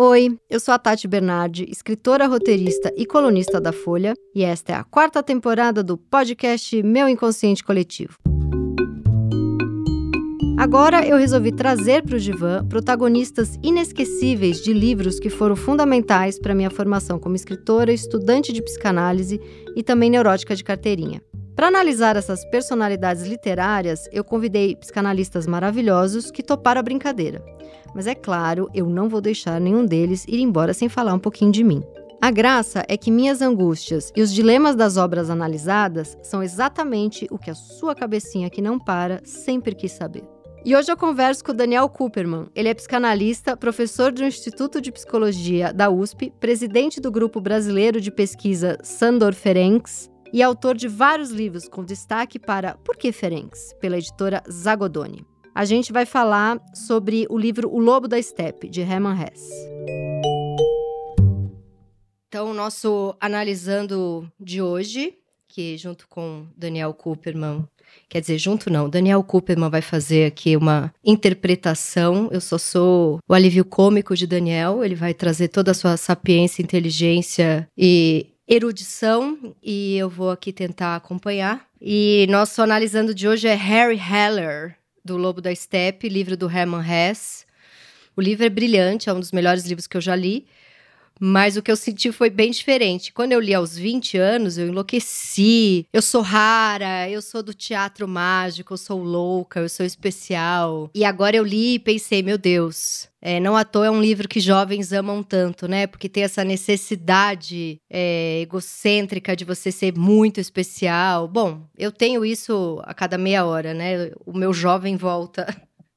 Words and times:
Oi, 0.00 0.38
eu 0.48 0.60
sou 0.60 0.72
a 0.72 0.78
Tati 0.78 1.08
Bernardi, 1.08 1.66
escritora, 1.68 2.28
roteirista 2.28 2.94
e 2.96 3.04
colunista 3.04 3.60
da 3.60 3.72
Folha, 3.72 4.14
e 4.32 4.44
esta 4.44 4.70
é 4.70 4.76
a 4.76 4.84
quarta 4.84 5.24
temporada 5.24 5.82
do 5.82 5.98
podcast 5.98 6.80
Meu 6.84 7.08
Inconsciente 7.08 7.64
Coletivo. 7.64 8.14
Agora 10.56 11.04
eu 11.04 11.16
resolvi 11.16 11.50
trazer 11.50 12.04
para 12.04 12.14
o 12.14 12.20
Divan 12.20 12.64
protagonistas 12.68 13.58
inesquecíveis 13.60 14.62
de 14.62 14.72
livros 14.72 15.18
que 15.18 15.28
foram 15.28 15.56
fundamentais 15.56 16.38
para 16.38 16.54
minha 16.54 16.70
formação 16.70 17.18
como 17.18 17.34
escritora, 17.34 17.92
estudante 17.92 18.52
de 18.52 18.62
psicanálise 18.62 19.40
e 19.74 19.82
também 19.82 20.10
neurótica 20.10 20.54
de 20.54 20.62
carteirinha. 20.62 21.20
Para 21.58 21.66
analisar 21.66 22.14
essas 22.14 22.44
personalidades 22.44 23.24
literárias, 23.24 24.08
eu 24.12 24.22
convidei 24.22 24.76
psicanalistas 24.76 25.44
maravilhosos 25.44 26.30
que 26.30 26.40
toparam 26.40 26.78
a 26.78 26.84
brincadeira. 26.84 27.44
Mas 27.92 28.06
é 28.06 28.14
claro, 28.14 28.70
eu 28.72 28.86
não 28.86 29.08
vou 29.08 29.20
deixar 29.20 29.60
nenhum 29.60 29.84
deles 29.84 30.24
ir 30.28 30.38
embora 30.38 30.72
sem 30.72 30.88
falar 30.88 31.12
um 31.14 31.18
pouquinho 31.18 31.50
de 31.50 31.64
mim. 31.64 31.82
A 32.22 32.30
graça 32.30 32.84
é 32.86 32.96
que 32.96 33.10
minhas 33.10 33.42
angústias 33.42 34.12
e 34.14 34.22
os 34.22 34.32
dilemas 34.32 34.76
das 34.76 34.96
obras 34.96 35.30
analisadas 35.30 36.16
são 36.22 36.44
exatamente 36.44 37.26
o 37.28 37.36
que 37.36 37.50
a 37.50 37.56
sua 37.56 37.92
cabecinha 37.92 38.48
que 38.48 38.62
não 38.62 38.78
para 38.78 39.20
sempre 39.24 39.74
quis 39.74 39.90
saber. 39.90 40.22
E 40.64 40.76
hoje 40.76 40.92
eu 40.92 40.96
converso 40.96 41.42
com 41.42 41.50
o 41.50 41.56
Daniel 41.56 41.88
Cooperman. 41.88 42.46
Ele 42.54 42.68
é 42.68 42.74
psicanalista, 42.74 43.56
professor 43.56 44.12
do 44.12 44.22
Instituto 44.22 44.80
de 44.80 44.92
Psicologia 44.92 45.72
da 45.72 45.90
USP, 45.90 46.32
presidente 46.38 47.00
do 47.00 47.10
Grupo 47.10 47.40
Brasileiro 47.40 48.00
de 48.00 48.12
Pesquisa 48.12 48.78
Sandor 48.84 49.34
Ferencs 49.34 50.08
e 50.32 50.42
autor 50.42 50.76
de 50.76 50.88
vários 50.88 51.30
livros 51.30 51.68
com 51.68 51.84
destaque 51.84 52.38
para 52.38 52.74
Por 52.84 52.96
que 52.96 53.12
Ferencs, 53.12 53.74
pela 53.80 53.98
editora 53.98 54.42
Zagodoni. 54.50 55.24
A 55.54 55.64
gente 55.64 55.92
vai 55.92 56.06
falar 56.06 56.60
sobre 56.74 57.26
o 57.28 57.36
livro 57.36 57.68
O 57.68 57.78
Lobo 57.80 58.06
da 58.06 58.20
Steppe, 58.22 58.68
de 58.68 58.80
Hermann 58.80 59.16
Hesse. 59.20 59.52
Então, 62.28 62.50
o 62.50 62.54
nosso 62.54 63.16
analisando 63.20 64.30
de 64.38 64.60
hoje, 64.60 65.14
que 65.48 65.76
junto 65.76 66.06
com 66.06 66.46
Daniel 66.56 66.92
Cooperman, 66.92 67.66
quer 68.08 68.20
dizer, 68.20 68.38
junto 68.38 68.70
não, 68.70 68.88
Daniel 68.88 69.24
Cooperman 69.24 69.70
vai 69.70 69.82
fazer 69.82 70.26
aqui 70.26 70.56
uma 70.56 70.92
interpretação. 71.02 72.28
Eu 72.30 72.40
só 72.40 72.58
sou 72.58 73.18
o 73.26 73.34
alívio 73.34 73.64
cômico 73.64 74.14
de 74.14 74.26
Daniel, 74.26 74.84
ele 74.84 74.94
vai 74.94 75.14
trazer 75.14 75.48
toda 75.48 75.70
a 75.70 75.74
sua 75.74 75.96
sapiência, 75.96 76.62
inteligência 76.62 77.66
e 77.76 78.26
erudição 78.48 79.54
e 79.62 79.98
eu 79.98 80.08
vou 80.08 80.30
aqui 80.30 80.52
tentar 80.52 80.96
acompanhar. 80.96 81.66
E 81.80 82.26
nosso 82.30 82.62
analisando 82.62 83.14
de 83.14 83.28
hoje 83.28 83.46
é 83.46 83.54
Harry 83.54 83.98
Heller, 83.98 84.74
do 85.04 85.18
Lobo 85.18 85.42
da 85.42 85.54
Steppe, 85.54 86.08
livro 86.08 86.36
do 86.36 86.50
Hermann 86.50 86.82
Hesse. 86.82 87.44
O 88.16 88.20
livro 88.22 88.46
é 88.46 88.48
brilhante, 88.48 89.10
é 89.10 89.12
um 89.12 89.20
dos 89.20 89.32
melhores 89.32 89.64
livros 89.64 89.86
que 89.86 89.96
eu 89.96 90.00
já 90.00 90.16
li. 90.16 90.46
Mas 91.18 91.56
o 91.56 91.62
que 91.62 91.70
eu 91.70 91.76
senti 91.76 92.12
foi 92.12 92.30
bem 92.30 92.50
diferente. 92.50 93.12
Quando 93.12 93.32
eu 93.32 93.40
li 93.40 93.54
aos 93.54 93.76
20 93.76 94.16
anos, 94.18 94.58
eu 94.58 94.68
enlouqueci. 94.68 95.86
Eu 95.92 96.02
sou 96.02 96.22
rara, 96.22 97.08
eu 97.08 97.20
sou 97.20 97.42
do 97.42 97.54
teatro 97.54 98.06
mágico, 98.06 98.74
eu 98.74 98.78
sou 98.78 99.02
louca, 99.02 99.60
eu 99.60 99.68
sou 99.68 99.84
especial. 99.84 100.90
E 100.94 101.04
agora 101.04 101.36
eu 101.36 101.44
li 101.44 101.74
e 101.74 101.78
pensei, 101.78 102.22
meu 102.22 102.38
Deus, 102.38 103.08
é, 103.20 103.40
não 103.40 103.56
à 103.56 103.64
toa 103.64 103.86
é 103.86 103.90
um 103.90 104.00
livro 104.00 104.28
que 104.28 104.38
jovens 104.38 104.92
amam 104.92 105.22
tanto, 105.22 105.66
né? 105.66 105.86
Porque 105.86 106.08
tem 106.08 106.22
essa 106.22 106.44
necessidade 106.44 107.80
é, 107.90 108.40
egocêntrica 108.42 109.34
de 109.34 109.44
você 109.44 109.72
ser 109.72 109.96
muito 109.96 110.40
especial. 110.40 111.26
Bom, 111.26 111.66
eu 111.76 111.90
tenho 111.90 112.24
isso 112.24 112.80
a 112.84 112.94
cada 112.94 113.18
meia 113.18 113.44
hora, 113.44 113.74
né? 113.74 114.12
O 114.24 114.32
meu 114.32 114.52
jovem 114.52 114.96
volta 114.96 115.46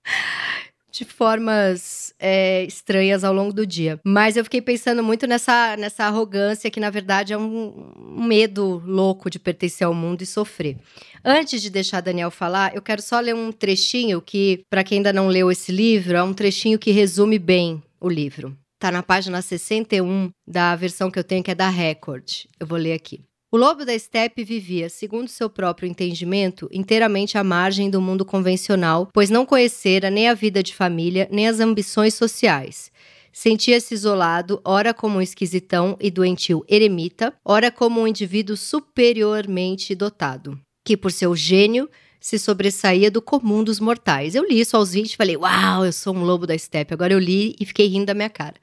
de 0.91 1.05
formas 1.05 2.13
é, 2.19 2.63
estranhas 2.65 3.23
ao 3.23 3.33
longo 3.33 3.53
do 3.53 3.65
dia. 3.65 3.99
Mas 4.05 4.35
eu 4.35 4.43
fiquei 4.43 4.61
pensando 4.61 5.01
muito 5.01 5.25
nessa, 5.25 5.77
nessa 5.77 6.03
arrogância 6.03 6.69
que, 6.69 6.79
na 6.79 6.89
verdade, 6.89 7.33
é 7.33 7.37
um, 7.37 7.93
um 7.97 8.23
medo 8.23 8.83
louco 8.85 9.29
de 9.29 9.39
pertencer 9.39 9.87
ao 9.87 9.93
mundo 9.93 10.21
e 10.21 10.25
sofrer. 10.25 10.77
Antes 11.23 11.61
de 11.61 11.69
deixar 11.69 12.01
Daniel 12.01 12.29
falar, 12.29 12.75
eu 12.75 12.81
quero 12.81 13.01
só 13.01 13.19
ler 13.19 13.33
um 13.33 13.51
trechinho 13.51 14.21
que, 14.21 14.63
para 14.69 14.83
quem 14.83 14.97
ainda 14.97 15.13
não 15.13 15.27
leu 15.27 15.49
esse 15.49 15.71
livro, 15.71 16.17
é 16.17 16.23
um 16.23 16.33
trechinho 16.33 16.77
que 16.77 16.91
resume 16.91 17.39
bem 17.39 17.81
o 17.99 18.09
livro. 18.09 18.57
Tá 18.77 18.91
na 18.91 19.03
página 19.03 19.41
61 19.41 20.31
da 20.47 20.75
versão 20.75 21.11
que 21.11 21.19
eu 21.19 21.23
tenho, 21.23 21.43
que 21.43 21.51
é 21.51 21.55
da 21.55 21.69
Record. 21.69 22.45
Eu 22.59 22.65
vou 22.65 22.77
ler 22.77 22.93
aqui. 22.93 23.21
O 23.53 23.57
lobo 23.57 23.83
da 23.83 23.93
estepe 23.93 24.45
vivia, 24.45 24.87
segundo 24.87 25.27
seu 25.27 25.49
próprio 25.49 25.85
entendimento, 25.85 26.69
inteiramente 26.71 27.37
à 27.37 27.43
margem 27.43 27.89
do 27.89 27.99
mundo 27.99 28.23
convencional, 28.23 29.09
pois 29.13 29.29
não 29.29 29.45
conhecera 29.45 30.09
nem 30.09 30.29
a 30.29 30.33
vida 30.33 30.63
de 30.63 30.73
família, 30.73 31.27
nem 31.29 31.49
as 31.49 31.59
ambições 31.59 32.13
sociais. 32.13 32.89
Sentia-se 33.33 33.93
isolado, 33.93 34.61
ora 34.63 34.93
como 34.93 35.17
um 35.17 35.21
esquisitão 35.21 35.97
e 35.99 36.09
doentio 36.09 36.63
eremita, 36.65 37.33
ora 37.43 37.69
como 37.69 37.99
um 37.99 38.07
indivíduo 38.07 38.55
superiormente 38.55 39.93
dotado, 39.93 40.57
que 40.85 40.95
por 40.95 41.11
seu 41.11 41.35
gênio 41.35 41.89
se 42.21 42.39
sobressaía 42.39 43.11
do 43.11 43.21
comum 43.21 43.65
dos 43.65 43.81
mortais. 43.81 44.33
Eu 44.33 44.47
li 44.47 44.61
isso 44.61 44.77
aos 44.77 44.93
20 44.93 45.11
e 45.11 45.17
falei, 45.17 45.35
uau, 45.35 45.85
eu 45.85 45.91
sou 45.91 46.15
um 46.15 46.23
lobo 46.23 46.47
da 46.47 46.55
estepe. 46.55 46.93
Agora 46.93 47.11
eu 47.11 47.19
li 47.19 47.53
e 47.59 47.65
fiquei 47.65 47.87
rindo 47.87 48.05
da 48.05 48.13
minha 48.13 48.29
cara. 48.29 48.55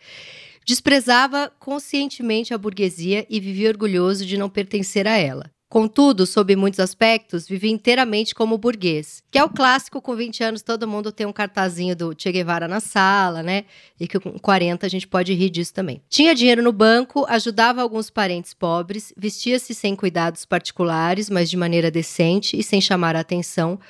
Desprezava 0.68 1.50
conscientemente 1.58 2.52
a 2.52 2.58
burguesia 2.58 3.26
e 3.30 3.40
vivia 3.40 3.70
orgulhoso 3.70 4.26
de 4.26 4.36
não 4.36 4.50
pertencer 4.50 5.08
a 5.08 5.16
ela. 5.16 5.50
Contudo, 5.66 6.26
sob 6.26 6.54
muitos 6.56 6.78
aspectos, 6.78 7.48
vivia 7.48 7.70
inteiramente 7.70 8.34
como 8.34 8.58
burguês, 8.58 9.22
que 9.30 9.38
é 9.38 9.42
o 9.42 9.48
clássico 9.48 10.02
com 10.02 10.14
20 10.14 10.44
anos 10.44 10.60
todo 10.60 10.86
mundo 10.86 11.10
tem 11.10 11.26
um 11.26 11.32
cartazinho 11.32 11.96
do 11.96 12.14
Che 12.14 12.30
Guevara 12.30 12.68
na 12.68 12.80
sala, 12.80 13.42
né? 13.42 13.64
E 13.98 14.06
que 14.06 14.20
com 14.20 14.38
40 14.38 14.84
a 14.84 14.90
gente 14.90 15.08
pode 15.08 15.32
rir 15.32 15.48
disso 15.48 15.72
também. 15.72 16.02
Tinha 16.06 16.34
dinheiro 16.34 16.62
no 16.62 16.72
banco, 16.72 17.24
ajudava 17.30 17.80
alguns 17.80 18.10
parentes 18.10 18.52
pobres, 18.52 19.10
vestia-se 19.16 19.74
sem 19.74 19.96
cuidados 19.96 20.44
particulares, 20.44 21.30
mas 21.30 21.48
de 21.48 21.56
maneira 21.56 21.90
decente 21.90 22.58
e 22.58 22.62
sem 22.62 22.78
chamar 22.78 23.16
a 23.16 23.20
atenção. 23.20 23.80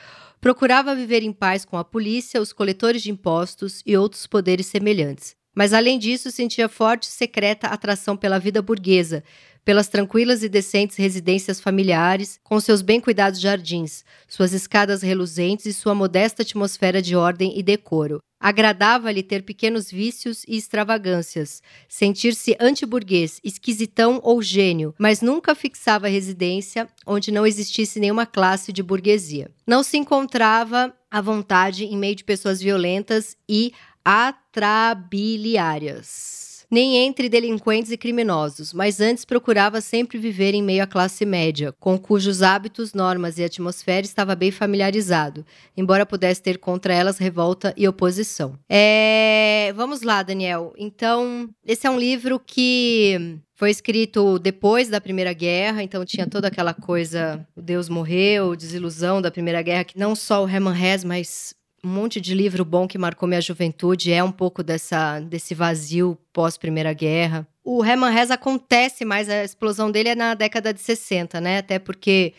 Procurava 0.40 0.94
viver 0.94 1.24
em 1.24 1.32
paz 1.32 1.64
com 1.64 1.76
a 1.76 1.82
polícia, 1.82 2.40
os 2.40 2.52
coletores 2.52 3.02
de 3.02 3.10
impostos 3.10 3.82
e 3.84 3.96
outros 3.96 4.28
poderes 4.28 4.66
semelhantes 4.66 5.37
mas 5.54 5.72
além 5.72 5.98
disso 5.98 6.30
sentia 6.30 6.68
forte 6.68 7.04
e 7.04 7.12
secreta 7.12 7.66
atração 7.66 8.16
pela 8.16 8.38
vida 8.38 8.62
burguesa, 8.62 9.22
pelas 9.64 9.86
tranquilas 9.86 10.42
e 10.42 10.48
decentes 10.48 10.96
residências 10.96 11.60
familiares, 11.60 12.40
com 12.42 12.58
seus 12.58 12.80
bem 12.80 13.00
cuidados 13.00 13.38
jardins, 13.38 14.02
suas 14.26 14.54
escadas 14.54 15.02
reluzentes 15.02 15.66
e 15.66 15.74
sua 15.74 15.94
modesta 15.94 16.42
atmosfera 16.42 17.02
de 17.02 17.14
ordem 17.14 17.52
e 17.58 17.62
decoro. 17.62 18.18
Agradava-lhe 18.40 19.22
ter 19.22 19.42
pequenos 19.42 19.90
vícios 19.90 20.42
e 20.48 20.56
extravagâncias, 20.56 21.60
sentir-se 21.88 22.56
antiburguês, 22.60 23.40
esquisitão 23.42 24.20
ou 24.22 24.40
gênio, 24.40 24.94
mas 24.96 25.20
nunca 25.20 25.56
fixava 25.56 26.08
residência 26.08 26.88
onde 27.04 27.32
não 27.32 27.46
existisse 27.46 27.98
nenhuma 27.98 28.24
classe 28.24 28.72
de 28.72 28.82
burguesia. 28.82 29.50
Não 29.66 29.82
se 29.82 29.98
encontrava 29.98 30.94
à 31.10 31.20
vontade 31.20 31.84
em 31.84 31.96
meio 31.96 32.14
de 32.14 32.24
pessoas 32.24 32.60
violentas 32.60 33.36
e 33.48 33.72
atrabiliárias 34.08 36.38
nem 36.70 36.98
entre 36.98 37.28
delinquentes 37.28 37.90
e 37.90 37.96
criminosos, 37.96 38.72
mas 38.72 39.00
antes 39.00 39.24
procurava 39.24 39.80
sempre 39.80 40.18
viver 40.18 40.54
em 40.54 40.62
meio 40.62 40.82
à 40.82 40.86
classe 40.86 41.24
média, 41.24 41.72
com 41.80 41.98
cujos 41.98 42.42
hábitos, 42.42 42.92
normas 42.92 43.38
e 43.38 43.44
atmosfera 43.44 44.04
estava 44.04 44.34
bem 44.34 44.50
familiarizado, 44.50 45.44
embora 45.76 46.04
pudesse 46.04 46.42
ter 46.42 46.58
contra 46.58 46.92
elas 46.92 47.18
revolta 47.18 47.72
e 47.76 47.88
oposição. 47.88 48.58
É... 48.68 49.72
Vamos 49.74 50.02
lá, 50.02 50.22
Daniel. 50.22 50.74
Então, 50.76 51.48
esse 51.64 51.86
é 51.86 51.90
um 51.90 51.98
livro 51.98 52.38
que 52.38 53.38
foi 53.54 53.70
escrito 53.70 54.38
depois 54.38 54.88
da 54.88 55.00
Primeira 55.00 55.32
Guerra, 55.32 55.82
então 55.82 56.04
tinha 56.04 56.26
toda 56.26 56.48
aquela 56.48 56.74
coisa, 56.74 57.46
o 57.56 57.62
Deus 57.62 57.88
morreu, 57.88 58.54
desilusão 58.54 59.20
da 59.20 59.30
Primeira 59.30 59.62
Guerra, 59.62 59.84
que 59.84 59.98
não 59.98 60.14
só 60.14 60.44
o 60.44 60.48
Hermann 60.48 60.80
Hesse, 60.80 61.06
mas 61.06 61.54
um 61.84 61.88
monte 61.88 62.20
de 62.20 62.34
livro 62.34 62.64
bom 62.64 62.86
que 62.88 62.98
marcou 62.98 63.28
minha 63.28 63.40
juventude 63.40 64.12
é 64.12 64.22
um 64.22 64.32
pouco 64.32 64.62
dessa, 64.62 65.20
desse 65.20 65.54
vazio 65.54 66.18
pós-Primeira 66.32 66.92
Guerra. 66.92 67.46
O 67.64 67.84
Herman 67.84 68.14
Hesse 68.16 68.32
acontece 68.32 69.04
mais, 69.04 69.28
a 69.28 69.44
explosão 69.44 69.90
dele 69.90 70.10
é 70.10 70.14
na 70.14 70.34
década 70.34 70.72
de 70.72 70.80
60, 70.80 71.40
né? 71.40 71.58
Até 71.58 71.78
porque 71.78 72.32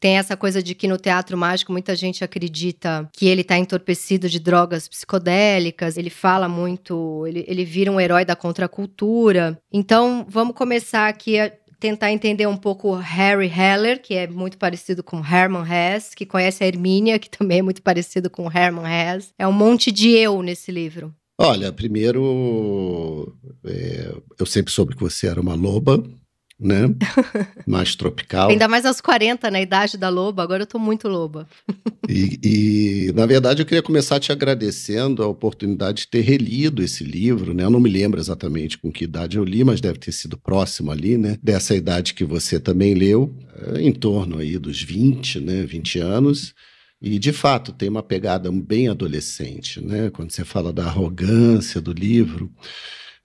tem 0.00 0.16
essa 0.16 0.36
coisa 0.36 0.62
de 0.62 0.74
que 0.74 0.86
no 0.86 0.96
teatro 0.96 1.36
mágico 1.36 1.72
muita 1.72 1.96
gente 1.96 2.22
acredita 2.22 3.08
que 3.12 3.26
ele 3.26 3.40
está 3.40 3.58
entorpecido 3.58 4.28
de 4.28 4.38
drogas 4.38 4.88
psicodélicas, 4.88 5.96
ele 5.96 6.10
fala 6.10 6.48
muito, 6.48 7.26
ele, 7.26 7.44
ele 7.48 7.64
vira 7.64 7.90
um 7.90 8.00
herói 8.00 8.24
da 8.24 8.36
contracultura. 8.36 9.60
Então, 9.72 10.24
vamos 10.28 10.54
começar 10.54 11.08
aqui 11.08 11.38
a 11.38 11.50
tentar 11.78 12.12
entender 12.12 12.46
um 12.46 12.56
pouco 12.56 12.94
Harry 12.94 13.48
Heller, 13.48 14.00
que 14.00 14.14
é 14.14 14.26
muito 14.26 14.58
parecido 14.58 15.02
com 15.02 15.24
Herman 15.24 15.64
Hesse, 15.64 16.14
que 16.14 16.26
conhece 16.26 16.64
a 16.64 16.66
Hermínia, 16.66 17.18
que 17.18 17.30
também 17.30 17.60
é 17.60 17.62
muito 17.62 17.82
parecido 17.82 18.28
com 18.28 18.50
Herman 18.50 18.86
Hesse. 18.86 19.30
É 19.38 19.46
um 19.46 19.52
monte 19.52 19.90
de 19.92 20.10
eu 20.10 20.42
nesse 20.42 20.70
livro. 20.70 21.14
Olha, 21.40 21.72
primeiro, 21.72 23.32
é, 23.64 24.12
eu 24.38 24.44
sempre 24.44 24.72
soube 24.72 24.96
que 24.96 25.02
você 25.02 25.28
era 25.28 25.40
uma 25.40 25.54
loba, 25.54 26.02
né? 26.58 26.88
mais 27.66 27.94
tropical. 27.94 28.50
Ainda 28.50 28.66
mais 28.66 28.84
aos 28.84 29.00
40, 29.00 29.50
na 29.50 29.60
idade 29.60 29.96
da 29.96 30.08
loba, 30.08 30.42
agora 30.42 30.62
eu 30.62 30.66
tô 30.66 30.78
muito 30.78 31.06
loba. 31.06 31.48
e, 32.08 33.08
e, 33.08 33.12
na 33.12 33.26
verdade, 33.26 33.62
eu 33.62 33.66
queria 33.66 33.82
começar 33.82 34.18
te 34.18 34.32
agradecendo 34.32 35.22
a 35.22 35.28
oportunidade 35.28 36.02
de 36.02 36.08
ter 36.08 36.20
relido 36.20 36.82
esse 36.82 37.04
livro, 37.04 37.54
né? 37.54 37.64
Eu 37.64 37.70
não 37.70 37.80
me 37.80 37.90
lembro 37.90 38.18
exatamente 38.18 38.76
com 38.76 38.90
que 38.90 39.04
idade 39.04 39.36
eu 39.36 39.44
li, 39.44 39.62
mas 39.62 39.80
deve 39.80 39.98
ter 39.98 40.12
sido 40.12 40.36
próximo 40.36 40.90
ali, 40.90 41.16
né? 41.16 41.38
Dessa 41.42 41.76
idade 41.76 42.14
que 42.14 42.24
você 42.24 42.58
também 42.58 42.94
leu, 42.94 43.32
eh, 43.56 43.82
em 43.82 43.92
torno 43.92 44.38
aí 44.38 44.58
dos 44.58 44.82
20, 44.82 45.40
né? 45.40 45.62
20 45.62 46.00
anos. 46.00 46.54
E, 47.00 47.16
de 47.18 47.32
fato, 47.32 47.72
tem 47.72 47.88
uma 47.88 48.02
pegada 48.02 48.50
bem 48.50 48.88
adolescente, 48.88 49.80
né? 49.80 50.10
Quando 50.10 50.32
você 50.32 50.44
fala 50.44 50.72
da 50.72 50.84
arrogância 50.86 51.80
do 51.80 51.92
livro, 51.92 52.50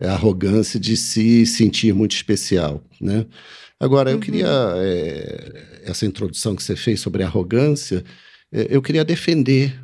a 0.04 0.14
arrogância 0.14 0.80
de 0.80 0.98
se 0.98 1.46
sentir 1.46 1.94
muito 1.94 2.16
especial, 2.16 2.84
né? 3.00 3.26
Agora, 3.80 4.12
eu 4.12 4.16
uhum. 4.16 4.22
queria, 4.22 4.48
é, 4.78 5.82
essa 5.84 6.06
introdução 6.06 6.56
que 6.56 6.64
você 6.64 6.76
fez 6.76 7.00
sobre 7.00 7.24
arrogância, 7.24 8.04
é, 8.52 8.68
eu 8.70 8.82
queria 8.82 9.04
defender 9.04 9.78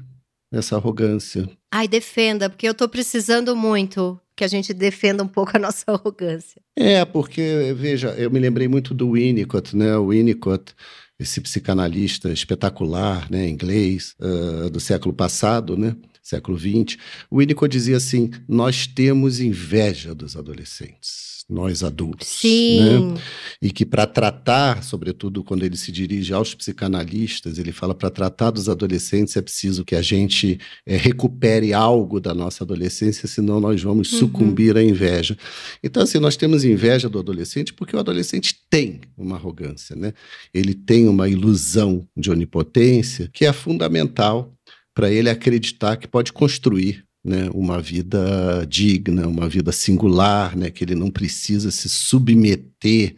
essa 0.51 0.75
arrogância. 0.75 1.50
Ai, 1.71 1.88
defenda, 1.88 2.50
porque 2.50 2.68
eu 2.68 2.71
estou 2.71 2.88
precisando 2.88 3.56
muito 3.56 4.19
que 4.36 4.44
a 4.44 4.48
gente 4.48 4.74
defenda 4.74 5.21
um 5.21 5.27
pouco 5.27 5.51
a 5.56 5.60
nossa 5.60 5.83
arrogância. 5.92 6.62
É, 6.77 7.04
porque, 7.04 7.74
veja, 7.75 8.10
eu 8.12 8.31
me 8.31 8.39
lembrei 8.39 8.68
muito 8.68 8.94
do 8.94 9.12
Winnicott, 9.12 9.75
né? 9.75 9.98
O 9.98 10.07
Winnicott, 10.07 10.74
esse 11.19 11.42
psicanalista 11.42 12.31
espetacular, 12.31 13.30
né, 13.30 13.50
inglês, 13.50 14.16
uh, 14.19 14.69
do 14.69 14.80
século 14.80 15.13
passado, 15.13 15.75
né? 15.77 15.95
Século 16.29 16.57
XX, 16.57 16.97
o 17.29 17.39
Winnicott 17.39 17.71
dizia 17.71 17.97
assim: 17.97 18.29
nós 18.47 18.85
temos 18.85 19.39
inveja 19.39 20.13
dos 20.13 20.35
adolescentes, 20.35 21.43
nós 21.49 21.83
adultos. 21.83 22.27
Sim. 22.27 23.13
Né? 23.13 23.21
E 23.61 23.71
que 23.71 23.85
para 23.85 24.05
tratar, 24.05 24.83
sobretudo 24.83 25.43
quando 25.43 25.63
ele 25.63 25.75
se 25.75 25.91
dirige 25.91 26.31
aos 26.31 26.53
psicanalistas, 26.53 27.57
ele 27.57 27.71
fala 27.71 27.95
para 27.95 28.09
tratar 28.09 28.51
dos 28.51 28.69
adolescentes 28.69 29.35
é 29.35 29.41
preciso 29.41 29.83
que 29.83 29.95
a 29.95 30.01
gente 30.01 30.59
é, 30.85 30.95
recupere 30.95 31.73
algo 31.73 32.19
da 32.19 32.33
nossa 32.33 32.63
adolescência, 32.63 33.27
senão 33.27 33.59
nós 33.59 33.81
vamos 33.81 34.13
uhum. 34.13 34.19
sucumbir 34.19 34.77
à 34.77 34.83
inveja. 34.83 35.35
Então, 35.83 36.03
assim, 36.03 36.19
nós 36.19 36.37
temos 36.37 36.63
inveja 36.63 37.09
do 37.09 37.19
adolescente 37.19 37.73
porque 37.73 37.95
o 37.95 37.99
adolescente 37.99 38.55
tem 38.69 39.01
uma 39.17 39.35
arrogância, 39.35 39.95
né? 39.95 40.13
Ele 40.53 40.73
tem 40.75 41.07
uma 41.07 41.27
ilusão 41.27 42.07
de 42.15 42.29
onipotência 42.29 43.29
que 43.33 43.45
é 43.45 43.51
fundamental 43.51 44.53
para 44.99 45.09
ele 45.09 45.29
acreditar 45.29 45.95
que 45.95 46.09
pode 46.09 46.33
construir 46.33 47.05
né, 47.23 47.49
uma 47.53 47.79
vida 47.79 48.67
digna, 48.67 49.29
uma 49.29 49.47
vida 49.47 49.71
singular, 49.71 50.57
né, 50.57 50.69
que 50.69 50.83
ele 50.83 50.93
não 50.93 51.09
precisa 51.09 51.71
se 51.71 51.87
submeter 51.87 53.15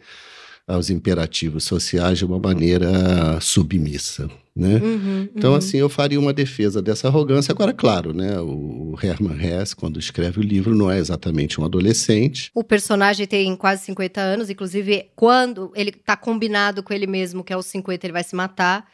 aos 0.64 0.90
imperativos 0.90 1.64
sociais 1.64 2.18
de 2.18 2.24
uma 2.24 2.38
maneira 2.38 3.40
submissa. 3.40 4.30
Né? 4.54 4.76
Uhum, 4.76 5.28
então, 5.34 5.50
uhum. 5.50 5.56
assim, 5.56 5.78
eu 5.78 5.88
faria 5.88 6.20
uma 6.20 6.32
defesa 6.32 6.80
dessa 6.80 7.08
arrogância. 7.08 7.50
Agora, 7.50 7.72
claro, 7.72 8.12
né, 8.12 8.38
o 8.38 8.96
Hermann 9.02 9.40
Hesse, 9.44 9.74
quando 9.74 9.98
escreve 9.98 10.38
o 10.38 10.42
livro, 10.42 10.76
não 10.76 10.88
é 10.88 11.00
exatamente 11.00 11.60
um 11.60 11.64
adolescente. 11.64 12.48
O 12.54 12.62
personagem 12.62 13.26
tem 13.26 13.56
quase 13.56 13.86
50 13.86 14.20
anos, 14.20 14.48
inclusive, 14.48 15.06
quando 15.16 15.72
ele 15.74 15.90
está 15.90 16.16
combinado 16.16 16.80
com 16.80 16.94
ele 16.94 17.08
mesmo 17.08 17.42
que 17.42 17.52
aos 17.52 17.66
50 17.66 18.06
ele 18.06 18.12
vai 18.12 18.22
se 18.22 18.36
matar, 18.36 18.86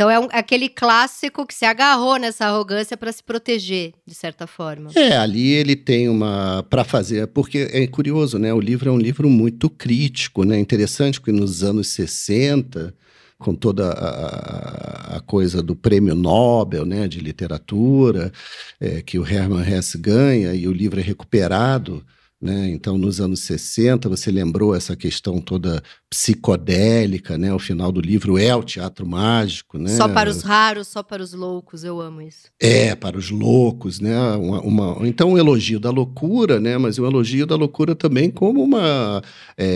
então 0.00 0.10
é 0.10 0.18
um, 0.18 0.28
aquele 0.32 0.66
clássico 0.66 1.44
que 1.44 1.52
se 1.52 1.66
agarrou 1.66 2.16
nessa 2.16 2.46
arrogância 2.46 2.96
para 2.96 3.12
se 3.12 3.22
proteger, 3.22 3.92
de 4.06 4.14
certa 4.14 4.46
forma. 4.46 4.90
É, 4.94 5.14
ali 5.14 5.50
ele 5.50 5.76
tem 5.76 6.08
uma. 6.08 6.64
para 6.70 6.84
fazer. 6.84 7.26
Porque 7.26 7.68
é 7.70 7.86
curioso, 7.86 8.38
né? 8.38 8.50
O 8.50 8.58
livro 8.58 8.88
é 8.88 8.92
um 8.92 8.96
livro 8.96 9.28
muito 9.28 9.68
crítico, 9.68 10.42
né? 10.42 10.58
Interessante 10.58 11.20
que 11.20 11.30
nos 11.30 11.62
anos 11.62 11.88
60 11.88 12.94
com 13.38 13.54
toda 13.54 13.90
a, 13.90 15.16
a, 15.16 15.20
coisa 15.20 15.62
do 15.62 15.76
prêmio 15.76 16.14
Nobel 16.14 16.84
né, 16.84 17.08
de 17.08 17.20
literatura, 17.20 18.30
é, 18.78 19.00
que 19.00 19.18
o 19.18 19.26
Hermann 19.26 19.66
Hesse 19.66 19.96
ganha 19.96 20.54
e 20.54 20.68
o 20.68 20.72
livro 20.72 21.00
é 21.00 21.02
recuperado 21.02 22.04
né? 22.40 22.70
Então, 22.70 22.96
nos 22.96 23.20
anos 23.20 23.40
60, 23.40 24.08
você 24.08 24.30
lembrou 24.30 24.74
essa 24.74 24.96
questão 24.96 25.40
toda 25.40 25.82
psicodélica, 26.08 27.36
né? 27.36 27.52
O 27.52 27.58
final 27.58 27.92
do 27.92 28.00
livro 28.00 28.38
é 28.38 28.56
o 28.56 28.62
teatro 28.62 29.06
mágico, 29.06 29.78
né? 29.78 29.90
Só 29.90 30.08
para 30.08 30.30
os 30.30 30.42
raros, 30.42 30.88
só 30.88 31.02
para 31.02 31.22
os 31.22 31.34
loucos, 31.34 31.84
eu 31.84 32.00
amo 32.00 32.22
isso. 32.22 32.48
É, 32.58 32.94
para 32.94 33.18
os 33.18 33.30
loucos, 33.30 34.00
né? 34.00 34.18
Uma, 34.36 34.60
uma 34.62 35.06
então, 35.06 35.32
um 35.32 35.38
elogio 35.38 35.78
da 35.78 35.90
loucura, 35.90 36.58
né? 36.58 36.78
Mas 36.78 36.98
um 36.98 37.04
elogio 37.04 37.46
da 37.46 37.56
loucura 37.56 37.94
também 37.94 38.30
como 38.30 38.62
uma 38.62 39.22
é, 39.58 39.66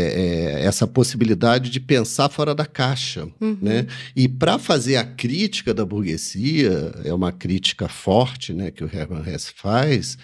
é, 0.63 0.65
essa 0.65 0.87
possibilidade 0.87 1.69
de 1.69 1.81
pensar 1.81 2.31
fora 2.31 2.55
da 2.55 2.65
caixa, 2.65 3.29
uhum. 3.41 3.59
né? 3.61 3.87
E 4.17 4.27
para 4.27 4.59
fazer 4.59 4.97
a 4.97 5.05
crítica 5.05 5.75
da 5.75 5.85
burguesia, 5.85 6.95
é 7.05 7.13
uma 7.13 7.31
crítica 7.31 7.89
forte, 7.89 8.55
né? 8.55 8.71
Que 8.71 8.83
o 8.83 8.91
Hermann 8.91 9.23
Hesse 9.29 9.53
faz 9.55 10.17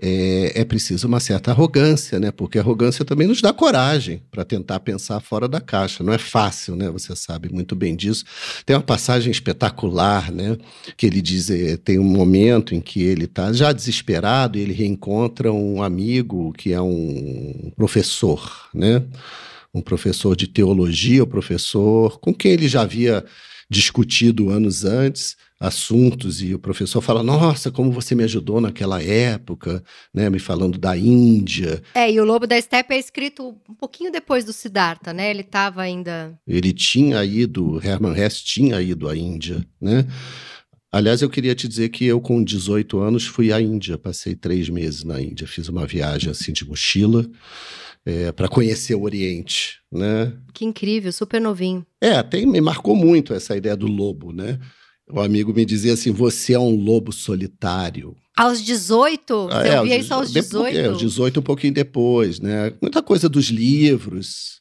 é, 0.00 0.60
é 0.60 0.64
preciso 0.64 1.06
uma 1.06 1.20
certa 1.20 1.50
arrogância, 1.50 2.20
né? 2.20 2.30
Porque 2.30 2.58
arrogância 2.58 3.04
também 3.04 3.26
nos 3.26 3.40
dá 3.40 3.52
coragem 3.52 4.22
para 4.30 4.44
tentar 4.44 4.80
pensar 4.80 5.20
fora 5.20 5.48
da 5.48 5.60
caixa. 5.60 6.04
Não 6.04 6.12
é 6.12 6.18
fácil, 6.18 6.76
né? 6.76 6.90
Você 6.90 7.16
sabe 7.16 7.48
muito 7.50 7.74
bem 7.74 7.96
disso. 7.96 8.24
Tem 8.66 8.76
uma 8.76 8.82
passagem 8.82 9.30
espetacular, 9.30 10.30
né? 10.30 10.58
Que 10.96 11.06
ele 11.06 11.22
diz, 11.22 11.48
é, 11.50 11.78
tem 11.78 11.98
um 11.98 12.04
momento 12.04 12.74
em 12.74 12.80
que 12.80 13.02
ele 13.02 13.24
está 13.24 13.52
já 13.52 13.72
desesperado 13.72 14.58
e 14.58 14.60
ele 14.60 14.74
reencontra 14.74 15.50
um 15.50 15.82
amigo 15.82 16.52
que 16.52 16.72
é 16.72 16.80
um 16.80 17.72
professor, 17.74 18.68
né? 18.74 19.02
Um 19.72 19.80
professor 19.80 20.36
de 20.36 20.46
teologia, 20.46 21.22
o 21.22 21.26
um 21.26 21.30
professor 21.30 22.18
com 22.20 22.34
quem 22.34 22.52
ele 22.52 22.68
já 22.68 22.82
havia 22.82 23.24
discutido 23.68 24.50
anos 24.50 24.84
antes 24.84 25.36
assuntos 25.58 26.42
e 26.42 26.54
o 26.54 26.58
professor 26.58 27.00
fala: 27.00 27.22
Nossa, 27.22 27.70
como 27.70 27.90
você 27.90 28.14
me 28.14 28.24
ajudou 28.24 28.60
naquela 28.60 29.02
época, 29.02 29.82
né? 30.12 30.28
Me 30.28 30.38
falando 30.38 30.78
da 30.78 30.96
Índia. 30.96 31.82
É, 31.94 32.10
e 32.10 32.20
o 32.20 32.24
Lobo 32.24 32.46
da 32.46 32.60
Steppe 32.60 32.94
é 32.94 32.98
escrito 32.98 33.56
um 33.68 33.74
pouquinho 33.74 34.12
depois 34.12 34.44
do 34.44 34.52
Siddhartha, 34.52 35.12
né? 35.12 35.30
Ele 35.30 35.40
estava 35.40 35.82
ainda. 35.82 36.38
Ele 36.46 36.72
tinha 36.72 37.24
ido, 37.24 37.80
Hermann 37.82 38.16
Hesse 38.16 38.44
tinha 38.44 38.80
ido 38.80 39.08
à 39.08 39.16
Índia, 39.16 39.66
né? 39.80 40.06
Aliás, 40.92 41.20
eu 41.20 41.28
queria 41.28 41.54
te 41.54 41.68
dizer 41.68 41.88
que 41.90 42.06
eu, 42.06 42.20
com 42.20 42.42
18 42.42 42.98
anos, 43.00 43.26
fui 43.26 43.52
à 43.52 43.60
Índia, 43.60 43.98
passei 43.98 44.34
três 44.34 44.68
meses 44.68 45.04
na 45.04 45.20
Índia, 45.20 45.46
fiz 45.46 45.68
uma 45.68 45.86
viagem 45.86 46.30
assim 46.30 46.52
de 46.52 46.66
mochila. 46.66 47.26
É, 48.08 48.30
para 48.30 48.46
conhecer 48.46 48.94
o 48.94 49.02
Oriente, 49.02 49.80
né? 49.90 50.32
Que 50.54 50.64
incrível, 50.64 51.12
super 51.12 51.40
novinho. 51.40 51.84
É, 52.00 52.22
tem, 52.22 52.46
me 52.46 52.60
marcou 52.60 52.94
muito 52.94 53.34
essa 53.34 53.56
ideia 53.56 53.76
do 53.76 53.88
lobo, 53.88 54.32
né? 54.32 54.60
O 55.10 55.20
amigo 55.20 55.54
me 55.54 55.64
dizia 55.64 55.92
assim: 55.92 56.10
você 56.10 56.54
é 56.54 56.58
um 56.58 56.74
lobo 56.74 57.12
solitário. 57.12 58.16
Aos 58.36 58.60
18? 58.60 59.48
Ah, 59.50 59.66
é, 59.66 59.80
ouvia 59.80 59.96
isso 59.96 60.12
aos 60.12 60.30
18? 60.30 60.76
É, 60.76 60.86
aos 60.86 60.98
18, 60.98 61.40
um 61.40 61.42
pouquinho 61.42 61.72
depois, 61.72 62.38
né? 62.40 62.72
Muita 62.82 63.02
coisa 63.02 63.28
dos 63.28 63.46
livros, 63.46 64.60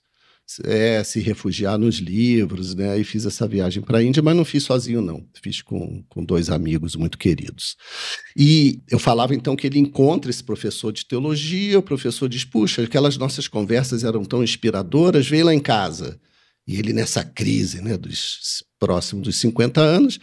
é, 0.64 1.04
se 1.04 1.20
refugiar 1.20 1.78
nos 1.78 1.96
livros, 1.96 2.76
né? 2.76 2.98
E 3.00 3.04
fiz 3.04 3.26
essa 3.26 3.48
viagem 3.48 3.82
para 3.82 3.98
a 3.98 4.04
Índia, 4.04 4.22
mas 4.22 4.36
não 4.36 4.46
fiz 4.46 4.64
sozinho, 4.64 5.02
não. 5.02 5.26
Fiz 5.42 5.62
com, 5.62 6.04
com 6.08 6.24
dois 6.24 6.50
amigos 6.50 6.96
muito 6.96 7.18
queridos. 7.18 7.76
E 8.38 8.82
eu 8.90 9.00
falava 9.00 9.34
então 9.34 9.56
que 9.56 9.66
ele 9.66 9.80
encontra 9.80 10.30
esse 10.30 10.44
professor 10.44 10.94
de 10.94 11.06
teologia, 11.06 11.80
o 11.80 11.84
professor 11.84 12.30
diz: 12.30 12.46
puxa, 12.46 12.84
aquelas 12.84 13.18
nossas 13.18 13.48
conversas 13.48 14.04
eram 14.04 14.24
tão 14.24 14.44
inspiradoras, 14.44 15.28
vem 15.28 15.44
lá 15.44 15.54
em 15.54 15.60
casa. 15.60 16.20
E 16.68 16.78
ele 16.78 16.94
nessa 16.94 17.24
crise, 17.24 17.82
né, 17.82 17.98
dos 17.98 18.64
próximos 18.80 19.24
dos 19.24 19.36
50 19.38 19.82
anos, 19.82 20.20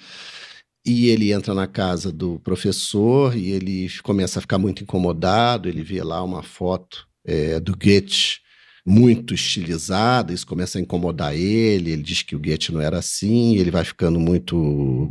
e 0.84 1.08
ele 1.08 1.32
entra 1.32 1.54
na 1.54 1.66
casa 1.66 2.10
do 2.10 2.40
professor 2.40 3.36
e 3.36 3.50
ele 3.50 3.88
começa 4.02 4.38
a 4.38 4.42
ficar 4.42 4.58
muito 4.58 4.82
incomodado, 4.82 5.68
ele 5.68 5.82
vê 5.82 6.02
lá 6.02 6.22
uma 6.22 6.42
foto 6.42 7.06
é, 7.24 7.60
do 7.60 7.76
Goethe 7.76 8.40
muito 8.84 9.32
estilizada, 9.32 10.32
isso 10.32 10.46
começa 10.46 10.78
a 10.78 10.80
incomodar 10.80 11.36
ele, 11.36 11.92
ele 11.92 12.02
diz 12.02 12.22
que 12.22 12.34
o 12.34 12.38
Goethe 12.38 12.72
não 12.72 12.80
era 12.80 12.98
assim, 12.98 13.56
ele 13.56 13.70
vai 13.70 13.84
ficando 13.84 14.18
muito, 14.18 14.56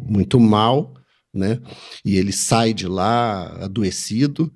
muito 0.05 0.39
mal, 0.39 0.93
né? 1.33 1.60
E 2.03 2.17
ele 2.17 2.33
sai 2.33 2.74
de 2.74 2.86
lá 2.86 3.48
adoecido, 3.63 4.51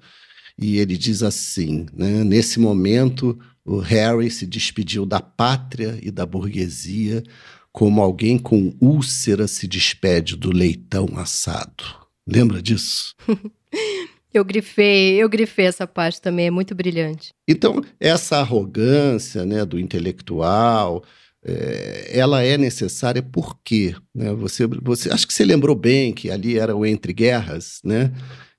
e 0.57 0.77
ele 0.77 0.97
diz 0.97 1.23
assim, 1.23 1.85
né? 1.93 2.25
Nesse 2.25 2.59
momento, 2.59 3.39
o 3.63 3.79
Harry 3.79 4.29
se 4.29 4.45
despediu 4.45 5.05
da 5.05 5.21
pátria 5.21 5.97
e 6.01 6.11
da 6.11 6.25
burguesia 6.25 7.23
como 7.75 8.01
alguém 8.01 8.37
com 8.37 8.73
úlcera 8.79 9.49
se 9.49 9.67
despede 9.67 10.37
do 10.37 10.49
leitão 10.49 11.09
assado. 11.17 11.83
Lembra 12.25 12.61
disso? 12.61 13.13
eu 14.33 14.45
grifei, 14.45 15.21
eu 15.21 15.27
grifei 15.27 15.65
essa 15.65 15.85
parte 15.85 16.21
também, 16.21 16.47
é 16.47 16.51
muito 16.51 16.73
brilhante. 16.73 17.33
Então, 17.45 17.83
essa 17.99 18.37
arrogância 18.37 19.45
né, 19.45 19.65
do 19.65 19.77
intelectual, 19.77 21.03
é, 21.43 22.17
ela 22.17 22.41
é 22.41 22.57
necessária 22.57 23.21
porque 23.21 23.93
né, 24.15 24.31
você, 24.33 24.65
você 24.81 25.11
acho 25.11 25.27
que 25.27 25.33
você 25.33 25.43
lembrou 25.43 25.75
bem 25.75 26.13
que 26.13 26.31
ali 26.31 26.57
era 26.57 26.73
o 26.73 26.85
entre 26.85 27.11
guerras, 27.11 27.81
né? 27.83 28.09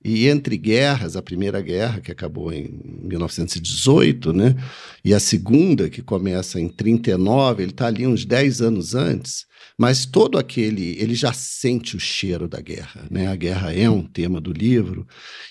E 0.08 0.28
entre 0.28 0.56
guerras, 0.56 1.16
a 1.16 1.20
primeira 1.20 1.60
guerra, 1.60 2.00
que 2.00 2.12
acabou 2.12 2.52
em 2.52 2.80
1918, 3.02 4.32
né? 4.32 4.54
E 5.04 5.12
a 5.12 5.18
segunda, 5.18 5.90
que 5.90 6.00
começa 6.00 6.60
em 6.60 6.68
39, 6.68 7.64
ele 7.64 7.72
está 7.72 7.88
ali 7.88 8.06
uns 8.06 8.24
10 8.24 8.62
anos 8.62 8.94
antes, 8.94 9.46
mas 9.76 10.06
todo 10.06 10.38
aquele, 10.38 10.96
ele 11.00 11.16
já 11.16 11.32
sente 11.32 11.96
o 11.96 11.98
cheiro 11.98 12.46
da 12.46 12.60
guerra, 12.60 13.04
né? 13.10 13.26
A 13.26 13.34
guerra 13.34 13.74
é 13.74 13.90
um 13.90 14.04
tema 14.04 14.40
do 14.40 14.52
livro, 14.52 15.04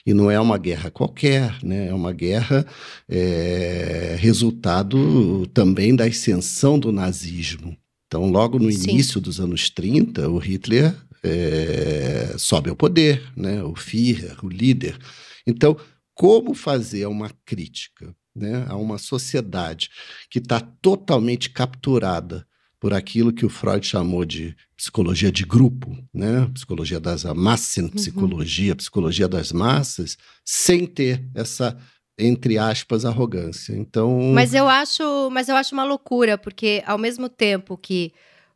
e 0.06 0.14
não 0.14 0.32
é 0.32 0.40
uma 0.40 0.58
guerra 0.58 0.90
qualquer, 0.90 1.58
né? 1.62 1.90
É 1.90 1.94
uma 1.94 2.14
guerra 2.14 2.66
é, 3.10 4.16
resultado 4.18 5.46
também 5.48 5.94
da 5.94 6.06
ascensão 6.06 6.80
do 6.80 6.94
nazismo. 6.94 7.76
Então, 8.08 8.30
logo 8.30 8.58
no 8.58 8.72
Sim. 8.72 8.92
início 8.92 9.20
dos 9.20 9.42
anos 9.42 9.70
30, 9.70 10.30
o 10.30 10.38
Hitler 10.38 10.96
é, 11.26 12.36
sobe 12.38 12.70
ao 12.70 12.76
poder, 12.76 13.22
né? 13.36 13.64
o 13.64 13.76
Führer, 13.76 14.38
o 14.44 14.50
líder. 14.50 14.98
Então, 15.46 15.76
como 16.14 16.54
fazer 16.54 17.06
uma 17.08 17.32
crítica 17.44 18.16
né, 18.36 18.66
a 18.68 18.76
uma 18.76 18.98
sociedade 18.98 19.90
que 20.30 20.40
está 20.40 20.60
totalmente 20.60 21.50
capturada 21.50 22.46
por 22.80 22.94
aquilo 22.94 23.34
que 23.34 23.46
o 23.46 23.50
Freud 23.50 23.86
chamou 23.86 24.24
de 24.26 24.56
psicologia 24.78 25.32
de 25.32 25.44
grupo, 25.44 25.98
né? 26.14 26.48
psicologia 26.54 27.00
das 27.00 27.24
massas, 27.24 27.90
psicologia, 27.90 28.74
uhum. 28.74 28.78
psicologia 28.78 29.28
das 29.28 29.52
massas, 29.52 30.18
sem 30.44 30.86
ter 30.86 31.26
essa 31.34 31.76
entre 32.18 32.58
aspas 32.58 33.04
arrogância. 33.04 33.74
Então, 33.74 34.32
mas 34.34 34.54
eu 34.54 34.70
acho, 34.70 35.30
mas 35.32 35.50
eu 35.50 35.56
acho 35.56 35.74
uma 35.74 35.84
loucura 35.84 36.38
porque 36.38 36.84
ao 36.86 36.98
mesmo 36.98 37.28
tempo 37.28 37.78
que 37.78 38.14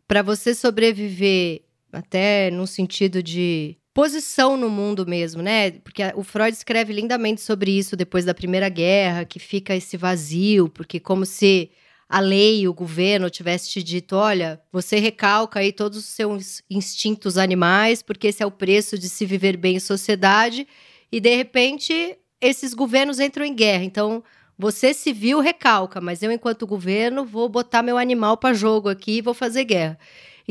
para 0.08 0.22
você 0.22 0.54
sobreviver 0.54 1.62
até 1.92 2.52
no 2.52 2.68
sentido 2.68 3.22
de 3.22 3.78
posição 3.94 4.56
no 4.56 4.70
mundo 4.70 5.06
mesmo, 5.06 5.42
né? 5.42 5.72
Porque 5.72 6.02
o 6.16 6.24
Freud 6.24 6.56
escreve 6.56 6.94
lindamente 6.94 7.42
sobre 7.42 7.72
isso 7.72 7.96
depois 7.96 8.26
da 8.26 8.34
Primeira 8.34 8.70
Guerra, 8.70 9.26
que 9.26 9.40
fica 9.40 9.76
esse 9.76 9.98
vazio, 9.98 10.70
porque 10.70 11.00
como 11.00 11.26
se 11.26 11.72
a 12.08 12.20
lei, 12.20 12.68
o 12.68 12.74
governo 12.74 13.30
tivesse 13.30 13.70
te 13.70 13.84
dito, 13.84 14.16
olha, 14.16 14.60
você 14.72 14.98
recalca 15.00 15.60
aí 15.60 15.72
todos 15.72 16.00
os 16.00 16.06
seus 16.06 16.64
instintos 16.70 17.38
animais, 17.38 18.02
porque 18.02 18.28
esse 18.28 18.42
é 18.42 18.46
o 18.46 18.52
preço 18.52 18.98
de 18.98 19.08
se 19.08 19.26
viver 19.26 19.56
bem 19.56 19.76
em 19.76 19.80
sociedade, 19.80 20.68
e 21.12 21.20
de 21.20 21.36
repente 21.36 22.18
esses 22.42 22.74
governos 22.74 23.20
entram 23.20 23.46
em 23.46 23.54
guerra. 23.54 23.84
Então, 23.84 24.24
você 24.58 24.94
civil 24.94 25.40
recalca, 25.40 26.02
mas 26.02 26.24
eu 26.24 26.32
enquanto 26.32 26.66
governo 26.66 27.26
vou 27.26 27.48
botar 27.48 27.84
meu 27.84 27.98
animal 27.98 28.38
para 28.38 28.54
jogo 28.54 28.90
aqui 28.90 29.18
e 29.18 29.22
vou 29.22 29.34
fazer 29.34 29.64
guerra. 29.66 30.00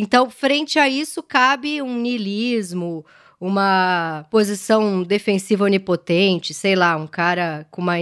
Então, 0.00 0.30
frente 0.30 0.78
a 0.78 0.88
isso, 0.88 1.20
cabe 1.24 1.82
um 1.82 1.98
niilismo, 1.98 3.04
uma 3.40 4.24
posição 4.30 5.02
defensiva 5.02 5.64
onipotente, 5.64 6.54
sei 6.54 6.76
lá, 6.76 6.96
um 6.96 7.08
cara 7.08 7.66
com 7.68 7.82
uma 7.82 7.96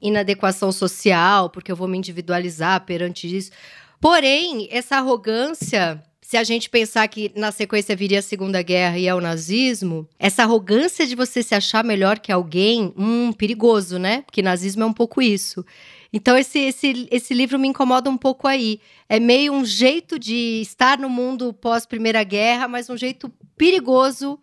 inadequação 0.00 0.70
social, 0.70 1.50
porque 1.50 1.72
eu 1.72 1.74
vou 1.74 1.88
me 1.88 1.98
individualizar 1.98 2.86
perante 2.86 3.36
isso. 3.36 3.50
Porém, 4.00 4.68
essa 4.70 4.98
arrogância, 4.98 6.00
se 6.22 6.36
a 6.36 6.44
gente 6.44 6.70
pensar 6.70 7.08
que 7.08 7.32
na 7.34 7.50
sequência 7.50 7.96
viria 7.96 8.20
a 8.20 8.22
Segunda 8.22 8.62
Guerra 8.62 8.96
e 8.96 9.08
é 9.08 9.14
o 9.14 9.20
nazismo, 9.20 10.08
essa 10.20 10.44
arrogância 10.44 11.04
de 11.04 11.16
você 11.16 11.42
se 11.42 11.56
achar 11.56 11.82
melhor 11.82 12.20
que 12.20 12.30
alguém, 12.30 12.94
hum, 12.96 13.32
perigoso, 13.32 13.98
né? 13.98 14.22
Porque 14.22 14.40
nazismo 14.40 14.84
é 14.84 14.86
um 14.86 14.92
pouco 14.92 15.20
isso. 15.20 15.66
Então, 16.12 16.36
esse, 16.36 16.58
esse, 16.58 17.08
esse 17.10 17.32
livro 17.34 17.58
me 17.58 17.68
incomoda 17.68 18.10
um 18.10 18.16
pouco 18.16 18.48
aí. 18.48 18.80
É 19.08 19.20
meio 19.20 19.52
um 19.52 19.64
jeito 19.64 20.18
de 20.18 20.60
estar 20.60 20.98
no 20.98 21.08
mundo 21.08 21.52
pós-Primeira 21.52 22.22
Guerra, 22.24 22.66
mas 22.66 22.90
um 22.90 22.96
jeito 22.96 23.32
perigoso 23.56 24.38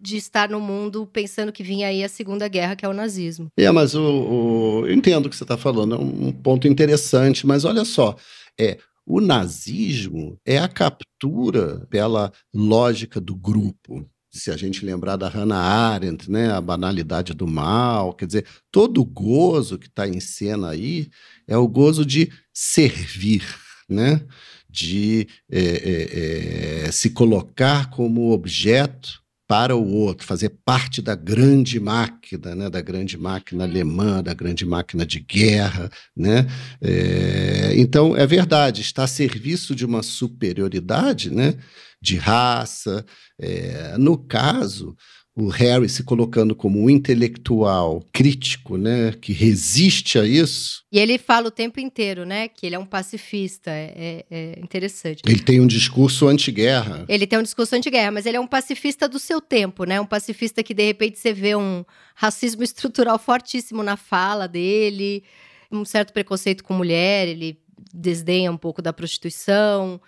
de 0.00 0.16
estar 0.16 0.48
no 0.48 0.60
mundo 0.60 1.08
pensando 1.12 1.52
que 1.52 1.62
vinha 1.62 1.86
aí 1.86 2.02
a 2.02 2.08
Segunda 2.08 2.48
Guerra, 2.48 2.74
que 2.74 2.84
é 2.84 2.88
o 2.88 2.92
nazismo. 2.92 3.46
É, 3.56 3.70
mas 3.70 3.94
o, 3.94 4.02
o 4.02 4.86
eu 4.86 4.92
entendo 4.92 5.26
o 5.26 5.30
que 5.30 5.36
você 5.36 5.44
está 5.44 5.56
falando, 5.56 5.94
é 5.94 5.98
um 5.98 6.32
ponto 6.32 6.66
interessante, 6.66 7.46
mas 7.46 7.64
olha 7.64 7.84
só, 7.84 8.16
é 8.58 8.78
o 9.06 9.20
nazismo 9.20 10.38
é 10.44 10.58
a 10.58 10.68
captura 10.68 11.86
pela 11.90 12.32
lógica 12.54 13.20
do 13.20 13.34
grupo 13.34 14.08
se 14.32 14.50
a 14.50 14.56
gente 14.56 14.84
lembrar 14.84 15.16
da 15.16 15.28
Hannah 15.28 15.60
Arendt, 15.60 16.30
né, 16.30 16.50
a 16.50 16.60
banalidade 16.60 17.34
do 17.34 17.46
mal, 17.46 18.14
quer 18.14 18.26
dizer, 18.26 18.46
todo 18.70 19.04
gozo 19.04 19.78
que 19.78 19.86
está 19.88 20.08
em 20.08 20.20
cena 20.20 20.70
aí 20.70 21.10
é 21.46 21.56
o 21.56 21.68
gozo 21.68 22.04
de 22.04 22.32
servir, 22.52 23.44
né, 23.86 24.26
de 24.70 25.28
é, 25.50 25.60
é, 25.60 26.86
é, 26.86 26.92
se 26.92 27.10
colocar 27.10 27.90
como 27.90 28.32
objeto 28.32 29.21
para 29.52 29.76
o 29.76 29.86
outro, 29.86 30.26
fazer 30.26 30.48
parte 30.64 31.02
da 31.02 31.14
grande 31.14 31.78
máquina, 31.78 32.54
né, 32.54 32.70
da 32.70 32.80
grande 32.80 33.18
máquina 33.18 33.64
alemã, 33.64 34.22
da 34.22 34.32
grande 34.32 34.64
máquina 34.64 35.04
de 35.04 35.20
guerra, 35.20 35.90
né? 36.16 36.46
É, 36.80 37.74
então 37.76 38.16
é 38.16 38.26
verdade, 38.26 38.80
está 38.80 39.04
a 39.04 39.06
serviço 39.06 39.74
de 39.74 39.84
uma 39.84 40.02
superioridade, 40.02 41.30
né? 41.30 41.58
de 42.02 42.16
raça. 42.16 43.06
É, 43.40 43.96
no 43.96 44.18
caso, 44.18 44.96
o 45.34 45.48
Harry 45.48 45.88
se 45.88 46.04
colocando 46.04 46.54
como 46.54 46.82
um 46.82 46.90
intelectual 46.90 48.04
crítico, 48.12 48.76
né, 48.76 49.12
que 49.12 49.32
resiste 49.32 50.18
a 50.18 50.26
isso. 50.26 50.84
E 50.92 50.98
ele 50.98 51.16
fala 51.16 51.48
o 51.48 51.50
tempo 51.50 51.80
inteiro, 51.80 52.26
né, 52.26 52.48
que 52.48 52.66
ele 52.66 52.74
é 52.74 52.78
um 52.78 52.84
pacifista, 52.84 53.70
é, 53.70 53.94
é, 53.96 54.24
é 54.30 54.60
interessante. 54.60 55.22
Ele 55.26 55.40
tem 55.40 55.58
um 55.58 55.66
discurso 55.66 56.28
anti-guerra. 56.28 57.06
Ele 57.08 57.26
tem 57.26 57.38
um 57.38 57.42
discurso 57.42 57.74
anti-guerra, 57.74 58.10
mas 58.10 58.26
ele 58.26 58.36
é 58.36 58.40
um 58.40 58.46
pacifista 58.46 59.08
do 59.08 59.18
seu 59.18 59.40
tempo, 59.40 59.84
né, 59.84 59.98
um 60.00 60.06
pacifista 60.06 60.62
que 60.62 60.74
de 60.74 60.84
repente 60.84 61.18
você 61.18 61.32
vê 61.32 61.56
um 61.56 61.82
racismo 62.14 62.62
estrutural 62.64 63.18
fortíssimo 63.18 63.82
na 63.82 63.96
fala 63.96 64.46
dele, 64.46 65.24
um 65.70 65.84
certo 65.84 66.12
preconceito 66.12 66.62
com 66.62 66.74
mulher, 66.74 67.26
ele 67.26 67.58
desdenha 67.94 68.52
um 68.52 68.58
pouco 68.58 68.82
da 68.82 68.92
prostituição, 68.92 69.98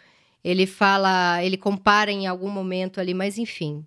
ele 0.44 0.66
fala, 0.66 1.42
ele 1.42 1.56
compara 1.56 2.12
em 2.12 2.26
algum 2.26 2.50
momento 2.50 3.00
ali, 3.00 3.14
mas 3.14 3.38
enfim. 3.38 3.84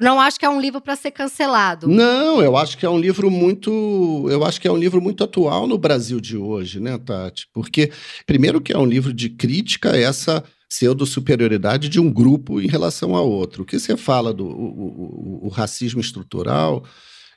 Não 0.00 0.20
acho 0.20 0.38
que 0.38 0.46
é 0.46 0.48
um 0.48 0.60
livro 0.60 0.80
para 0.80 0.94
ser 0.94 1.10
cancelado. 1.10 1.88
Não, 1.88 2.40
eu 2.40 2.56
acho 2.56 2.78
que 2.78 2.86
é 2.86 2.90
um 2.90 2.98
livro 2.98 3.30
muito, 3.30 4.26
eu 4.30 4.44
acho 4.44 4.60
que 4.60 4.68
é 4.68 4.72
um 4.72 4.76
livro 4.76 5.00
muito 5.00 5.24
atual 5.24 5.66
no 5.66 5.76
Brasil 5.76 6.20
de 6.20 6.36
hoje, 6.36 6.78
né, 6.78 6.96
Tati? 6.98 7.48
Porque 7.52 7.90
primeiro 8.24 8.60
que 8.60 8.72
é 8.72 8.78
um 8.78 8.86
livro 8.86 9.12
de 9.12 9.28
crítica 9.28 9.92
a 9.92 9.98
essa 9.98 10.44
pseudo-superioridade 10.68 11.88
de 11.88 11.98
um 11.98 12.12
grupo 12.12 12.60
em 12.60 12.68
relação 12.68 13.16
a 13.16 13.22
outro. 13.22 13.62
O 13.62 13.66
que 13.66 13.78
você 13.78 13.96
fala 13.96 14.32
do 14.32 14.46
o, 14.46 15.40
o, 15.42 15.46
o 15.46 15.48
racismo 15.48 16.00
estrutural, 16.00 16.84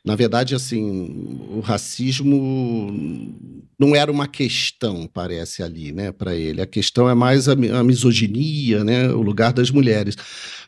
na 0.03 0.15
verdade, 0.15 0.55
assim, 0.55 1.47
o 1.49 1.59
racismo 1.59 3.31
não 3.77 3.95
era 3.95 4.11
uma 4.11 4.27
questão, 4.27 5.07
parece 5.11 5.61
ali, 5.61 5.91
né, 5.91 6.11
para 6.11 6.35
ele. 6.35 6.59
A 6.59 6.65
questão 6.65 7.07
é 7.07 7.13
mais 7.13 7.47
a, 7.47 7.53
a, 7.53 7.83
misoginia, 7.83 8.83
né, 8.83 9.09
o 9.09 9.21
lugar 9.21 9.53
das 9.53 9.69
mulheres. 9.69 10.15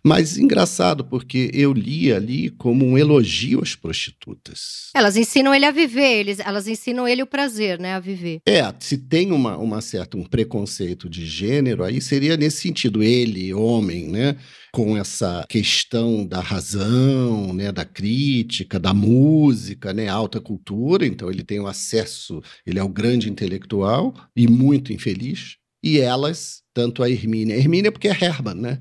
Mas 0.04 0.38
engraçado, 0.38 1.04
porque 1.04 1.50
eu 1.54 1.74
li 1.74 2.13
ali 2.13 2.52
como 2.52 2.86
um 2.86 2.96
elogio 2.96 3.62
às 3.62 3.75
prostitutas. 3.75 4.90
Elas 4.94 5.18
ensinam 5.18 5.54
ele 5.54 5.66
a 5.66 5.72
viver, 5.72 6.20
eles, 6.20 6.40
elas 6.40 6.68
ensinam 6.68 7.08
ele 7.08 7.24
o 7.24 7.28
prazer, 7.28 7.80
né, 7.80 7.94
a 7.94 8.00
viver. 8.00 8.40
É, 8.46 8.72
se 8.80 8.98
tem 8.98 9.32
uma, 9.32 9.58
uma 9.58 9.82
certa 9.82 10.16
um 10.16 10.24
preconceito 10.24 11.10
de 11.10 11.25
gênero, 11.25 11.84
aí 11.84 12.00
seria 12.02 12.38
nesse 12.38 12.58
sentido, 12.58 13.02
ele, 13.02 13.52
homem, 13.52 14.10
né, 14.10 14.36
com 14.74 14.98
essa 14.98 15.46
questão 15.48 16.25
da 16.25 16.39
razão, 16.39 17.53
né, 17.53 17.72
da 17.72 17.86
crítica, 17.86 18.80
da 18.80 18.92
música, 18.92 19.94
né, 19.94 20.08
alta 20.08 20.42
cultura, 20.42 21.06
então 21.06 21.30
ele 21.30 21.44
tem 21.44 21.60
o 21.60 21.68
acesso, 21.68 22.42
ele 22.65 22.80
é 22.80 22.84
o 22.84 22.89
grande 22.89 23.30
intelectual 23.30 24.15
e 24.36 24.48
muito 24.48 24.92
infeliz, 24.92 25.58
e 25.84 26.00
elas, 26.00 26.63
tanto 26.74 27.03
a 27.03 27.10
Hermínia, 27.10 27.56
a 27.56 27.60
Hermínia 27.60 27.92
porque 27.92 28.08
é 28.08 28.18
Herman, 28.20 28.56
né? 28.56 28.80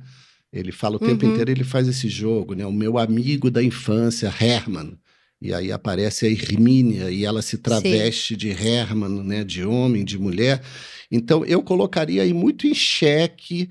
Ele 0.51 0.73
fala 0.73 0.97
o 0.97 0.99
tempo 0.99 1.27
uhum. 1.27 1.33
inteiro, 1.33 1.51
ele 1.51 1.65
faz 1.65 1.87
esse 1.87 2.09
jogo, 2.09 2.55
né? 2.55 2.65
O 2.65 2.73
meu 2.73 2.97
amigo 2.97 3.51
da 3.51 3.63
infância, 3.63 4.33
Herman. 4.41 4.99
E 5.41 5.53
aí 5.53 5.73
aparece 5.73 6.27
a 6.27 6.31
Hermínia 6.31 7.11
e 7.11 7.25
ela 7.25 7.43
se 7.43 7.59
traveste 7.59 8.35
Sim. 8.35 8.39
de 8.39 8.51
Herman, 8.51 9.25
né? 9.25 9.45
De 9.45 9.65
homem, 9.65 10.05
de 10.05 10.19
mulher. 10.19 10.63
Então 11.11 11.45
eu 11.45 11.63
colocaria 11.63 12.23
aí 12.23 12.33
muito 12.33 12.67
em 12.67 12.75
xeque 12.75 13.69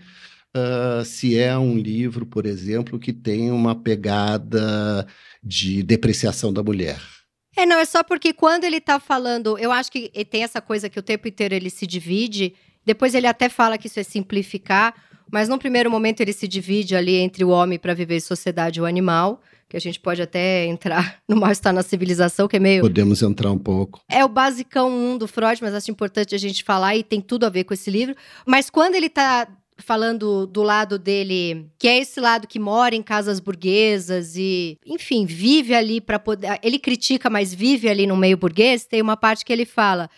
uh, 0.55 1.03
se 1.05 1.37
é 1.37 1.57
um 1.57 1.77
livro, 1.77 2.25
por 2.25 2.45
exemplo, 2.45 2.99
que 2.99 3.13
tem 3.13 3.51
uma 3.51 3.75
pegada 3.75 5.07
de 5.43 5.83
depreciação 5.83 6.51
da 6.53 6.63
mulher. 6.63 7.01
É, 7.55 7.65
não, 7.65 7.77
é 7.79 7.85
só 7.85 8.03
porque 8.03 8.33
quando 8.33 8.63
ele 8.63 8.79
tá 8.79 8.99
falando, 8.99 9.57
eu 9.57 9.71
acho 9.71 9.91
que 9.91 10.09
tem 10.25 10.43
essa 10.43 10.61
coisa 10.61 10.89
que 10.89 10.99
o 10.99 11.03
tempo 11.03 11.27
inteiro 11.27 11.53
ele 11.53 11.69
se 11.69 11.85
divide, 11.85 12.53
depois 12.85 13.13
ele 13.13 13.27
até 13.27 13.49
fala 13.49 13.77
que 13.77 13.87
isso 13.87 13.99
é 13.99 14.03
simplificar, 14.03 14.95
mas 15.31 15.49
num 15.49 15.57
primeiro 15.57 15.89
momento 15.89 16.21
ele 16.21 16.33
se 16.33 16.47
divide 16.47 16.95
ali 16.95 17.15
entre 17.15 17.43
o 17.43 17.49
homem 17.49 17.77
para 17.77 17.93
viver 17.93 18.17
em 18.17 18.21
sociedade 18.21 18.79
e 18.79 18.81
o 18.81 18.85
animal, 18.85 19.41
que 19.69 19.77
a 19.77 19.79
gente 19.79 19.99
pode 19.99 20.21
até 20.21 20.65
entrar 20.65 21.19
no 21.27 21.37
mal-estar 21.37 21.73
na 21.73 21.83
civilização, 21.83 22.47
que 22.47 22.57
é 22.57 22.59
meio. 22.59 22.81
Podemos 22.81 23.21
entrar 23.21 23.51
um 23.51 23.57
pouco. 23.57 24.01
É 24.09 24.23
o 24.23 24.29
basicão 24.29 24.89
1 24.89 25.17
do 25.17 25.27
Freud, 25.27 25.61
mas 25.61 25.73
acho 25.73 25.91
importante 25.91 26.35
a 26.35 26.37
gente 26.37 26.63
falar 26.63 26.95
e 26.95 27.03
tem 27.03 27.21
tudo 27.21 27.45
a 27.45 27.49
ver 27.49 27.63
com 27.63 27.73
esse 27.73 27.89
livro. 27.89 28.15
Mas 28.45 28.69
quando 28.69 28.95
ele 28.95 29.09
tá 29.09 29.47
falando 29.81 30.45
do 30.45 30.61
lado 30.61 30.97
dele, 30.97 31.67
que 31.77 31.87
é 31.87 31.97
esse 31.97 32.19
lado 32.19 32.47
que 32.47 32.59
mora 32.59 32.95
em 32.95 33.03
casas 33.03 33.39
burguesas 33.39 34.35
e, 34.35 34.77
enfim, 34.85 35.25
vive 35.25 35.73
ali 35.73 35.99
para 35.99 36.19
poder. 36.19 36.59
Ele 36.63 36.79
critica, 36.79 37.29
mas 37.29 37.53
vive 37.53 37.89
ali 37.89 38.07
no 38.07 38.15
meio 38.15 38.37
burguês. 38.37 38.85
Tem 38.85 39.01
uma 39.01 39.17
parte 39.17 39.43
que 39.43 39.51
ele 39.51 39.65
fala. 39.65 40.09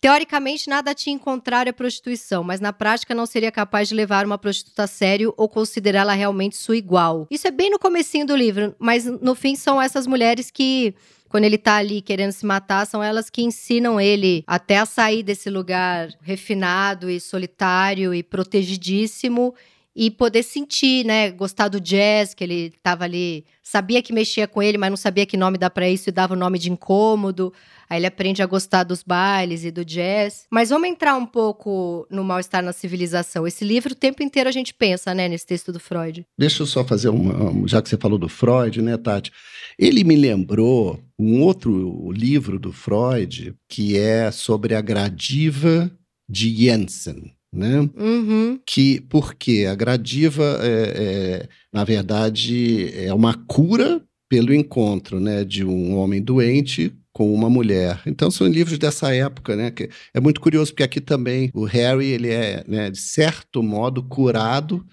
Teoricamente, 0.00 0.68
nada 0.68 0.94
tinha 0.94 1.16
em 1.16 1.18
contrário 1.18 1.70
à 1.70 1.72
prostituição, 1.72 2.44
mas 2.44 2.60
na 2.60 2.72
prática 2.72 3.14
não 3.14 3.26
seria 3.26 3.50
capaz 3.50 3.88
de 3.88 3.94
levar 3.96 4.24
uma 4.24 4.38
prostituta 4.38 4.84
a 4.84 4.86
sério 4.86 5.34
ou 5.36 5.48
considerá-la 5.48 6.12
realmente 6.12 6.56
sua 6.56 6.76
igual. 6.76 7.26
Isso 7.28 7.48
é 7.48 7.50
bem 7.50 7.68
no 7.68 7.80
comecinho 7.80 8.24
do 8.24 8.36
livro, 8.36 8.76
mas 8.78 9.04
no 9.04 9.34
fim 9.34 9.56
são 9.56 9.82
essas 9.82 10.06
mulheres 10.06 10.52
que 10.52 10.94
quando 11.28 11.44
ele 11.44 11.58
tá 11.58 11.76
ali 11.76 12.00
querendo 12.00 12.32
se 12.32 12.46
matar, 12.46 12.86
são 12.86 13.02
elas 13.02 13.28
que 13.30 13.42
ensinam 13.42 14.00
ele 14.00 14.42
até 14.46 14.78
a 14.78 14.86
sair 14.86 15.22
desse 15.22 15.50
lugar 15.50 16.08
refinado 16.22 17.10
e 17.10 17.20
solitário 17.20 18.14
e 18.14 18.22
protegidíssimo 18.22 19.54
e 19.94 20.10
poder 20.10 20.44
sentir, 20.44 21.04
né, 21.04 21.30
gostar 21.30 21.66
do 21.66 21.80
jazz, 21.80 22.32
que 22.32 22.44
ele 22.44 22.72
tava 22.82 23.02
ali, 23.02 23.44
sabia 23.60 24.00
que 24.00 24.12
mexia 24.12 24.46
com 24.46 24.62
ele, 24.62 24.78
mas 24.78 24.90
não 24.90 24.96
sabia 24.96 25.26
que 25.26 25.36
nome 25.36 25.58
dá 25.58 25.68
para 25.68 25.88
isso 25.88 26.08
e 26.08 26.12
dava 26.12 26.34
o 26.34 26.36
nome 26.36 26.56
de 26.56 26.70
incômodo. 26.70 27.52
Aí 27.88 27.98
ele 27.98 28.06
aprende 28.06 28.42
a 28.42 28.46
gostar 28.46 28.84
dos 28.84 29.02
bailes 29.02 29.64
e 29.64 29.70
do 29.70 29.84
jazz. 29.84 30.46
Mas 30.50 30.70
vamos 30.70 30.88
entrar 30.88 31.16
um 31.16 31.26
pouco 31.26 32.06
no 32.10 32.22
mal-estar 32.24 32.62
na 32.62 32.72
civilização. 32.72 33.46
Esse 33.46 33.64
livro 33.64 33.92
o 33.92 33.96
tempo 33.96 34.22
inteiro 34.22 34.48
a 34.48 34.52
gente 34.52 34.74
pensa, 34.74 35.14
né, 35.14 35.28
nesse 35.28 35.46
texto 35.46 35.72
do 35.72 35.80
Freud. 35.80 36.24
Deixa 36.38 36.62
eu 36.62 36.66
só 36.66 36.84
fazer 36.84 37.08
uma, 37.08 37.66
já 37.66 37.80
que 37.80 37.88
você 37.88 37.96
falou 37.96 38.18
do 38.18 38.28
Freud, 38.28 38.82
né, 38.82 38.96
Tati? 38.96 39.32
Ele 39.78 40.04
me 40.04 40.16
lembrou 40.16 41.00
um 41.18 41.42
outro 41.42 42.10
livro 42.12 42.58
do 42.58 42.72
Freud 42.72 43.54
que 43.68 43.96
é 43.96 44.30
sobre 44.30 44.74
a 44.74 44.80
gradiva 44.80 45.90
de 46.28 46.54
Jensen 46.54 47.32
né? 47.52 47.88
Uhum. 47.96 48.60
Que 48.66 49.00
porque 49.08 49.66
a 49.68 49.74
gradiva 49.74 50.58
é, 50.62 50.68
é, 50.68 51.48
na 51.72 51.84
verdade 51.84 52.90
é 52.94 53.12
uma 53.12 53.34
cura 53.34 54.02
pelo 54.28 54.52
encontro, 54.52 55.18
né, 55.18 55.42
de 55.42 55.64
um 55.64 55.96
homem 55.96 56.20
doente 56.20 56.92
com 57.18 57.34
uma 57.34 57.50
mulher. 57.50 58.00
Então 58.06 58.30
são 58.30 58.46
livros 58.46 58.78
dessa 58.78 59.12
época, 59.12 59.56
né? 59.56 59.72
Que 59.72 59.90
é 60.14 60.20
muito 60.20 60.40
curioso 60.40 60.70
porque 60.70 60.84
aqui 60.84 61.00
também 61.00 61.50
o 61.52 61.64
Harry 61.64 62.06
ele 62.06 62.30
é, 62.30 62.62
né, 62.68 62.92
de 62.92 63.00
certo 63.00 63.60
modo 63.60 64.04
curado 64.04 64.86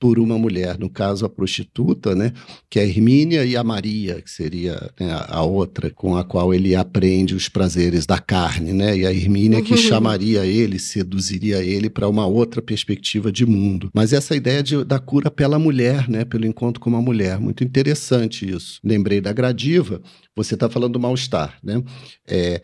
por 0.00 0.18
uma 0.18 0.38
mulher, 0.38 0.78
no 0.78 0.88
caso 0.88 1.26
a 1.26 1.28
prostituta, 1.28 2.14
né, 2.14 2.32
que 2.70 2.78
é 2.78 2.82
a 2.82 2.86
Hermínia 2.86 3.44
e 3.44 3.56
a 3.56 3.64
Maria, 3.64 4.22
que 4.22 4.30
seria 4.30 4.90
né, 4.98 5.08
a 5.26 5.42
outra 5.42 5.90
com 5.90 6.16
a 6.16 6.24
qual 6.24 6.54
ele 6.54 6.76
aprende 6.76 7.34
os 7.34 7.48
prazeres 7.48 8.06
da 8.06 8.18
carne, 8.18 8.72
né, 8.72 8.96
e 8.96 9.06
a 9.06 9.12
Hermínia 9.12 9.62
que 9.62 9.72
uhum. 9.72 9.78
chamaria 9.78 10.46
ele, 10.46 10.78
seduziria 10.78 11.62
ele 11.64 11.90
para 11.90 12.08
uma 12.08 12.26
outra 12.26 12.62
perspectiva 12.62 13.32
de 13.32 13.44
mundo. 13.44 13.90
Mas 13.92 14.12
essa 14.12 14.36
ideia 14.36 14.62
de, 14.62 14.84
da 14.84 14.98
cura 14.98 15.30
pela 15.30 15.58
mulher, 15.58 16.08
né, 16.08 16.24
pelo 16.24 16.46
encontro 16.46 16.80
com 16.80 16.88
uma 16.88 17.02
mulher, 17.02 17.40
muito 17.40 17.64
interessante 17.64 18.48
isso. 18.48 18.78
Lembrei 18.84 19.20
da 19.20 19.32
Gradiva, 19.32 20.00
você 20.36 20.54
está 20.54 20.68
falando 20.68 20.92
do 20.92 21.00
mal-estar, 21.00 21.58
né? 21.62 21.82
É, 22.26 22.62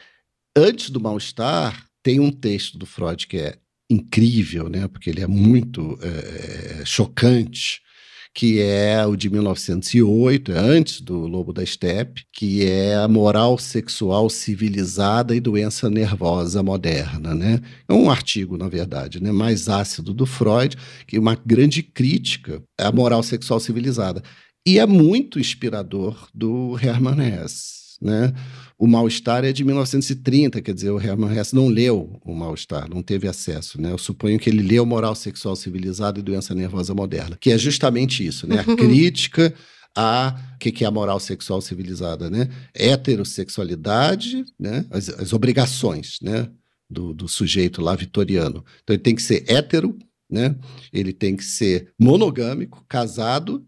antes 0.57 0.91
do 0.91 1.00
mal-estar, 1.00 1.85
tem 2.03 2.21
um 2.21 2.31
texto 2.31 2.79
do 2.79 2.87
Freud 2.87 3.26
que 3.26 3.38
é 3.38 3.57
incrível, 3.91 4.69
né? 4.69 4.88
Porque 4.88 5.11
ele 5.11 5.21
é 5.21 5.26
muito 5.26 5.99
é, 6.03 6.83
chocante, 6.85 7.81
que 8.35 8.61
é 8.61 9.07
o 9.07 9.14
de 9.14 9.31
1908, 9.31 10.50
é 10.50 10.59
antes 10.59 11.00
do 11.00 11.26
Lobo 11.26 11.53
da 11.53 11.64
Steppe, 11.64 12.25
que 12.33 12.64
é 12.64 12.97
a 12.97 13.07
moral 13.07 13.57
sexual 13.59 14.29
civilizada 14.29 15.37
e 15.37 15.41
doença 15.41 15.88
nervosa 15.88 16.61
moderna, 16.61 17.33
né? 17.33 17.61
É 17.88 17.93
um 17.95 18.11
artigo, 18.11 18.57
na 18.57 18.69
verdade, 18.69 19.23
né, 19.23 19.31
mais 19.31 19.69
ácido 19.69 20.12
do 20.12 20.26
Freud, 20.26 20.76
que 21.07 21.17
é 21.17 21.21
uma 21.21 21.37
grande 21.37 21.83
crítica 21.83 22.61
à 22.79 22.91
moral 22.91 23.23
sexual 23.23 23.61
civilizada. 23.61 24.21
E 24.67 24.79
é 24.81 24.87
muito 24.87 25.38
inspirador 25.38 26.29
do 26.35 26.76
Hermann 26.83 27.21
Hesse 27.21 27.84
né? 28.01 28.33
O 28.79 28.87
Mal-Estar 28.87 29.45
é 29.45 29.53
de 29.53 29.65
1930, 29.65 30.61
quer 30.61 30.75
dizer, 30.75 30.91
o 30.91 31.01
Hermann 31.01 31.37
Hesse 31.37 31.55
não 31.55 31.69
leu 31.69 32.21
o 32.25 32.35
Mal-Estar, 32.35 32.89
não 32.89 33.03
teve 33.03 33.29
acesso, 33.29 33.81
né? 33.81 33.93
Eu 33.93 33.99
suponho 33.99 34.39
que 34.39 34.51
ele 34.51 34.63
leu 34.63 34.85
Moral 34.85 35.15
Sexual 35.15 35.57
Civilizada 35.57 36.19
e 36.19 36.23
Doença 36.23 36.55
Nervosa 36.55 36.95
Moderna, 36.95 37.37
que 37.41 37.51
é 37.51 37.59
justamente 37.59 38.27
isso, 38.27 38.47
né? 38.47 38.61
A 38.61 38.65
crítica 38.77 39.55
a 39.97 40.37
que, 40.59 40.73
que 40.73 40.85
é 40.85 40.89
a 40.89 40.91
moral 40.91 41.21
sexual 41.21 41.61
civilizada, 41.61 42.29
né? 42.29 42.49
Heterossexualidade, 42.75 44.45
né? 44.59 44.85
As, 44.91 45.09
as 45.09 45.33
obrigações, 45.33 46.19
né? 46.21 46.51
Do, 46.91 47.15
do 47.15 47.29
sujeito 47.29 47.81
lá 47.81 47.95
vitoriano. 47.95 48.65
Então 48.83 48.95
ele 48.95 49.03
tem 49.03 49.14
que 49.14 49.23
ser 49.23 49.45
hétero, 49.49 49.97
né? 50.29 50.57
Ele 50.92 51.12
tem 51.12 51.37
que 51.37 51.45
ser 51.45 51.92
monogâmico, 51.99 52.85
casado 52.88 53.64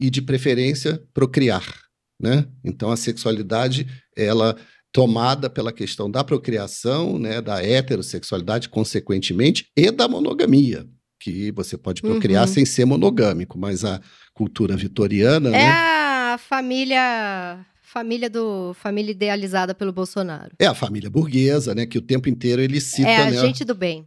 e 0.00 0.10
de 0.10 0.20
preferência 0.20 1.02
procriar 1.14 1.87
né? 2.20 2.46
Então 2.64 2.90
a 2.90 2.96
sexualidade 2.96 3.86
ela 4.16 4.56
tomada 4.92 5.50
pela 5.50 5.72
questão 5.72 6.10
da 6.10 6.24
procriação, 6.24 7.18
né, 7.18 7.40
da 7.40 7.62
heterossexualidade 7.62 8.68
consequentemente 8.68 9.66
e 9.76 9.90
da 9.90 10.08
monogamia, 10.08 10.86
que 11.20 11.52
você 11.52 11.76
pode 11.76 12.00
procriar 12.00 12.46
uhum. 12.46 12.52
sem 12.52 12.64
ser 12.64 12.84
monogâmico, 12.84 13.58
mas 13.58 13.84
a 13.84 14.00
cultura 14.32 14.76
vitoriana, 14.76 15.50
é 15.50 15.52
né? 15.52 15.70
a 15.70 16.38
família 16.38 17.64
família 17.82 18.28
do 18.28 18.74
família 18.74 19.12
idealizada 19.12 19.74
pelo 19.74 19.92
Bolsonaro. 19.92 20.52
É 20.58 20.66
a 20.66 20.74
família 20.74 21.08
burguesa, 21.08 21.74
né, 21.74 21.86
que 21.86 21.96
o 21.96 22.02
tempo 22.02 22.28
inteiro 22.28 22.60
ele 22.60 22.80
cita, 22.80 23.08
É 23.08 23.22
a 23.22 23.30
né? 23.30 23.38
gente 23.40 23.64
do 23.64 23.74
bem. 23.74 24.06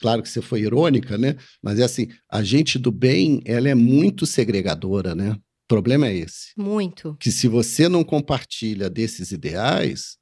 claro 0.00 0.22
que 0.22 0.28
você 0.28 0.42
foi 0.42 0.62
irônica, 0.62 1.16
né? 1.16 1.36
Mas 1.62 1.78
é 1.78 1.84
assim, 1.84 2.08
a 2.30 2.42
gente 2.42 2.78
do 2.78 2.90
bem, 2.90 3.40
ela 3.44 3.68
é 3.68 3.74
muito 3.74 4.26
segregadora, 4.26 5.14
né? 5.14 5.36
O 5.64 5.68
problema 5.68 6.08
é 6.08 6.14
esse. 6.14 6.52
Muito. 6.56 7.16
Que 7.18 7.32
se 7.32 7.48
você 7.48 7.88
não 7.88 8.04
compartilha 8.04 8.90
desses 8.90 9.32
ideais, 9.32 10.18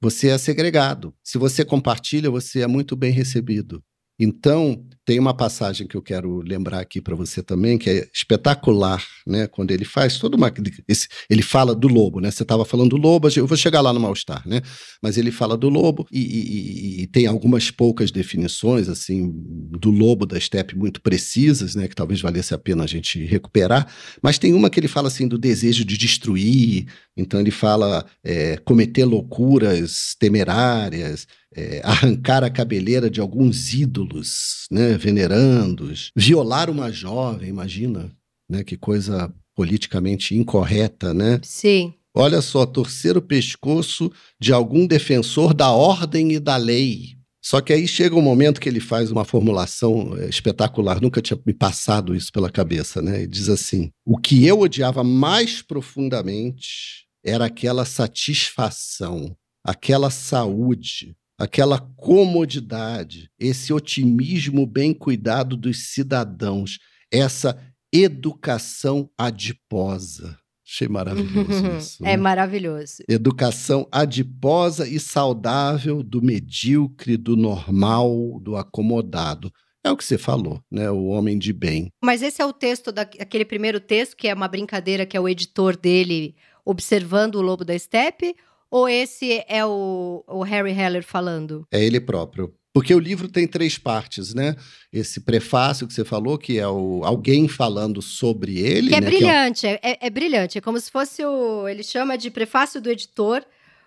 você 0.00 0.28
é 0.28 0.38
segregado. 0.38 1.14
Se 1.24 1.38
você 1.38 1.64
compartilha, 1.64 2.30
você 2.30 2.60
é 2.60 2.66
muito 2.66 2.94
bem 2.94 3.12
recebido. 3.12 3.82
Então, 4.18 4.86
tem 5.06 5.20
uma 5.20 5.32
passagem 5.32 5.86
que 5.86 5.96
eu 5.96 6.02
quero 6.02 6.40
lembrar 6.40 6.80
aqui 6.80 7.00
para 7.00 7.14
você 7.14 7.40
também, 7.40 7.78
que 7.78 7.88
é 7.88 8.08
espetacular, 8.12 9.00
né? 9.24 9.46
Quando 9.46 9.70
ele 9.70 9.84
faz 9.84 10.18
toda 10.18 10.36
uma. 10.36 10.52
Esse, 10.88 11.06
ele 11.30 11.42
fala 11.42 11.76
do 11.76 11.86
lobo, 11.86 12.18
né? 12.18 12.28
Você 12.28 12.42
estava 12.42 12.64
falando 12.64 12.90
do 12.90 12.96
lobo, 12.96 13.28
eu 13.36 13.46
vou 13.46 13.56
chegar 13.56 13.80
lá 13.80 13.92
no 13.92 14.00
mal-estar, 14.00 14.42
né? 14.44 14.60
Mas 15.00 15.16
ele 15.16 15.30
fala 15.30 15.56
do 15.56 15.68
lobo 15.68 16.08
e, 16.10 16.20
e, 16.20 17.02
e, 17.02 17.06
tem 17.06 17.28
algumas 17.28 17.70
poucas 17.70 18.10
definições, 18.10 18.88
assim, 18.88 19.32
do 19.32 19.92
lobo 19.92 20.26
da 20.26 20.36
estepe 20.36 20.76
muito 20.76 21.00
precisas, 21.00 21.76
né? 21.76 21.86
Que 21.86 21.94
talvez 21.94 22.20
valesse 22.20 22.52
a 22.52 22.58
pena 22.58 22.82
a 22.82 22.88
gente 22.88 23.24
recuperar. 23.24 23.86
Mas 24.20 24.38
tem 24.38 24.54
uma 24.54 24.68
que 24.68 24.80
ele 24.80 24.88
fala, 24.88 25.06
assim, 25.06 25.28
do 25.28 25.38
desejo 25.38 25.84
de 25.84 25.96
destruir. 25.96 26.86
Então, 27.16 27.38
ele 27.38 27.52
fala 27.52 28.04
é, 28.24 28.56
cometer 28.56 29.04
loucuras 29.04 30.16
temerárias 30.18 31.28
é, 31.56 31.80
arrancar 31.82 32.44
a 32.44 32.50
cabeleira 32.50 33.08
de 33.08 33.20
alguns 33.20 33.72
ídolos, 33.72 34.66
né, 34.70 34.95
venerandos, 34.96 36.10
violar 36.14 36.70
uma 36.70 36.90
jovem, 36.90 37.48
imagina, 37.48 38.10
né, 38.48 38.62
que 38.64 38.76
coisa 38.76 39.32
politicamente 39.54 40.36
incorreta, 40.36 41.14
né? 41.14 41.40
Sim. 41.42 41.94
Olha 42.14 42.40
só, 42.40 42.64
torcer 42.64 43.16
o 43.16 43.22
pescoço 43.22 44.10
de 44.40 44.52
algum 44.52 44.86
defensor 44.86 45.52
da 45.52 45.70
ordem 45.70 46.32
e 46.32 46.38
da 46.38 46.56
lei. 46.56 47.16
Só 47.46 47.60
que 47.60 47.72
aí 47.72 47.86
chega 47.86 48.16
um 48.16 48.22
momento 48.22 48.60
que 48.60 48.68
ele 48.68 48.80
faz 48.80 49.12
uma 49.12 49.24
formulação 49.24 50.16
é, 50.18 50.28
espetacular, 50.28 51.00
nunca 51.00 51.22
tinha 51.22 51.38
me 51.46 51.54
passado 51.54 52.14
isso 52.14 52.32
pela 52.32 52.50
cabeça, 52.50 53.00
né? 53.00 53.18
Ele 53.18 53.28
diz 53.28 53.48
assim: 53.48 53.90
o 54.04 54.18
que 54.18 54.44
eu 54.44 54.60
odiava 54.60 55.04
mais 55.04 55.62
profundamente 55.62 57.06
era 57.24 57.44
aquela 57.44 57.84
satisfação, 57.84 59.36
aquela 59.62 60.10
saúde, 60.10 61.16
aquela 61.38 61.78
comodidade, 61.96 63.30
esse 63.38 63.72
otimismo 63.72 64.66
bem 64.66 64.94
cuidado 64.94 65.56
dos 65.56 65.92
cidadãos, 65.92 66.78
essa 67.10 67.58
educação 67.92 69.08
adiposa. 69.18 70.38
Achei 70.66 70.88
maravilhoso 70.88 71.66
isso. 71.78 72.04
É 72.04 72.10
né? 72.10 72.16
maravilhoso. 72.16 72.96
Educação 73.08 73.86
adiposa 73.92 74.88
e 74.88 74.98
saudável 74.98 76.02
do 76.02 76.20
medíocre, 76.20 77.16
do 77.16 77.36
normal, 77.36 78.40
do 78.40 78.56
acomodado. 78.56 79.52
É 79.84 79.90
o 79.92 79.96
que 79.96 80.04
você 80.04 80.18
falou, 80.18 80.60
né? 80.68 80.90
O 80.90 81.04
homem 81.04 81.38
de 81.38 81.52
bem. 81.52 81.92
Mas 82.02 82.20
esse 82.20 82.42
é 82.42 82.44
o 82.44 82.52
texto 82.52 82.90
daquele 82.90 83.44
primeiro 83.44 83.78
texto, 83.78 84.16
que 84.16 84.26
é 84.26 84.34
uma 84.34 84.48
brincadeira 84.48 85.06
que 85.06 85.16
é 85.16 85.20
o 85.20 85.28
editor 85.28 85.76
dele 85.76 86.34
observando 86.64 87.36
o 87.36 87.40
lobo 87.40 87.64
da 87.64 87.72
estepe? 87.72 88.34
Ou 88.76 88.86
esse 88.86 89.42
é 89.48 89.64
o, 89.64 90.22
o 90.28 90.42
Harry 90.42 90.70
Heller 90.70 91.02
falando? 91.02 91.66
É 91.72 91.82
ele 91.82 91.98
próprio. 91.98 92.52
Porque 92.74 92.94
o 92.94 92.98
livro 92.98 93.26
tem 93.26 93.46
três 93.46 93.78
partes, 93.78 94.34
né? 94.34 94.54
Esse 94.92 95.20
prefácio 95.20 95.86
que 95.86 95.94
você 95.94 96.04
falou, 96.04 96.36
que 96.36 96.58
é 96.58 96.68
o, 96.68 97.00
alguém 97.02 97.48
falando 97.48 98.02
sobre 98.02 98.58
ele. 98.58 98.90
Que 98.90 98.96
é 98.96 99.00
né? 99.00 99.06
brilhante, 99.06 99.60
que 99.62 99.66
é, 99.66 99.80
é, 99.82 99.98
é, 100.02 100.10
brilhante. 100.10 100.58
É 100.58 100.60
como 100.60 100.78
se 100.78 100.90
fosse 100.90 101.24
o. 101.24 101.66
Ele 101.66 101.82
chama 101.82 102.18
de 102.18 102.30
prefácio 102.30 102.78
do 102.78 102.90
editor, 102.90 103.42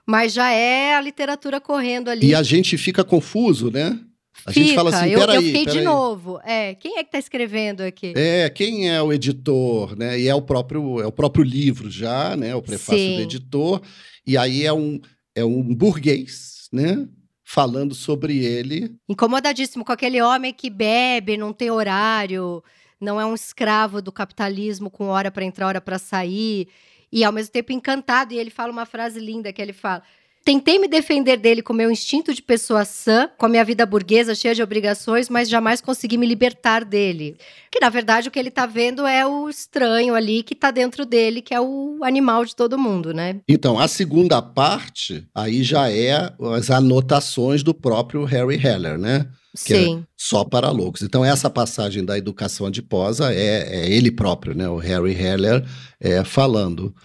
mas 0.07 0.33
já 0.33 0.49
é 0.51 0.95
a 0.95 1.01
literatura 1.01 1.61
correndo 1.61 2.09
ali. 2.09 2.25
E 2.25 2.33
a 2.33 2.41
gente 2.41 2.75
fica 2.75 3.03
confuso, 3.03 3.69
né? 3.69 3.99
A 4.45 4.51
gente 4.51 4.73
fala 4.73 4.89
assim, 4.89 5.09
eu, 5.09 5.19
peraí, 5.19 5.35
eu 5.35 5.41
fiquei 5.43 5.65
de 5.65 5.81
novo. 5.81 6.39
É, 6.43 6.73
quem 6.75 6.97
é 6.97 7.03
que 7.03 7.11
tá 7.11 7.19
escrevendo 7.19 7.81
aqui? 7.81 8.13
É, 8.15 8.49
quem 8.49 8.89
é 8.89 8.99
o 9.01 9.13
editor, 9.13 9.95
né? 9.95 10.19
E 10.19 10.27
é 10.27 10.33
o 10.33 10.41
próprio, 10.41 10.99
é 10.99 11.05
o 11.05 11.11
próprio 11.11 11.43
livro 11.43 11.91
já, 11.91 12.35
né? 12.35 12.55
O 12.55 12.61
prefácio 12.61 12.99
Sim. 12.99 13.17
do 13.17 13.21
editor. 13.21 13.81
E 14.29 14.37
aí 14.37 14.63
é 14.63 14.71
um, 14.71 15.01
é 15.33 15.43
um 15.43 15.73
burguês, 15.73 16.69
né? 16.71 17.09
Falando 17.43 17.95
sobre 17.95 18.45
ele. 18.45 18.95
Incomodadíssimo 19.09 19.83
com 19.83 19.91
aquele 19.91 20.21
homem 20.21 20.53
que 20.53 20.69
bebe, 20.69 21.35
não 21.35 21.51
tem 21.51 21.71
horário, 21.71 22.63
não 23.01 23.19
é 23.19 23.25
um 23.25 23.33
escravo 23.33 24.03
do 24.03 24.11
capitalismo 24.11 24.91
com 24.91 25.07
hora 25.07 25.31
para 25.31 25.43
entrar, 25.43 25.65
hora 25.65 25.81
para 25.81 25.97
sair, 25.97 26.67
e 27.11 27.23
ao 27.23 27.33
mesmo 27.33 27.51
tempo 27.51 27.71
encantado. 27.71 28.31
E 28.31 28.37
ele 28.37 28.51
fala 28.51 28.71
uma 28.71 28.85
frase 28.85 29.19
linda 29.19 29.51
que 29.51 29.59
ele 29.59 29.73
fala: 29.73 30.03
Tentei 30.49 30.79
me 30.79 30.87
defender 30.87 31.37
dele 31.37 31.61
com 31.61 31.73
meu 31.73 31.91
instinto 31.91 32.33
de 32.33 32.41
pessoa 32.41 32.83
sã, 32.83 33.29
com 33.37 33.45
a 33.45 33.49
minha 33.49 33.63
vida 33.63 33.85
burguesa 33.85 34.33
cheia 34.33 34.55
de 34.55 34.63
obrigações, 34.63 35.29
mas 35.29 35.47
jamais 35.47 35.79
consegui 35.79 36.17
me 36.17 36.25
libertar 36.25 36.83
dele. 36.83 37.37
Que 37.71 37.79
na 37.79 37.87
verdade 37.87 38.27
o 38.27 38.31
que 38.31 38.39
ele 38.39 38.49
tá 38.49 38.65
vendo 38.65 39.05
é 39.05 39.23
o 39.27 39.47
estranho 39.47 40.15
ali 40.15 40.41
que 40.41 40.55
tá 40.55 40.71
dentro 40.71 41.05
dele, 41.05 41.43
que 41.43 41.53
é 41.53 41.61
o 41.61 41.99
animal 42.01 42.43
de 42.45 42.55
todo 42.55 42.79
mundo, 42.79 43.13
né? 43.13 43.39
Então, 43.47 43.77
a 43.77 43.87
segunda 43.87 44.41
parte, 44.41 45.23
aí 45.35 45.61
já 45.61 45.91
é 45.91 46.33
as 46.55 46.71
anotações 46.71 47.61
do 47.61 47.71
próprio 47.71 48.23
Harry 48.23 48.59
Heller, 48.59 48.97
né? 48.97 49.27
Que 49.65 49.73
é 49.73 49.83
Sim. 49.83 50.05
só 50.17 50.43
para 50.45 50.69
loucos. 50.71 51.01
Então, 51.01 51.23
essa 51.25 51.49
passagem 51.49 52.05
da 52.05 52.17
educação 52.17 52.67
adiposa 52.67 53.33
é, 53.33 53.85
é 53.85 53.89
ele 53.91 54.09
próprio, 54.11 54.55
né? 54.55 54.69
O 54.69 54.77
Harry 54.77 55.13
Heller 55.13 55.65
é, 55.99 56.23
falando. 56.23 56.95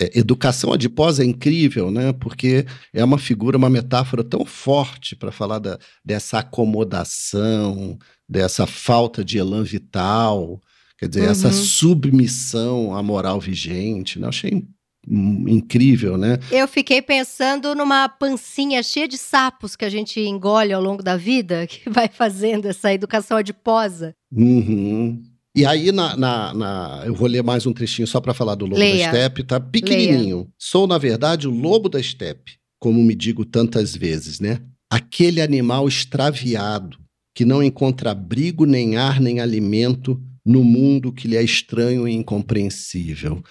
É, 0.00 0.18
educação 0.18 0.72
adiposa 0.72 1.22
é 1.22 1.26
incrível, 1.26 1.90
né? 1.90 2.12
Porque 2.12 2.66
é 2.92 3.04
uma 3.04 3.18
figura, 3.18 3.56
uma 3.56 3.70
metáfora 3.70 4.24
tão 4.24 4.44
forte 4.44 5.14
para 5.14 5.30
falar 5.30 5.58
da, 5.60 5.78
dessa 6.04 6.40
acomodação, 6.40 7.98
dessa 8.28 8.66
falta 8.66 9.24
de 9.24 9.38
elan 9.38 9.62
vital, 9.62 10.60
quer 10.98 11.08
dizer, 11.08 11.28
essa 11.28 11.48
Uhum. 11.48 11.52
submissão 11.52 12.94
à 12.96 13.02
moral 13.02 13.40
vigente. 13.40 14.18
Né? 14.18 14.24
Eu 14.26 14.28
achei 14.30 14.64
incrível, 15.08 16.16
né? 16.16 16.38
Eu 16.50 16.68
fiquei 16.68 17.00
pensando 17.02 17.74
numa 17.74 18.08
pancinha 18.08 18.82
cheia 18.82 19.08
de 19.08 19.16
sapos 19.18 19.74
que 19.76 19.84
a 19.84 19.88
gente 19.90 20.20
engole 20.20 20.72
ao 20.72 20.82
longo 20.82 21.02
da 21.02 21.16
vida, 21.16 21.66
que 21.68 21.88
vai 21.88 22.08
fazendo 22.08 22.66
essa 22.66 22.92
educação 22.92 23.36
adiposa. 23.36 24.14
Uhum. 24.32 25.22
E 25.56 25.66
aí, 25.66 25.90
na, 25.90 26.16
na- 26.16 26.54
na- 26.54 27.02
eu 27.06 27.14
vou 27.14 27.26
ler 27.26 27.42
mais 27.42 27.66
um 27.66 27.72
trechinho 27.72 28.06
só 28.06 28.20
para 28.20 28.32
falar 28.34 28.54
do 28.54 28.66
Lobo 28.66 28.78
Leia. 28.78 29.06
da 29.10 29.18
Steppe, 29.18 29.42
tá 29.42 29.58
pequenininho. 29.58 30.48
Sou, 30.58 30.86
na 30.86 30.96
verdade, 30.98 31.48
o 31.48 31.50
Lobo 31.50 31.88
da 31.88 32.00
Steppe, 32.02 32.52
como 32.78 33.02
me 33.02 33.14
digo 33.14 33.44
tantas 33.44 33.96
vezes, 33.96 34.38
né? 34.38 34.60
Aquele 34.92 35.40
animal 35.40 35.88
extraviado 35.88 36.98
que 37.34 37.44
não 37.44 37.62
encontra 37.62 38.10
abrigo, 38.12 38.64
nem 38.64 38.96
ar, 38.96 39.20
nem 39.20 39.40
alimento 39.40 40.20
no 40.44 40.62
mundo 40.64 41.12
que 41.12 41.26
lhe 41.28 41.36
é 41.36 41.42
estranho 41.42 42.06
e 42.06 42.12
incompreensível. 42.12 43.42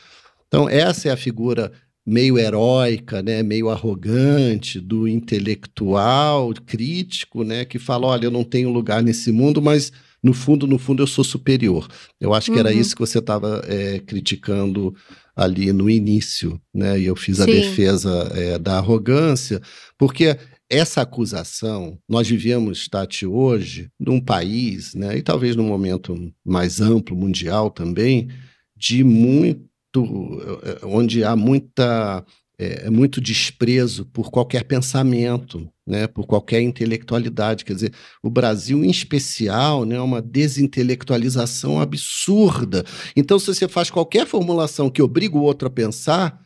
Então, 0.49 0.67
essa 0.67 1.07
é 1.07 1.11
a 1.11 1.17
figura 1.17 1.71
meio 2.05 2.37
heróica, 2.39 3.21
né, 3.21 3.41
meio 3.43 3.69
arrogante 3.69 4.79
do 4.79 5.07
intelectual 5.07 6.51
crítico, 6.65 7.43
né, 7.43 7.65
que 7.65 7.77
fala, 7.77 8.07
olha, 8.07 8.25
eu 8.25 8.31
não 8.31 8.43
tenho 8.43 8.69
lugar 8.71 9.01
nesse 9.03 9.31
mundo, 9.31 9.61
mas 9.61 9.91
no 10.21 10.33
fundo, 10.33 10.67
no 10.67 10.77
fundo, 10.77 11.01
eu 11.03 11.07
sou 11.07 11.23
superior. 11.23 11.87
Eu 12.19 12.33
acho 12.33 12.51
que 12.51 12.59
era 12.59 12.71
Uhum. 12.73 12.79
isso 12.79 12.95
que 12.95 12.99
você 13.01 13.19
estava 13.19 13.61
criticando 14.05 14.93
ali 15.35 15.71
no 15.71 15.89
início, 15.89 16.59
né? 16.73 16.99
E 16.99 17.05
eu 17.05 17.15
fiz 17.15 17.39
a 17.39 17.45
Sim. 17.45 17.51
defesa 17.51 18.29
é, 18.35 18.59
da 18.59 18.77
arrogância, 18.79 19.61
porque 19.97 20.37
essa 20.69 21.01
acusação, 21.01 21.97
nós 22.07 22.27
vivemos, 22.27 22.87
Tati, 22.89 23.25
hoje, 23.25 23.89
num 23.99 24.19
país, 24.19 24.93
né, 24.93 25.17
e 25.17 25.21
talvez 25.21 25.55
num 25.55 25.67
momento 25.67 26.31
mais 26.45 26.81
amplo, 26.81 27.15
mundial 27.15 27.69
também, 27.71 28.27
de 28.75 29.03
muito. 29.03 29.68
Eh, 29.97 30.79
onde 30.83 31.23
há 31.23 31.35
muita. 31.35 32.25
É, 32.61 32.89
muito 32.89 33.21
desprezo 33.21 34.03
por 34.07 34.29
qualquer 34.29 34.65
pensamento, 34.65 35.65
né, 35.87 36.07
por 36.07 36.27
qualquer 36.27 36.59
intelectualidade. 36.59 37.63
Quer 37.63 37.73
dizer, 37.73 37.93
o 38.21 38.29
Brasil, 38.29 38.83
em 38.83 38.89
especial, 38.89 39.85
né, 39.85 39.95
é 39.95 40.01
uma 40.01 40.21
desintelectualização 40.21 41.79
absurda. 41.79 42.83
Então, 43.15 43.39
se 43.39 43.45
você 43.45 43.65
faz 43.65 43.89
qualquer 43.89 44.27
formulação 44.27 44.89
que 44.89 45.01
obriga 45.01 45.37
o 45.37 45.41
outro 45.41 45.69
a 45.69 45.71
pensar, 45.71 46.37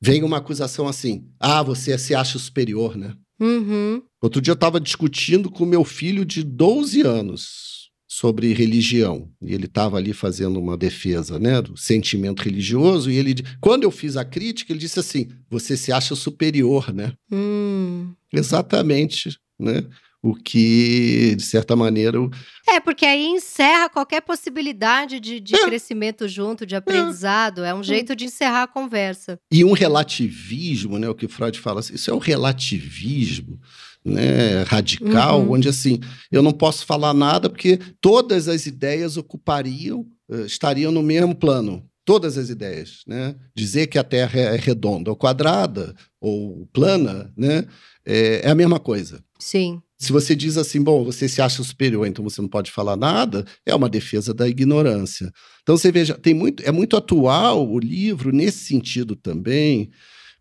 vem 0.00 0.22
uma 0.22 0.36
acusação 0.36 0.86
assim: 0.86 1.26
ah, 1.40 1.60
você 1.60 1.98
se 1.98 2.14
acha 2.14 2.38
superior, 2.38 2.96
né? 2.96 3.12
Uhum. 3.40 4.00
Outro 4.22 4.40
dia 4.40 4.52
eu 4.52 4.54
estava 4.54 4.78
discutindo 4.78 5.50
com 5.50 5.66
meu 5.66 5.82
filho 5.82 6.24
de 6.24 6.44
12 6.44 7.00
anos 7.02 7.81
sobre 8.14 8.52
religião. 8.52 9.26
E 9.40 9.54
ele 9.54 9.64
estava 9.64 9.96
ali 9.96 10.12
fazendo 10.12 10.60
uma 10.60 10.76
defesa 10.76 11.38
né, 11.38 11.62
do 11.62 11.76
sentimento 11.78 12.42
religioso. 12.42 13.10
E 13.10 13.16
ele, 13.16 13.34
quando 13.58 13.84
eu 13.84 13.90
fiz 13.90 14.18
a 14.18 14.24
crítica, 14.24 14.70
ele 14.70 14.78
disse 14.80 15.00
assim: 15.00 15.30
você 15.48 15.76
se 15.78 15.90
acha 15.90 16.14
superior, 16.14 16.92
né? 16.92 17.14
Hum. 17.30 18.12
Exatamente, 18.30 19.38
né? 19.58 19.84
O 20.24 20.36
que, 20.36 21.34
de 21.36 21.42
certa 21.42 21.74
maneira, 21.74 22.20
o- 22.20 22.30
É, 22.68 22.78
porque 22.78 23.04
aí 23.04 23.26
encerra 23.26 23.88
qualquer 23.88 24.20
possibilidade 24.20 25.18
de, 25.18 25.40
de 25.40 25.56
É. 25.56 25.64
crescimento 25.66 26.28
junto, 26.28 26.64
de 26.64 26.76
aprendizado. 26.76 27.64
É 27.64 27.74
um 27.74 27.82
jeito 27.82 28.14
de 28.14 28.26
encerrar 28.26 28.62
a 28.64 28.68
conversa. 28.68 29.36
E 29.50 29.64
um 29.64 29.72
relativismo, 29.72 30.96
né, 30.96 31.08
o 31.08 31.14
que 31.14 31.26
Freud 31.26 31.58
fala, 31.58 31.80
assim, 31.80 31.94
isso 31.94 32.08
é 32.08 32.14
um 32.14 32.18
relativismo 32.18 33.58
né, 34.04 34.62
radical, 34.64 35.42
Uhum. 35.42 35.52
onde 35.52 35.68
assim, 35.68 36.00
eu 36.30 36.42
não 36.42 36.52
posso 36.52 36.84
falar 36.84 37.14
nada 37.14 37.48
porque 37.48 37.78
todas 38.00 38.48
as 38.48 38.66
ideias 38.66 39.16
ocupariam, 39.16 40.04
eh, 40.30 40.42
estariam 40.46 40.90
no 40.92 41.02
mesmo 41.02 41.34
plano. 41.34 41.84
Todas 42.04 42.36
as 42.36 42.50
ideias, 42.50 43.02
né? 43.06 43.36
Dizer 43.54 43.86
que 43.86 43.96
a 43.96 44.02
Terra 44.02 44.36
é 44.40 44.56
redonda 44.56 45.08
ou 45.08 45.16
quadrada 45.16 45.94
ou 46.20 46.66
plana, 46.72 47.32
né? 47.36 47.64
É, 48.04 48.40
é 48.44 48.50
a 48.50 48.56
mesma 48.56 48.80
coisa. 48.80 49.22
Sim. 49.38 49.80
Se 49.96 50.10
você 50.10 50.34
diz 50.34 50.56
assim, 50.56 50.82
bom, 50.82 51.04
você 51.04 51.28
se 51.28 51.40
acha 51.40 51.62
superior, 51.62 52.04
então 52.08 52.24
você 52.24 52.42
não 52.42 52.48
pode 52.48 52.72
falar 52.72 52.96
nada, 52.96 53.44
é 53.64 53.72
uma 53.72 53.88
defesa 53.88 54.34
da 54.34 54.48
ignorância. 54.48 55.30
Então 55.62 55.76
você 55.76 55.92
veja, 55.92 56.14
tem 56.14 56.34
muito, 56.34 56.60
é 56.64 56.72
muito 56.72 56.96
atual 56.96 57.70
o 57.70 57.78
livro 57.78 58.32
nesse 58.32 58.64
sentido 58.64 59.14
também 59.14 59.88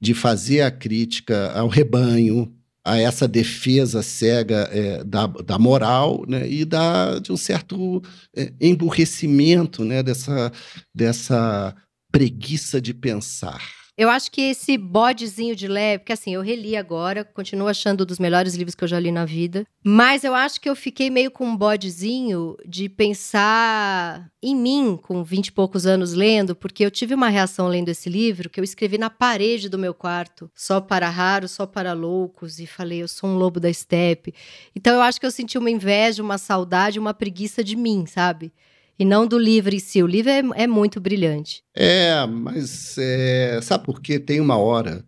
de 0.01 0.15
fazer 0.15 0.61
a 0.61 0.71
crítica 0.71 1.51
ao 1.51 1.67
rebanho, 1.67 2.51
a 2.83 2.97
essa 2.97 3.27
defesa 3.27 4.01
cega 4.01 4.67
é, 4.71 5.03
da, 5.03 5.27
da 5.27 5.59
moral, 5.59 6.23
né, 6.27 6.49
e 6.49 6.65
da, 6.65 7.19
de 7.19 7.31
um 7.31 7.37
certo 7.37 8.01
é, 8.35 8.51
emburrecimento, 8.59 9.85
né, 9.85 10.01
dessa, 10.01 10.51
dessa 10.93 11.75
preguiça 12.11 12.81
de 12.81 12.93
pensar. 12.93 13.80
Eu 14.01 14.09
acho 14.09 14.31
que 14.31 14.41
esse 14.41 14.79
bodezinho 14.79 15.55
de 15.55 15.67
leve, 15.67 15.99
porque 15.99 16.11
assim, 16.11 16.33
eu 16.33 16.41
reli 16.41 16.75
agora, 16.75 17.23
continuo 17.23 17.67
achando 17.67 18.01
um 18.01 18.05
dos 18.07 18.17
melhores 18.17 18.55
livros 18.55 18.73
que 18.73 18.83
eu 18.83 18.87
já 18.87 18.99
li 18.99 19.11
na 19.11 19.25
vida, 19.25 19.63
mas 19.83 20.23
eu 20.23 20.33
acho 20.33 20.59
que 20.59 20.67
eu 20.67 20.75
fiquei 20.75 21.11
meio 21.11 21.29
com 21.29 21.45
um 21.45 21.55
bodezinho 21.55 22.57
de 22.67 22.89
pensar 22.89 24.27
em 24.41 24.55
mim 24.55 24.97
com 24.99 25.23
vinte 25.23 25.49
e 25.49 25.51
poucos 25.51 25.85
anos 25.85 26.13
lendo, 26.13 26.55
porque 26.55 26.83
eu 26.83 26.89
tive 26.89 27.13
uma 27.13 27.29
reação 27.29 27.67
lendo 27.67 27.89
esse 27.89 28.09
livro 28.09 28.49
que 28.49 28.59
eu 28.59 28.63
escrevi 28.63 28.97
na 28.97 29.11
parede 29.11 29.69
do 29.69 29.77
meu 29.77 29.93
quarto, 29.93 30.49
só 30.55 30.81
para 30.81 31.07
raros, 31.07 31.51
só 31.51 31.67
para 31.67 31.93
loucos, 31.93 32.57
e 32.57 32.65
falei, 32.65 33.03
eu 33.03 33.07
sou 33.07 33.29
um 33.29 33.37
lobo 33.37 33.59
da 33.59 33.69
estepe. 33.69 34.33
Então 34.75 34.95
eu 34.95 35.01
acho 35.03 35.19
que 35.19 35.27
eu 35.27 35.31
senti 35.31 35.59
uma 35.59 35.69
inveja, 35.69 36.23
uma 36.23 36.39
saudade, 36.39 36.97
uma 36.97 37.13
preguiça 37.13 37.63
de 37.63 37.75
mim, 37.75 38.07
sabe? 38.07 38.51
E 38.97 39.05
não 39.05 39.25
do 39.25 39.37
livro 39.37 39.73
em 39.73 39.79
si. 39.79 40.01
O 40.03 40.07
livro 40.07 40.31
é, 40.31 40.41
é 40.55 40.67
muito 40.67 40.99
brilhante. 40.99 41.63
É, 41.75 42.25
mas 42.25 42.97
é, 42.97 43.59
sabe 43.61 43.85
por 43.85 44.01
quê? 44.01 44.19
Tem 44.19 44.39
uma 44.39 44.57
hora 44.57 45.03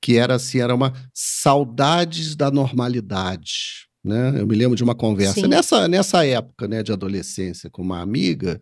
que 0.00 0.16
era 0.16 0.34
assim, 0.34 0.58
era 0.60 0.74
uma 0.74 0.92
saudades 1.14 2.34
da 2.34 2.50
normalidade, 2.50 3.86
né? 4.04 4.40
Eu 4.40 4.46
me 4.46 4.56
lembro 4.56 4.76
de 4.76 4.82
uma 4.82 4.96
conversa 4.96 5.42
Sim. 5.42 5.46
nessa, 5.48 5.86
nessa 5.86 6.26
época, 6.26 6.66
né, 6.66 6.82
de 6.82 6.92
adolescência 6.92 7.70
com 7.70 7.82
uma 7.82 8.00
amiga, 8.00 8.60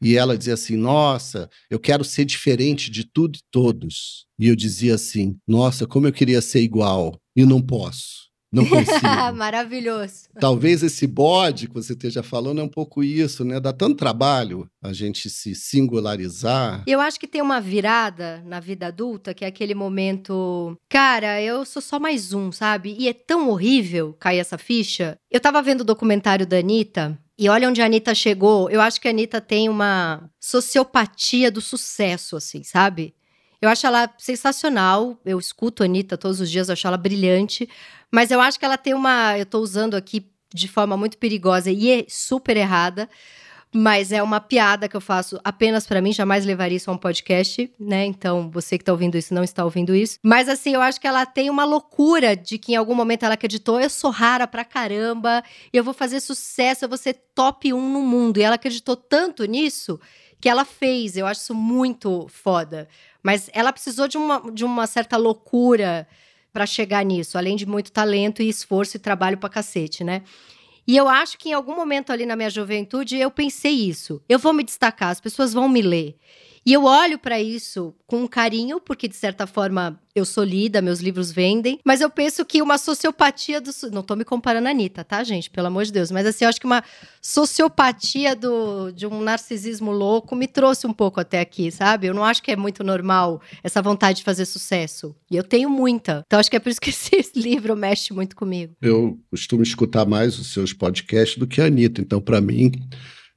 e 0.00 0.16
ela 0.16 0.36
dizia 0.36 0.54
assim: 0.54 0.76
"Nossa, 0.76 1.48
eu 1.70 1.78
quero 1.78 2.04
ser 2.04 2.24
diferente 2.26 2.90
de 2.90 3.04
tudo 3.04 3.36
e 3.36 3.42
todos". 3.50 4.26
E 4.38 4.46
eu 4.46 4.54
dizia 4.54 4.94
assim: 4.94 5.36
"Nossa, 5.46 5.86
como 5.86 6.06
eu 6.06 6.12
queria 6.12 6.40
ser 6.42 6.60
igual 6.60 7.18
e 7.34 7.44
não 7.46 7.62
posso". 7.62 8.27
Não 8.52 8.64
consigo. 8.68 9.32
Maravilhoso. 9.34 10.28
Talvez 10.40 10.82
esse 10.82 11.06
bode 11.06 11.68
que 11.68 11.74
você 11.74 11.92
esteja 11.92 12.22
falando 12.22 12.60
é 12.60 12.64
um 12.64 12.68
pouco 12.68 13.02
isso, 13.04 13.44
né? 13.44 13.60
Dá 13.60 13.72
tanto 13.72 13.96
trabalho 13.96 14.68
a 14.82 14.92
gente 14.92 15.28
se 15.28 15.54
singularizar. 15.54 16.82
Eu 16.86 17.00
acho 17.00 17.20
que 17.20 17.26
tem 17.26 17.42
uma 17.42 17.60
virada 17.60 18.42
na 18.46 18.60
vida 18.60 18.86
adulta, 18.86 19.34
que 19.34 19.44
é 19.44 19.48
aquele 19.48 19.74
momento. 19.74 20.76
Cara, 20.88 21.40
eu 21.42 21.64
sou 21.64 21.82
só 21.82 21.98
mais 22.00 22.32
um, 22.32 22.50
sabe? 22.50 22.96
E 22.98 23.08
é 23.08 23.12
tão 23.12 23.50
horrível 23.50 24.16
cair 24.18 24.38
essa 24.38 24.56
ficha. 24.56 25.18
Eu 25.30 25.40
tava 25.40 25.60
vendo 25.62 25.82
o 25.82 25.84
documentário 25.84 26.46
da 26.46 26.58
Anitta. 26.58 27.18
E 27.38 27.48
olha 27.48 27.68
onde 27.68 27.80
a 27.80 27.84
Anitta 27.84 28.14
chegou. 28.16 28.68
Eu 28.68 28.80
acho 28.80 29.00
que 29.00 29.06
a 29.06 29.12
Anitta 29.12 29.40
tem 29.40 29.68
uma 29.68 30.28
sociopatia 30.40 31.52
do 31.52 31.60
sucesso, 31.60 32.36
assim, 32.36 32.64
sabe? 32.64 33.14
Eu 33.60 33.68
acho 33.68 33.86
ela 33.86 34.08
sensacional. 34.18 35.18
Eu 35.24 35.38
escuto 35.38 35.82
a 35.82 35.86
Anitta 35.86 36.16
todos 36.16 36.40
os 36.40 36.50
dias, 36.50 36.68
eu 36.68 36.72
acho 36.72 36.86
ela 36.86 36.96
brilhante. 36.96 37.68
Mas 38.10 38.30
eu 38.30 38.40
acho 38.40 38.58
que 38.58 38.64
ela 38.64 38.78
tem 38.78 38.94
uma. 38.94 39.38
Eu 39.38 39.46
tô 39.46 39.58
usando 39.58 39.94
aqui 39.94 40.30
de 40.52 40.68
forma 40.68 40.96
muito 40.96 41.18
perigosa 41.18 41.70
e 41.70 41.90
é 41.90 42.06
super 42.08 42.56
errada. 42.56 43.08
Mas 43.74 44.12
é 44.12 44.22
uma 44.22 44.40
piada 44.40 44.88
que 44.88 44.96
eu 44.96 45.00
faço 45.00 45.38
apenas 45.44 45.86
para 45.86 46.00
mim, 46.00 46.10
jamais 46.10 46.46
levaria 46.46 46.76
isso 46.78 46.90
a 46.90 46.94
um 46.94 46.96
podcast, 46.96 47.70
né? 47.78 48.06
Então, 48.06 48.50
você 48.50 48.78
que 48.78 48.84
tá 48.84 48.92
ouvindo 48.92 49.18
isso 49.18 49.34
não 49.34 49.44
está 49.44 49.62
ouvindo 49.62 49.94
isso. 49.94 50.18
Mas 50.22 50.48
assim, 50.48 50.72
eu 50.72 50.80
acho 50.80 50.98
que 50.98 51.06
ela 51.06 51.26
tem 51.26 51.50
uma 51.50 51.66
loucura 51.66 52.34
de 52.34 52.56
que 52.56 52.72
em 52.72 52.76
algum 52.76 52.94
momento 52.94 53.24
ela 53.24 53.34
acreditou, 53.34 53.78
eu 53.78 53.90
sou 53.90 54.10
rara 54.10 54.46
pra 54.46 54.64
caramba, 54.64 55.42
eu 55.70 55.84
vou 55.84 55.92
fazer 55.92 56.20
sucesso, 56.20 56.86
eu 56.86 56.88
vou 56.88 56.96
ser 56.96 57.20
top 57.34 57.70
1 57.70 57.92
no 57.92 58.00
mundo. 58.00 58.38
E 58.38 58.42
ela 58.42 58.54
acreditou 58.54 58.96
tanto 58.96 59.44
nisso 59.44 60.00
que 60.40 60.48
ela 60.48 60.64
fez. 60.64 61.16
Eu 61.18 61.26
acho 61.26 61.42
isso 61.42 61.54
muito 61.54 62.26
foda. 62.30 62.88
Mas 63.22 63.50
ela 63.52 63.72
precisou 63.72 64.08
de 64.08 64.16
uma, 64.16 64.50
de 64.52 64.64
uma 64.64 64.86
certa 64.86 65.16
loucura 65.16 66.06
para 66.52 66.66
chegar 66.66 67.04
nisso, 67.04 67.36
além 67.36 67.56
de 67.56 67.66
muito 67.66 67.92
talento 67.92 68.42
e 68.42 68.48
esforço 68.48 68.96
e 68.96 69.00
trabalho 69.00 69.38
pra 69.38 69.48
cacete, 69.48 70.02
né? 70.02 70.22
E 70.86 70.96
eu 70.96 71.06
acho 71.06 71.36
que 71.36 71.50
em 71.50 71.52
algum 71.52 71.76
momento 71.76 72.10
ali 72.10 72.24
na 72.24 72.34
minha 72.34 72.48
juventude 72.48 73.16
eu 73.18 73.30
pensei 73.30 73.72
isso. 73.72 74.22
Eu 74.28 74.38
vou 74.38 74.54
me 74.54 74.64
destacar, 74.64 75.10
as 75.10 75.20
pessoas 75.20 75.52
vão 75.52 75.68
me 75.68 75.82
ler. 75.82 76.16
E 76.64 76.72
eu 76.72 76.84
olho 76.84 77.18
para 77.18 77.40
isso 77.40 77.94
com 78.06 78.26
carinho, 78.26 78.80
porque 78.80 79.08
de 79.08 79.16
certa 79.16 79.46
forma 79.46 80.00
eu 80.14 80.24
sou 80.24 80.42
lida, 80.42 80.82
meus 80.82 81.00
livros 81.00 81.30
vendem, 81.30 81.78
mas 81.84 82.00
eu 82.00 82.10
penso 82.10 82.44
que 82.44 82.60
uma 82.60 82.76
sociopatia 82.76 83.60
do. 83.60 83.70
Não 83.92 84.02
tô 84.02 84.16
me 84.16 84.24
comparando 84.24 84.66
a 84.66 84.70
Anitta, 84.70 85.04
tá, 85.04 85.22
gente? 85.22 85.50
Pelo 85.50 85.68
amor 85.68 85.84
de 85.84 85.92
Deus. 85.92 86.10
Mas 86.10 86.26
assim, 86.26 86.44
eu 86.44 86.48
acho 86.48 86.60
que 86.60 86.66
uma 86.66 86.82
sociopatia 87.22 88.34
do, 88.34 88.90
de 88.90 89.06
um 89.06 89.20
narcisismo 89.20 89.90
louco 89.90 90.34
me 90.34 90.46
trouxe 90.46 90.86
um 90.86 90.92
pouco 90.92 91.20
até 91.20 91.40
aqui, 91.40 91.70
sabe? 91.70 92.06
Eu 92.06 92.14
não 92.14 92.24
acho 92.24 92.42
que 92.42 92.50
é 92.50 92.56
muito 92.56 92.82
normal 92.82 93.40
essa 93.62 93.80
vontade 93.80 94.18
de 94.18 94.24
fazer 94.24 94.44
sucesso. 94.44 95.14
E 95.30 95.36
eu 95.36 95.44
tenho 95.44 95.70
muita. 95.70 96.22
Então 96.26 96.40
acho 96.40 96.50
que 96.50 96.56
é 96.56 96.60
por 96.60 96.70
isso 96.70 96.80
que 96.80 96.90
esse 97.16 97.38
livro 97.38 97.76
mexe 97.76 98.12
muito 98.12 98.34
comigo. 98.34 98.74
Eu 98.80 99.18
costumo 99.30 99.62
escutar 99.62 100.06
mais 100.06 100.38
os 100.38 100.52
seus 100.52 100.72
podcasts 100.72 101.38
do 101.38 101.46
que 101.46 101.60
a 101.60 101.66
Anitta. 101.66 102.00
Então, 102.00 102.20
para 102.20 102.40
mim. 102.40 102.72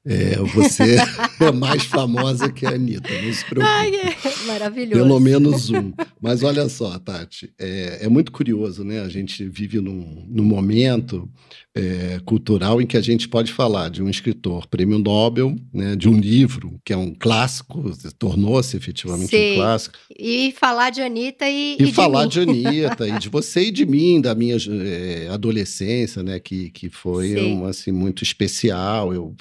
É, 0.04 0.36
você 0.38 0.98
é 1.40 1.52
mais 1.52 1.84
famosa 1.84 2.52
que 2.52 2.66
a 2.66 2.72
Anitta, 2.72 3.10
não 3.22 3.34
se 3.34 3.46
preocupe. 3.46 3.72
Ai, 3.72 3.92
é 3.96 4.46
maravilhoso. 4.48 5.04
Pelo 5.04 5.20
menos 5.20 5.70
um. 5.70 5.94
Mas 6.20 6.42
olha 6.42 6.68
só, 6.70 6.98
Tati, 6.98 7.54
é, 7.60 8.00
é 8.02 8.10
muito 8.10 8.32
curioso, 8.32 8.84
né? 8.84 9.02
A 9.02 9.10
gente 9.10 9.48
vive 9.48 9.80
num, 9.80 10.26
num 10.28 10.44
momento 10.44 11.30
é, 11.76 12.20
cultural 12.26 12.82
em 12.82 12.88
que 12.88 12.98
a 12.98 13.02
gente 13.02 13.30
pode 13.30 13.54
falar 13.54 13.90
de 13.90 14.02
um 14.02 14.10
escritor 14.10 14.68
prêmio 14.68 14.98
Nobel, 14.98 15.56
né, 15.72 15.96
de 15.96 16.10
um 16.10 16.20
livro 16.20 16.80
que 16.84 16.92
é 16.92 16.98
um 16.98 17.14
clássico, 17.14 17.92
tornou-se 18.18 18.76
efetivamente 18.76 19.30
Sim. 19.30 19.54
um 19.54 19.56
clássico. 19.56 19.98
E 20.18 20.54
falar 20.60 20.90
de 20.90 21.02
Anitta 21.02 21.48
e, 21.48 21.78
e, 21.80 21.84
e 21.84 21.94
falar 21.94 22.26
de, 22.26 22.44
de 22.44 22.50
Anitta 22.68 23.08
e 23.08 23.20
de 23.20 23.30
você 23.30 23.66
e 23.66 23.72
de 23.72 23.86
mim, 23.86 24.20
da 24.20 24.34
minha 24.34 24.58
é, 24.58 25.30
adolescência, 25.30 26.24
né, 26.24 26.40
que, 26.40 26.72
que 26.72 26.90
foi 26.90 27.40
um, 27.40 27.66
assim, 27.66 27.92
muito 27.92 28.24
especial. 28.24 29.14
Eu 29.14 29.36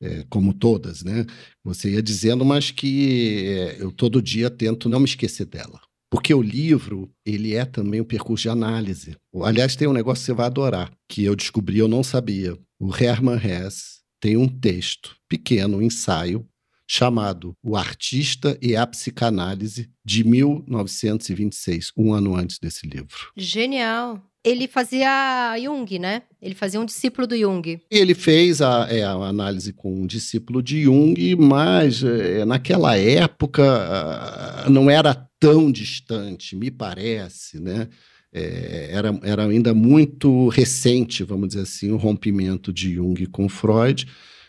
é, 0.00 0.24
como 0.28 0.52
todas, 0.52 1.02
né? 1.02 1.24
Você 1.64 1.92
ia 1.92 2.02
dizendo, 2.02 2.44
mas 2.44 2.70
que 2.70 3.46
é, 3.46 3.82
eu 3.82 3.90
todo 3.90 4.22
dia 4.22 4.50
tento 4.50 4.88
não 4.88 5.00
me 5.00 5.06
esquecer 5.06 5.46
dela. 5.46 5.80
Porque 6.10 6.32
o 6.32 6.40
livro, 6.40 7.10
ele 7.24 7.54
é 7.54 7.64
também 7.64 8.00
um 8.00 8.04
percurso 8.04 8.42
de 8.42 8.48
análise. 8.48 9.16
Aliás, 9.42 9.76
tem 9.76 9.86
um 9.86 9.92
negócio 9.92 10.22
que 10.22 10.26
você 10.26 10.32
vai 10.32 10.46
adorar, 10.46 10.90
que 11.06 11.22
eu 11.22 11.36
descobri, 11.36 11.78
eu 11.78 11.88
não 11.88 12.02
sabia. 12.02 12.56
O 12.80 12.94
Hermann 12.94 13.36
Hesse 13.36 13.98
tem 14.20 14.36
um 14.36 14.48
texto 14.48 15.14
pequeno, 15.28 15.78
um 15.78 15.82
ensaio, 15.82 16.46
chamado 16.88 17.54
O 17.62 17.76
Artista 17.76 18.58
e 18.62 18.74
a 18.74 18.86
Psicanálise, 18.86 19.90
de 20.02 20.24
1926, 20.24 21.92
um 21.96 22.14
ano 22.14 22.34
antes 22.34 22.58
desse 22.58 22.86
livro. 22.86 23.30
Genial! 23.36 24.22
Ele 24.44 24.68
fazia 24.68 25.56
Jung, 25.58 25.98
né? 25.98 26.22
Ele 26.40 26.54
fazia 26.54 26.80
um 26.80 26.84
discípulo 26.84 27.26
do 27.26 27.36
Jung. 27.36 27.80
Ele 27.90 28.14
fez 28.14 28.62
a, 28.62 28.86
é, 28.90 29.02
a 29.02 29.12
análise 29.12 29.72
com 29.72 30.02
um 30.02 30.06
discípulo 30.06 30.62
de 30.62 30.82
Jung, 30.82 31.36
mas 31.36 32.02
é, 32.02 32.44
naquela 32.44 32.96
época 32.96 33.64
não 34.70 34.90
era 34.90 35.14
tão 35.40 35.70
distante, 35.70 36.56
me 36.56 36.70
parece, 36.70 37.60
né? 37.60 37.88
É, 38.32 38.90
era, 38.92 39.18
era 39.22 39.44
ainda 39.46 39.72
muito 39.72 40.48
recente, 40.48 41.24
vamos 41.24 41.48
dizer 41.48 41.62
assim, 41.62 41.90
o 41.90 41.96
rompimento 41.96 42.72
de 42.72 42.94
Jung 42.94 43.26
com 43.26 43.48
Freud 43.48 44.06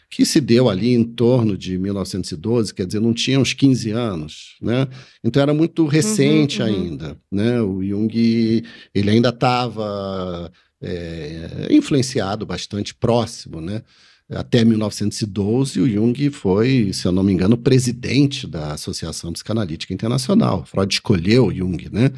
que 0.09 0.25
se 0.25 0.41
deu 0.41 0.67
ali 0.67 0.93
em 0.93 1.03
torno 1.03 1.55
de 1.55 1.77
1912, 1.77 2.73
quer 2.73 2.85
dizer, 2.85 2.99
não 2.99 3.13
tinha 3.13 3.39
uns 3.39 3.53
15 3.53 3.91
anos, 3.91 4.55
né? 4.59 4.87
Então 5.23 5.41
era 5.41 5.53
muito 5.53 5.85
recente 5.85 6.61
uhum, 6.61 6.67
uhum. 6.67 6.75
ainda, 6.75 7.17
né? 7.31 7.61
O 7.61 7.83
Jung, 7.83 8.63
ele 8.93 9.09
ainda 9.09 9.29
estava 9.29 10.51
é, 10.81 11.67
influenciado 11.69 12.45
bastante 12.45 12.95
próximo, 12.95 13.61
né? 13.61 13.83
Até 14.31 14.63
1912, 14.63 15.79
o 15.79 15.89
Jung 15.89 16.29
foi, 16.29 16.91
se 16.93 17.07
eu 17.07 17.11
não 17.11 17.23
me 17.23 17.33
engano, 17.33 17.57
presidente 17.57 18.45
da 18.45 18.73
Associação 18.73 19.33
Psicanalítica 19.33 19.91
Internacional. 19.91 20.65
Freud 20.65 20.93
escolheu 20.93 21.47
o 21.47 21.53
Jung, 21.53 21.89
né? 21.91 22.11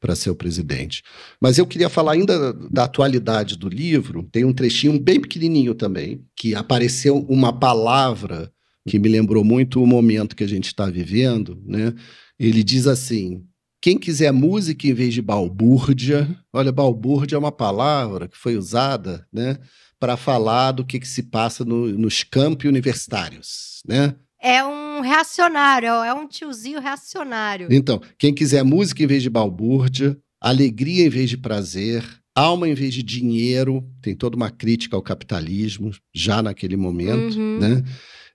Para 0.00 0.14
ser 0.14 0.30
o 0.30 0.34
presidente. 0.34 1.02
Mas 1.40 1.58
eu 1.58 1.66
queria 1.66 1.88
falar 1.88 2.12
ainda 2.12 2.52
da 2.52 2.84
atualidade 2.84 3.56
do 3.56 3.68
livro. 3.68 4.28
Tem 4.30 4.44
um 4.44 4.52
trechinho 4.52 4.98
bem 4.98 5.20
pequenininho 5.20 5.74
também, 5.74 6.24
que 6.36 6.54
apareceu 6.54 7.18
uma 7.28 7.52
palavra 7.52 8.52
que 8.88 8.98
me 8.98 9.08
lembrou 9.08 9.44
muito 9.44 9.82
o 9.82 9.86
momento 9.86 10.34
que 10.34 10.44
a 10.44 10.48
gente 10.48 10.66
está 10.66 10.86
vivendo. 10.86 11.62
Né? 11.66 11.92
Ele 12.38 12.62
diz 12.62 12.86
assim: 12.86 13.44
quem 13.80 13.98
quiser 13.98 14.32
música 14.32 14.86
em 14.86 14.92
vez 14.92 15.14
de 15.14 15.22
balbúrdia, 15.22 16.28
olha, 16.52 16.72
balbúrdia 16.72 17.36
é 17.36 17.38
uma 17.38 17.52
palavra 17.52 18.28
que 18.28 18.36
foi 18.36 18.56
usada, 18.56 19.26
né, 19.32 19.58
para 20.00 20.16
falar 20.16 20.72
do 20.72 20.84
que, 20.84 20.98
que 20.98 21.08
se 21.08 21.24
passa 21.24 21.64
no, 21.64 21.86
nos 21.88 22.22
campi 22.22 22.66
universitários, 22.66 23.82
né? 23.86 24.14
É 24.40 24.64
um 24.64 25.00
reacionário, 25.00 25.88
é 25.88 26.14
um 26.14 26.26
tiozinho 26.26 26.80
reacionário. 26.80 27.68
Então, 27.70 28.00
quem 28.18 28.32
quiser 28.32 28.62
música 28.62 29.02
em 29.02 29.06
vez 29.06 29.22
de 29.22 29.30
balbúrdia, 29.30 30.16
alegria 30.40 31.06
em 31.06 31.08
vez 31.08 31.28
de 31.28 31.36
prazer, 31.36 32.04
alma 32.34 32.68
em 32.68 32.74
vez 32.74 32.94
de 32.94 33.02
dinheiro, 33.02 33.84
tem 34.00 34.14
toda 34.14 34.36
uma 34.36 34.50
crítica 34.50 34.94
ao 34.94 35.02
capitalismo 35.02 35.90
já 36.14 36.40
naquele 36.40 36.76
momento, 36.76 37.36
uhum. 37.36 37.58
né? 37.58 37.82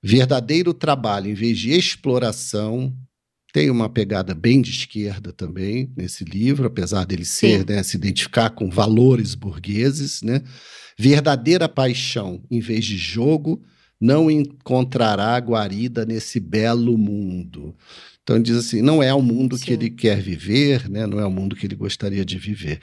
Verdadeiro 0.04 0.74
trabalho 0.74 1.32
em 1.32 1.34
vez 1.34 1.58
de 1.58 1.72
exploração, 1.72 2.94
tem 3.54 3.70
uma 3.70 3.88
pegada 3.88 4.34
bem 4.34 4.62
de 4.62 4.72
esquerda 4.72 5.32
também 5.32 5.90
nesse 5.96 6.26
livro, 6.26 6.66
apesar 6.66 7.06
dele 7.06 7.24
ser, 7.24 7.66
né, 7.66 7.84
se 7.84 7.96
identificar 7.96 8.50
com 8.50 8.70
valores 8.70 9.36
burgueses, 9.36 10.22
né? 10.22 10.42
Verdadeira 10.98 11.70
paixão 11.70 12.44
em 12.52 12.60
vez 12.60 12.84
de 12.84 12.98
jogo, 12.98 13.64
não 14.04 14.30
encontrará 14.30 15.40
guarida 15.40 16.06
nesse 16.06 16.38
belo 16.38 16.98
mundo. 16.98 17.74
Então 18.22 18.36
ele 18.36 18.44
diz 18.44 18.58
assim, 18.58 18.82
não 18.82 19.02
é 19.02 19.14
o 19.14 19.22
mundo 19.22 19.58
Sim. 19.58 19.64
que 19.64 19.74
ele 19.74 19.90
quer 19.90 20.22
viver, 20.22 20.90
né? 20.90 21.08
não 21.08 21.22
é 21.22 21.26
o 21.26 21.32
mundo 21.32 21.56
que 21.56 21.66
ele 21.66 21.76
gostaria 21.76 22.26
de 22.26 22.38
viver. 22.38 22.82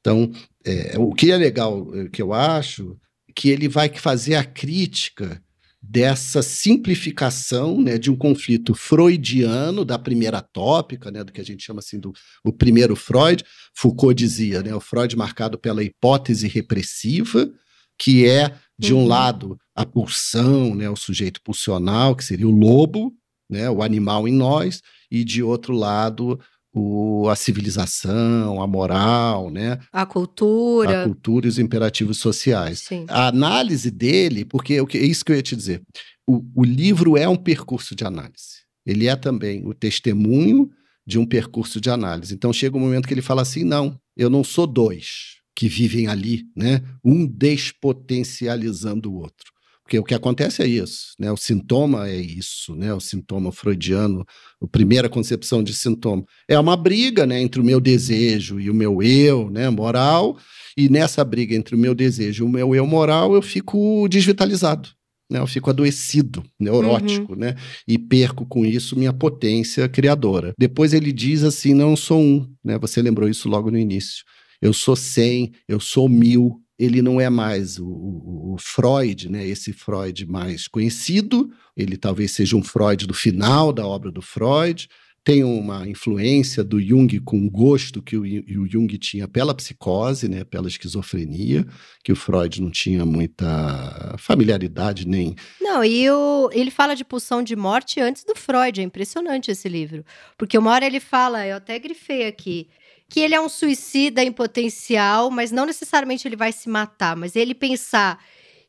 Então, 0.00 0.32
é, 0.64 0.98
o 0.98 1.12
que 1.12 1.30
é 1.30 1.36
legal, 1.36 1.94
é, 1.94 2.08
que 2.08 2.22
eu 2.22 2.32
acho, 2.32 2.96
que 3.36 3.50
ele 3.50 3.68
vai 3.68 3.90
fazer 3.90 4.34
a 4.34 4.44
crítica 4.44 5.42
dessa 5.82 6.40
simplificação 6.40 7.78
né, 7.78 7.98
de 7.98 8.10
um 8.10 8.16
conflito 8.16 8.74
freudiano 8.74 9.84
da 9.84 9.98
primeira 9.98 10.40
tópica, 10.40 11.10
né, 11.10 11.22
do 11.22 11.32
que 11.32 11.40
a 11.40 11.44
gente 11.44 11.64
chama 11.64 11.80
assim 11.80 11.98
do 11.98 12.14
o 12.42 12.52
primeiro 12.52 12.96
Freud. 12.96 13.44
Foucault 13.74 14.14
dizia, 14.14 14.62
né, 14.62 14.74
o 14.74 14.80
Freud 14.80 15.16
marcado 15.16 15.58
pela 15.58 15.82
hipótese 15.82 16.48
repressiva, 16.48 17.50
que 17.98 18.26
é 18.26 18.54
de 18.78 18.92
um 18.92 18.98
uhum. 18.98 19.06
lado 19.06 19.58
a 19.74 19.86
pulsão, 19.86 20.74
né, 20.74 20.88
o 20.90 20.96
sujeito 20.96 21.40
pulsional, 21.42 22.16
que 22.16 22.24
seria 22.24 22.48
o 22.48 22.50
lobo, 22.50 23.14
né, 23.48 23.70
o 23.70 23.82
animal 23.82 24.26
em 24.26 24.32
nós, 24.32 24.82
e 25.10 25.24
de 25.24 25.42
outro 25.42 25.74
lado 25.74 26.38
o, 26.74 27.28
a 27.28 27.36
civilização, 27.36 28.62
a 28.62 28.66
moral, 28.66 29.50
né? 29.50 29.78
A 29.92 30.06
cultura. 30.06 31.02
A 31.02 31.04
cultura 31.04 31.46
e 31.46 31.48
os 31.48 31.58
imperativos 31.58 32.18
sociais. 32.18 32.80
Sim. 32.80 33.04
A 33.08 33.28
análise 33.28 33.90
dele, 33.90 34.44
porque 34.44 34.74
é 34.94 34.98
isso 34.98 35.24
que 35.24 35.32
eu 35.32 35.36
ia 35.36 35.42
te 35.42 35.54
dizer, 35.54 35.82
o, 36.26 36.42
o 36.54 36.64
livro 36.64 37.16
é 37.16 37.28
um 37.28 37.36
percurso 37.36 37.94
de 37.94 38.04
análise. 38.04 38.62
Ele 38.86 39.06
é 39.06 39.14
também 39.14 39.66
o 39.66 39.74
testemunho 39.74 40.70
de 41.06 41.18
um 41.18 41.26
percurso 41.26 41.80
de 41.80 41.90
análise. 41.90 42.34
Então 42.34 42.52
chega 42.52 42.76
um 42.76 42.80
momento 42.80 43.06
que 43.06 43.12
ele 43.14 43.22
fala 43.22 43.42
assim: 43.42 43.64
não, 43.64 43.98
eu 44.16 44.30
não 44.30 44.42
sou 44.42 44.66
dois 44.66 45.41
que 45.62 45.68
vivem 45.68 46.08
ali, 46.08 46.42
né? 46.56 46.82
Um 47.04 47.24
despotencializando 47.24 49.12
o 49.12 49.14
outro. 49.14 49.52
Porque 49.84 49.96
o 49.96 50.02
que 50.02 50.12
acontece 50.12 50.60
é 50.60 50.66
isso, 50.66 51.12
né? 51.20 51.30
O 51.30 51.36
sintoma 51.36 52.08
é 52.08 52.16
isso, 52.16 52.74
né? 52.74 52.92
O 52.92 52.98
sintoma 52.98 53.52
freudiano, 53.52 54.24
a 54.60 54.66
primeira 54.66 55.08
concepção 55.08 55.62
de 55.62 55.72
sintoma 55.72 56.24
é 56.48 56.58
uma 56.58 56.76
briga, 56.76 57.24
né, 57.24 57.40
entre 57.40 57.60
o 57.60 57.64
meu 57.64 57.80
desejo 57.80 58.58
e 58.58 58.68
o 58.70 58.74
meu 58.74 59.00
eu, 59.04 59.50
né, 59.50 59.70
moral, 59.70 60.36
e 60.76 60.88
nessa 60.88 61.24
briga 61.24 61.54
entre 61.54 61.76
o 61.76 61.78
meu 61.78 61.94
desejo 61.94 62.42
e 62.42 62.46
o 62.46 62.50
meu 62.50 62.74
eu 62.74 62.84
moral, 62.84 63.32
eu 63.32 63.42
fico 63.42 64.08
desvitalizado, 64.08 64.88
né? 65.30 65.38
Eu 65.38 65.46
fico 65.46 65.70
adoecido, 65.70 66.42
neurótico, 66.58 67.34
uhum. 67.34 67.38
né? 67.38 67.54
E 67.86 67.96
perco 67.98 68.44
com 68.46 68.66
isso 68.66 68.98
minha 68.98 69.12
potência 69.12 69.88
criadora. 69.88 70.54
Depois 70.58 70.92
ele 70.92 71.12
diz 71.12 71.44
assim: 71.44 71.72
não 71.72 71.94
sou 71.94 72.20
um, 72.20 72.52
né? 72.64 72.76
Você 72.80 73.00
lembrou 73.00 73.28
isso 73.28 73.48
logo 73.48 73.70
no 73.70 73.78
início. 73.78 74.24
Eu 74.62 74.72
sou 74.72 74.96
cem, 74.96 75.52
eu 75.68 75.80
sou 75.80 76.08
mil, 76.08 76.62
ele 76.78 77.02
não 77.02 77.20
é 77.20 77.28
mais 77.28 77.78
o, 77.78 77.86
o, 77.86 78.54
o, 78.54 78.56
Freud, 78.58 79.28
né? 79.28 79.46
esse 79.46 79.72
Freud 79.72 80.24
mais 80.26 80.66
conhecido, 80.66 81.50
ele 81.76 81.96
talvez 81.96 82.32
seja 82.32 82.56
um 82.56 82.62
Freud 82.62 83.06
do 83.06 83.14
final 83.14 83.72
da 83.72 83.86
obra 83.86 84.10
do 84.10 84.22
Freud, 84.22 84.88
tem 85.24 85.44
uma 85.44 85.86
influência 85.88 86.64
do 86.64 86.80
Jung 86.80 87.20
com 87.20 87.46
o 87.46 87.50
gosto 87.50 88.02
que 88.02 88.16
o, 88.16 88.22
o, 88.22 88.68
Jung 88.68 88.88
tinha 88.98 89.28
pela 89.28 89.54
psicose, 89.54 90.28
né, 90.28 90.42
pela 90.42 90.66
esquizofrenia, 90.66 91.64
que 92.02 92.10
o 92.10 92.16
Freud 92.16 92.60
não 92.60 92.70
tinha 92.70 93.06
muita 93.06 94.16
familiaridade 94.18 95.06
nem. 95.06 95.36
Não, 95.60 95.84
e 95.84 96.10
o, 96.10 96.50
ele 96.52 96.72
fala 96.72 96.96
de 96.96 97.04
pulsão 97.04 97.42
de 97.42 97.54
morte 97.54 98.00
antes 98.00 98.24
do 98.24 98.34
Freud, 98.34 98.80
é 98.80 98.84
impressionante 98.84 99.50
esse 99.50 99.68
livro. 99.68 100.04
Porque 100.36 100.58
uma 100.58 100.72
hora 100.72 100.84
ele 100.84 100.98
fala, 100.98 101.46
eu 101.46 101.56
até 101.56 101.78
grifei 101.78 102.26
aqui, 102.26 102.68
que 103.12 103.20
ele 103.20 103.34
é 103.34 103.40
um 103.40 103.48
suicida 103.48 104.24
em 104.24 104.32
potencial, 104.32 105.30
mas 105.30 105.52
não 105.52 105.66
necessariamente 105.66 106.26
ele 106.26 106.34
vai 106.34 106.50
se 106.50 106.66
matar, 106.66 107.14
mas 107.14 107.36
ele 107.36 107.54
pensar 107.54 108.18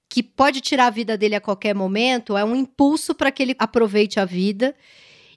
que 0.09 0.21
pode 0.21 0.59
tirar 0.59 0.87
a 0.87 0.89
vida 0.89 1.17
dele 1.17 1.35
a 1.35 1.39
qualquer 1.39 1.73
momento 1.73 2.35
é 2.35 2.43
um 2.43 2.53
impulso 2.53 3.15
para 3.15 3.31
que 3.31 3.41
ele 3.41 3.55
aproveite 3.57 4.19
a 4.19 4.25
vida. 4.25 4.75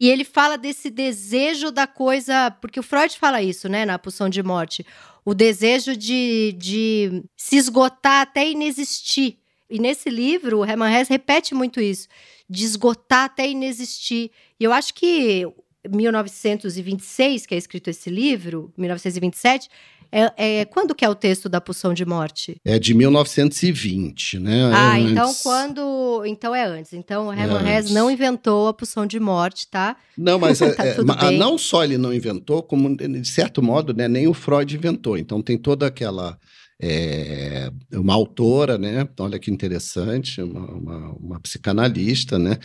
E 0.01 0.11
ele 0.11 0.25
fala 0.25 0.59
desse 0.59 0.91
desejo 0.91 1.71
da 1.71 1.87
coisa, 1.87 2.51
porque 2.61 2.81
o 2.81 2.83
Freud 2.83 3.17
fala 3.17 3.41
isso, 3.41 3.69
né, 3.69 3.85
na 3.85 3.97
pulsão 3.97 4.29
de 4.29 4.43
morte, 4.43 4.85
o 5.25 5.35
desejo 5.35 5.97
de, 5.97 6.53
de 6.59 7.23
se 7.37 7.57
esgotar 7.57 8.23
até 8.23 8.51
inexistir. 8.51 9.39
E 9.71 9.79
nesse 9.79 10.11
livro, 10.11 10.59
o 10.59 10.65
Hermann 10.65 10.93
Hesse 10.93 11.13
repete 11.13 11.55
muito 11.55 11.81
isso, 11.81 12.09
de 12.51 12.65
esgotar 12.65 13.27
até 13.27 13.49
inexistir. 13.49 14.33
E 14.59 14.65
eu 14.65 14.73
acho 14.73 14.93
que 14.93 15.47
1926, 15.91 17.47
que 17.47 17.55
é 17.55 17.59
escrito 17.59 17.89
esse 17.89 18.11
livro, 18.11 18.73
1927, 18.77 19.69
é, 20.11 20.61
é, 20.61 20.65
quando 20.65 20.95
que 20.95 21.05
é 21.05 21.09
o 21.09 21.15
texto 21.15 21.49
da 21.49 21.61
pulsão 21.61 21.93
de 21.93 22.05
morte? 22.05 22.61
É 22.65 22.79
de 22.79 22.95
1920, 22.95 24.39
né? 24.39 24.71
Ah, 24.73 24.99
é 24.99 25.03
então 25.03 25.35
quando. 25.43 26.23
Então 26.27 26.55
é 26.55 26.65
antes. 26.65 26.93
Então 26.93 27.29
o 27.29 27.33
Hermann 27.33 27.67
é 27.67 27.79
Hesse 27.79 27.93
não 27.93 28.11
inventou 28.11 28.69
a 28.69 28.75
pulsão 28.75 29.07
de 29.07 29.19
morte, 29.19 29.69
tá? 29.69 29.97
Não, 30.17 30.39
mas 30.39 30.59
tá 30.61 30.67
é, 30.79 30.97
é 31.29 31.31
não 31.37 31.59
só 31.59 31.85
ele 31.85 31.99
não 31.99 32.13
inventou, 32.13 32.63
como 32.63 32.95
de 32.97 33.29
certo 33.29 33.63
modo, 33.63 33.93
né, 33.93 34.09
nem 34.09 34.27
o 34.27 34.35
Freud 34.35 34.75
inventou. 34.75 35.17
Então 35.17 35.43
tem 35.43 35.59
toda 35.59 35.87
aquela. 35.87 36.39
É, 36.79 37.71
uma 37.95 38.13
autora, 38.13 38.77
né? 38.77 39.09
Olha 39.19 39.39
que 39.39 39.51
interessante, 39.51 40.43
uma, 40.43 40.71
uma, 40.71 41.13
uma 41.13 41.41
psicanalista, 41.41 42.39
né? 42.39 42.59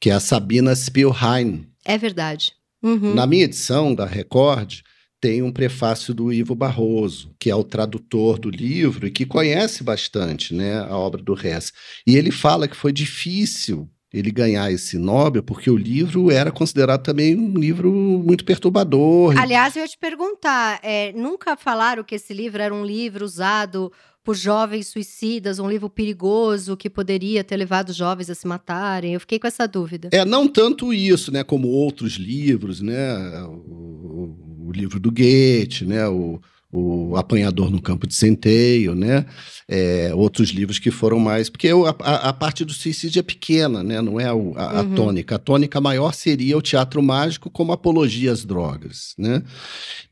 Que 0.00 0.10
é 0.10 0.14
a 0.14 0.20
Sabina 0.20 0.74
Spielheim. 0.74 1.68
É 1.84 1.96
verdade. 1.96 2.52
Uhum. 2.82 3.14
Na 3.14 3.26
minha 3.26 3.44
edição 3.44 3.94
da 3.94 4.04
Record, 4.04 4.80
tem 5.20 5.40
um 5.40 5.52
prefácio 5.52 6.12
do 6.12 6.32
Ivo 6.32 6.54
Barroso, 6.54 7.32
que 7.38 7.48
é 7.48 7.54
o 7.54 7.62
tradutor 7.62 8.40
do 8.40 8.50
livro 8.50 9.06
e 9.06 9.10
que 9.10 9.24
conhece 9.24 9.84
bastante 9.84 10.52
né, 10.52 10.80
a 10.80 10.96
obra 10.96 11.22
do 11.22 11.32
Hess. 11.32 11.72
E 12.04 12.16
ele 12.16 12.32
fala 12.32 12.66
que 12.66 12.74
foi 12.74 12.92
difícil 12.92 13.88
ele 14.12 14.30
ganhar 14.30 14.70
esse 14.70 14.98
Nobel, 14.98 15.42
porque 15.42 15.70
o 15.70 15.76
livro 15.76 16.30
era 16.30 16.50
considerado 16.50 17.02
também 17.02 17.34
um 17.34 17.54
livro 17.54 17.90
muito 17.90 18.44
perturbador. 18.44 19.38
Aliás, 19.38 19.74
eu 19.74 19.82
ia 19.82 19.88
te 19.88 19.96
perguntar, 19.96 20.80
é, 20.82 21.12
nunca 21.12 21.56
falaram 21.56 22.04
que 22.04 22.16
esse 22.16 22.34
livro 22.34 22.60
era 22.60 22.74
um 22.74 22.84
livro 22.84 23.24
usado 23.24 23.90
por 24.24 24.36
jovens 24.36 24.86
suicidas, 24.86 25.58
um 25.58 25.68
livro 25.68 25.90
perigoso 25.90 26.76
que 26.76 26.88
poderia 26.88 27.42
ter 27.42 27.56
levado 27.56 27.92
jovens 27.92 28.30
a 28.30 28.34
se 28.34 28.46
matarem? 28.46 29.14
Eu 29.14 29.20
fiquei 29.20 29.38
com 29.38 29.46
essa 29.46 29.66
dúvida. 29.66 30.10
É, 30.12 30.24
não 30.24 30.46
tanto 30.46 30.92
isso, 30.92 31.32
né, 31.32 31.42
como 31.42 31.68
outros 31.68 32.14
livros, 32.14 32.80
né, 32.80 33.42
o, 33.44 34.36
o 34.66 34.72
livro 34.72 35.00
do 35.00 35.10
Goethe, 35.10 35.84
né, 35.84 36.06
o, 36.08 36.40
o 36.72 37.14
Apanhador 37.16 37.70
no 37.70 37.82
Campo 37.82 38.06
de 38.06 38.14
Centeio, 38.14 38.94
né? 38.94 39.26
É, 39.68 40.10
outros 40.14 40.48
livros 40.48 40.78
que 40.78 40.90
foram 40.90 41.18
mais. 41.18 41.50
Porque 41.50 41.68
a, 41.68 42.28
a, 42.28 42.32
parte 42.32 42.64
do 42.64 42.72
suicídio 42.72 43.20
é 43.20 43.22
pequena, 43.22 43.82
né? 43.82 44.00
não 44.00 44.18
é 44.18 44.24
a, 44.24 44.30
a, 44.30 44.80
a 44.80 44.82
uhum. 44.82 44.94
tônica. 44.94 45.36
A 45.36 45.38
tônica 45.38 45.80
maior 45.80 46.14
seria 46.14 46.56
o 46.56 46.62
teatro 46.62 47.02
mágico 47.02 47.50
como 47.50 47.72
apologia 47.72 48.32
às 48.32 48.44
drogas. 48.44 49.14
Né? 49.18 49.42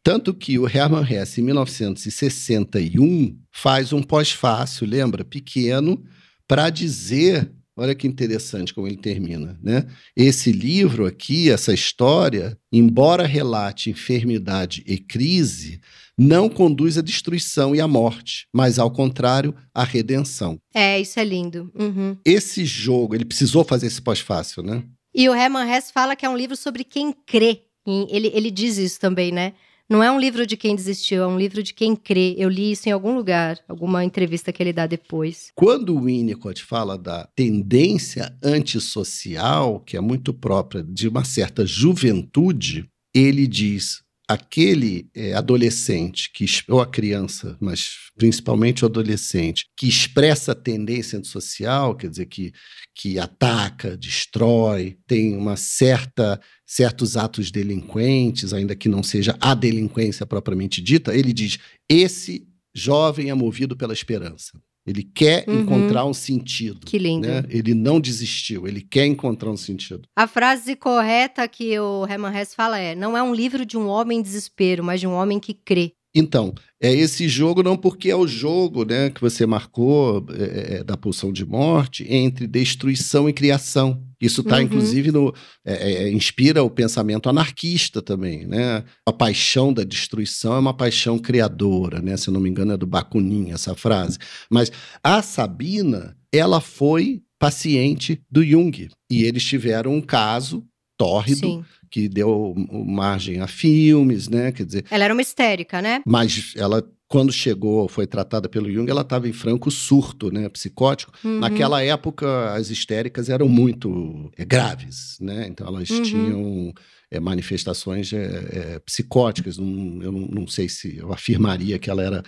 Tanto 0.02 0.34
que 0.34 0.58
o 0.58 0.68
Hermann 0.68 1.06
Hesse, 1.10 1.40
em 1.40 1.44
1961, 1.44 3.38
faz 3.50 3.92
um 3.92 4.02
pós-fácil, 4.02 4.86
lembra? 4.86 5.24
Pequeno, 5.24 6.02
para 6.46 6.68
dizer 6.68 7.50
Olha 7.76 7.94
que 7.94 8.06
interessante 8.06 8.74
como 8.74 8.86
ele 8.86 8.98
termina, 8.98 9.58
né? 9.62 9.86
Esse 10.14 10.52
livro 10.52 11.06
aqui, 11.06 11.50
essa 11.50 11.72
história, 11.72 12.58
embora 12.70 13.24
relate 13.26 13.88
enfermidade 13.88 14.82
e 14.86 14.98
crise, 14.98 15.80
não 16.22 16.50
conduz 16.50 16.98
à 16.98 17.00
destruição 17.00 17.74
e 17.74 17.80
à 17.80 17.88
morte, 17.88 18.46
mas 18.52 18.78
ao 18.78 18.90
contrário, 18.90 19.54
à 19.74 19.82
redenção. 19.82 20.58
É, 20.74 21.00
isso 21.00 21.18
é 21.18 21.24
lindo. 21.24 21.72
Uhum. 21.74 22.14
Esse 22.22 22.62
jogo, 22.66 23.14
ele 23.14 23.24
precisou 23.24 23.64
fazer 23.64 23.86
esse 23.86 24.02
pós-fácil, 24.02 24.62
né? 24.62 24.84
E 25.14 25.26
o 25.30 25.34
Herman 25.34 25.66
Hesse 25.72 25.90
fala 25.90 26.14
que 26.14 26.26
é 26.26 26.28
um 26.28 26.36
livro 26.36 26.54
sobre 26.54 26.84
quem 26.84 27.10
crê. 27.26 27.62
Ele, 27.86 28.30
ele 28.34 28.50
diz 28.50 28.76
isso 28.76 29.00
também, 29.00 29.32
né? 29.32 29.54
Não 29.88 30.02
é 30.02 30.12
um 30.12 30.20
livro 30.20 30.46
de 30.46 30.58
quem 30.58 30.76
desistiu, 30.76 31.22
é 31.22 31.26
um 31.26 31.38
livro 31.38 31.62
de 31.62 31.72
quem 31.72 31.96
crê. 31.96 32.34
Eu 32.36 32.50
li 32.50 32.70
isso 32.70 32.86
em 32.86 32.92
algum 32.92 33.16
lugar, 33.16 33.58
alguma 33.66 34.04
entrevista 34.04 34.52
que 34.52 34.62
ele 34.62 34.74
dá 34.74 34.86
depois. 34.86 35.50
Quando 35.54 35.96
o 35.96 36.02
Winnicott 36.02 36.62
fala 36.62 36.98
da 36.98 37.26
tendência 37.34 38.36
antissocial, 38.44 39.80
que 39.80 39.96
é 39.96 40.00
muito 40.00 40.34
própria 40.34 40.84
de 40.84 41.08
uma 41.08 41.24
certa 41.24 41.64
juventude, 41.64 42.86
ele 43.12 43.48
diz: 43.48 44.02
aquele 44.30 45.10
é, 45.12 45.34
adolescente, 45.34 46.30
que, 46.32 46.44
ou 46.68 46.80
a 46.80 46.86
criança, 46.86 47.56
mas 47.60 47.96
principalmente 48.16 48.84
o 48.84 48.86
adolescente, 48.86 49.66
que 49.76 49.88
expressa 49.88 50.54
tendência 50.54 51.18
antissocial, 51.18 51.96
quer 51.96 52.08
dizer, 52.08 52.26
que, 52.26 52.52
que 52.94 53.18
ataca, 53.18 53.96
destrói, 53.96 54.96
tem 55.04 55.36
uma 55.36 55.56
certa 55.56 56.40
certos 56.64 57.16
atos 57.16 57.50
delinquentes, 57.50 58.52
ainda 58.52 58.76
que 58.76 58.88
não 58.88 59.02
seja 59.02 59.36
a 59.40 59.52
delinquência 59.52 60.24
propriamente 60.24 60.80
dita, 60.80 61.12
ele 61.12 61.32
diz: 61.32 61.58
esse 61.88 62.46
jovem 62.72 63.30
é 63.30 63.34
movido 63.34 63.76
pela 63.76 63.92
esperança. 63.92 64.52
Ele 64.86 65.02
quer 65.02 65.44
uhum. 65.46 65.60
encontrar 65.60 66.04
um 66.04 66.14
sentido. 66.14 66.86
Que 66.86 66.98
lindo. 66.98 67.28
Né? 67.28 67.44
Ele 67.48 67.74
não 67.74 68.00
desistiu, 68.00 68.66
ele 68.66 68.80
quer 68.80 69.06
encontrar 69.06 69.50
um 69.50 69.56
sentido. 69.56 70.08
A 70.16 70.26
frase 70.26 70.74
correta 70.74 71.46
que 71.46 71.78
o 71.78 72.06
Herman 72.06 72.36
Hesse 72.36 72.56
fala 72.56 72.78
é: 72.78 72.94
não 72.94 73.16
é 73.16 73.22
um 73.22 73.34
livro 73.34 73.66
de 73.66 73.76
um 73.76 73.86
homem 73.86 74.18
em 74.18 74.22
desespero, 74.22 74.82
mas 74.82 75.00
de 75.00 75.06
um 75.06 75.12
homem 75.12 75.38
que 75.38 75.54
crê. 75.54 75.92
Então, 76.14 76.52
é 76.82 76.92
esse 76.92 77.28
jogo 77.28 77.62
não 77.62 77.76
porque 77.76 78.10
é 78.10 78.16
o 78.16 78.26
jogo 78.26 78.84
né, 78.84 79.10
que 79.10 79.20
você 79.20 79.46
marcou 79.46 80.26
é, 80.30 80.42
é, 80.42 80.76
é 80.78 80.84
da 80.84 80.96
pulsão 80.96 81.32
de 81.32 81.44
morte 81.46 82.04
entre 82.08 82.46
destruição 82.46 83.28
e 83.28 83.32
criação. 83.32 84.02
Isso 84.20 84.40
está, 84.40 84.56
uhum. 84.56 84.62
inclusive, 84.62 85.12
no, 85.12 85.32
é, 85.64 85.92
é, 85.92 86.10
inspira 86.10 86.62
o 86.62 86.70
pensamento 86.70 87.28
anarquista 87.28 88.02
também. 88.02 88.44
Né? 88.44 88.84
A 89.06 89.12
paixão 89.12 89.72
da 89.72 89.84
destruição 89.84 90.54
é 90.54 90.58
uma 90.58 90.74
paixão 90.74 91.18
criadora, 91.18 92.02
né? 92.02 92.16
se 92.16 92.30
não 92.30 92.40
me 92.40 92.50
engano 92.50 92.72
é 92.72 92.76
do 92.76 92.86
Bakunin 92.86 93.52
essa 93.52 93.74
frase. 93.76 94.18
Mas 94.50 94.72
a 95.02 95.22
Sabina, 95.22 96.16
ela 96.32 96.60
foi 96.60 97.22
paciente 97.38 98.20
do 98.30 98.44
Jung. 98.44 98.90
E 99.10 99.22
eles 99.22 99.44
tiveram 99.44 99.94
um 99.94 100.00
caso 100.00 100.64
tórrido 100.98 101.46
Sim 101.46 101.64
que 101.90 102.08
deu 102.08 102.54
margem 102.70 103.40
a 103.40 103.46
filmes, 103.46 104.28
né? 104.28 104.52
Quer 104.52 104.64
dizer. 104.64 104.84
Ela 104.90 105.04
era 105.04 105.14
uma 105.14 105.22
histérica, 105.22 105.82
né? 105.82 106.00
Mas 106.06 106.54
ela 106.56 106.82
quando 107.10 107.32
chegou, 107.32 107.88
foi 107.88 108.06
tratada 108.06 108.48
pelo 108.48 108.70
Jung, 108.70 108.88
ela 108.88 109.00
estava 109.00 109.28
em 109.28 109.32
franco 109.32 109.68
surto, 109.68 110.32
né, 110.32 110.48
psicótico. 110.48 111.12
Uhum. 111.24 111.40
Naquela 111.40 111.82
época, 111.82 112.52
as 112.54 112.70
histéricas 112.70 113.28
eram 113.28 113.48
muito 113.48 114.30
é, 114.38 114.44
graves, 114.44 115.18
né? 115.20 115.48
Então 115.48 115.66
elas 115.66 115.90
uhum. 115.90 116.02
tinham 116.02 116.74
é, 117.10 117.18
manifestações 117.18 118.12
é, 118.12 118.78
psicóticas. 118.86 119.58
Não, 119.58 120.00
eu 120.00 120.12
não, 120.12 120.20
não, 120.20 120.46
sei 120.46 120.68
se 120.68 120.98
eu 120.98 121.12
afirmaria 121.12 121.80
que 121.80 121.90
ela 121.90 122.04
era 122.04 122.22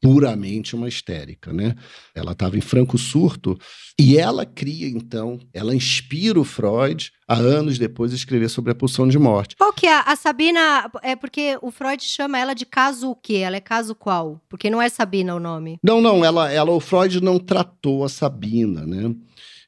puramente 0.00 0.76
uma 0.76 0.88
histérica, 0.88 1.52
né? 1.52 1.74
Ela 2.14 2.32
estava 2.32 2.56
em 2.56 2.60
franco 2.60 2.96
surto 2.96 3.58
e 3.98 4.16
ela 4.16 4.46
cria 4.46 4.88
então, 4.88 5.38
ela 5.52 5.74
inspira 5.74 6.38
o 6.38 6.44
Freud 6.44 7.10
a 7.26 7.34
anos 7.34 7.78
depois 7.78 8.12
escrever 8.12 8.48
sobre 8.48 8.72
a 8.72 8.74
pulsão 8.74 9.08
de 9.08 9.18
morte. 9.18 9.56
Qual 9.56 9.72
que 9.72 9.86
é 9.86 9.94
a 9.94 10.16
Sabina? 10.16 10.90
É 11.02 11.16
porque 11.16 11.58
o 11.60 11.70
Freud 11.70 12.02
chama 12.02 12.38
ela 12.38 12.54
de 12.54 12.64
caso 12.64 13.10
o 13.10 13.16
quê? 13.16 13.36
Ela 13.36 13.56
é 13.56 13.60
caso 13.60 13.94
qual? 13.94 14.40
Porque 14.48 14.70
não 14.70 14.80
é 14.80 14.88
Sabina 14.88 15.34
o 15.34 15.40
nome. 15.40 15.78
Não, 15.82 16.00
não, 16.00 16.24
ela, 16.24 16.50
ela 16.50 16.70
o 16.70 16.80
Freud 16.80 17.20
não 17.20 17.38
tratou 17.38 18.04
a 18.04 18.08
Sabina, 18.08 18.86
né? 18.86 19.14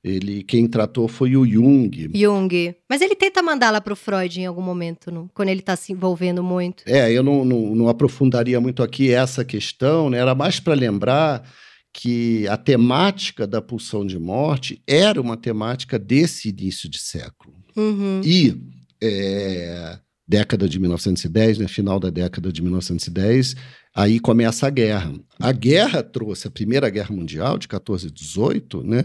Ele, 0.03 0.43
quem 0.43 0.67
tratou 0.67 1.07
foi 1.07 1.37
o 1.37 1.47
Jung. 1.47 2.11
Jung. 2.15 2.75
Mas 2.89 3.03
ele 3.03 3.15
tenta 3.15 3.43
mandá-la 3.43 3.81
para 3.81 3.93
o 3.93 3.97
Freud 3.97 4.41
em 4.41 4.47
algum 4.47 4.63
momento, 4.63 5.11
não? 5.11 5.29
quando 5.35 5.51
ele 5.51 5.61
está 5.61 5.77
se 5.77 5.93
envolvendo 5.93 6.43
muito. 6.43 6.83
É, 6.87 7.13
eu 7.13 7.23
não, 7.23 7.45
não, 7.45 7.75
não 7.75 7.89
aprofundaria 7.89 8.61
muito 8.61 8.83
aqui 8.83 9.13
essa 9.13 9.45
questão, 9.45 10.09
né? 10.09 10.19
Era 10.19 10.35
mais 10.35 10.59
para 10.59 10.73
lembrar 10.75 11.43
que 11.93 12.47
a 12.49 12.57
temática 12.57 13.47
da 13.47 13.61
pulsão 13.61 14.07
de 14.07 14.19
morte 14.19 14.83
era 14.87 15.21
uma 15.21 15.37
temática 15.37 15.99
desse 15.99 16.49
início 16.49 16.89
de 16.89 16.99
século. 16.99 17.55
Uhum. 17.77 18.21
E 18.25 18.57
é, 19.03 19.99
década 20.27 20.69
de 20.69 20.79
1910, 20.79 21.59
né, 21.59 21.69
final 21.69 21.99
da 21.99 22.09
década 22.09 22.53
de 22.53 22.63
1910, 22.63 23.57
aí 23.95 24.21
começa 24.21 24.67
a 24.67 24.71
guerra. 24.71 25.13
A 25.39 25.53
guerra 25.53 26.03
trouxe 26.03 26.47
a 26.47 26.51
Primeira 26.51 26.89
Guerra 26.89 27.15
Mundial 27.15 27.59
de 27.59 27.67
14 27.67 28.07
e 28.07 28.11
18, 28.11 28.85
né, 28.85 29.05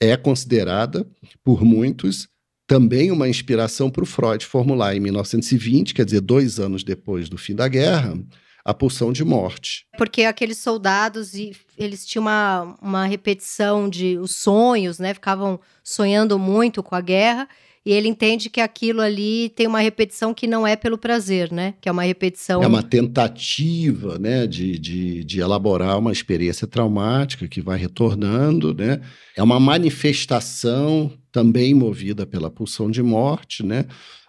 é 0.00 0.16
considerada 0.16 1.06
por 1.44 1.64
muitos 1.64 2.28
também 2.66 3.10
uma 3.12 3.28
inspiração 3.28 3.88
para 3.90 4.02
o 4.02 4.06
Freud 4.06 4.44
formular 4.44 4.94
em 4.94 5.00
1920, 5.00 5.94
quer 5.94 6.04
dizer, 6.04 6.20
dois 6.20 6.58
anos 6.58 6.82
depois 6.82 7.28
do 7.28 7.38
fim 7.38 7.54
da 7.54 7.68
guerra, 7.68 8.18
a 8.64 8.74
pulsão 8.74 9.12
de 9.12 9.24
morte. 9.24 9.86
Porque 9.96 10.24
aqueles 10.24 10.58
soldados, 10.58 11.32
eles 11.78 12.04
tinham 12.04 12.24
uma, 12.24 12.76
uma 12.82 13.06
repetição 13.06 13.88
de 13.88 14.18
os 14.18 14.34
sonhos, 14.34 14.98
né? 14.98 15.14
Ficavam 15.14 15.60
sonhando 15.84 16.36
muito 16.36 16.82
com 16.82 16.96
a 16.96 17.00
guerra. 17.00 17.48
E 17.86 17.92
ele 17.92 18.08
entende 18.08 18.50
que 18.50 18.60
aquilo 18.60 19.00
ali 19.00 19.48
tem 19.50 19.68
uma 19.68 19.78
repetição 19.78 20.34
que 20.34 20.48
não 20.48 20.66
é 20.66 20.74
pelo 20.74 20.98
prazer, 20.98 21.52
né? 21.52 21.74
Que 21.80 21.88
é 21.88 21.92
uma 21.92 22.02
repetição. 22.02 22.60
É 22.60 22.66
uma 22.66 22.82
tentativa, 22.82 24.18
né, 24.18 24.44
de, 24.44 24.76
de, 24.76 25.22
de 25.22 25.40
elaborar 25.40 25.96
uma 25.96 26.10
experiência 26.10 26.66
traumática 26.66 27.46
que 27.46 27.60
vai 27.60 27.78
retornando, 27.78 28.74
né? 28.74 29.00
É 29.36 29.42
uma 29.42 29.60
manifestação 29.60 31.12
também 31.30 31.74
movida 31.74 32.26
pela 32.26 32.50
pulsão 32.50 32.90
de 32.90 33.04
morte, 33.04 33.64
né? 33.64 33.84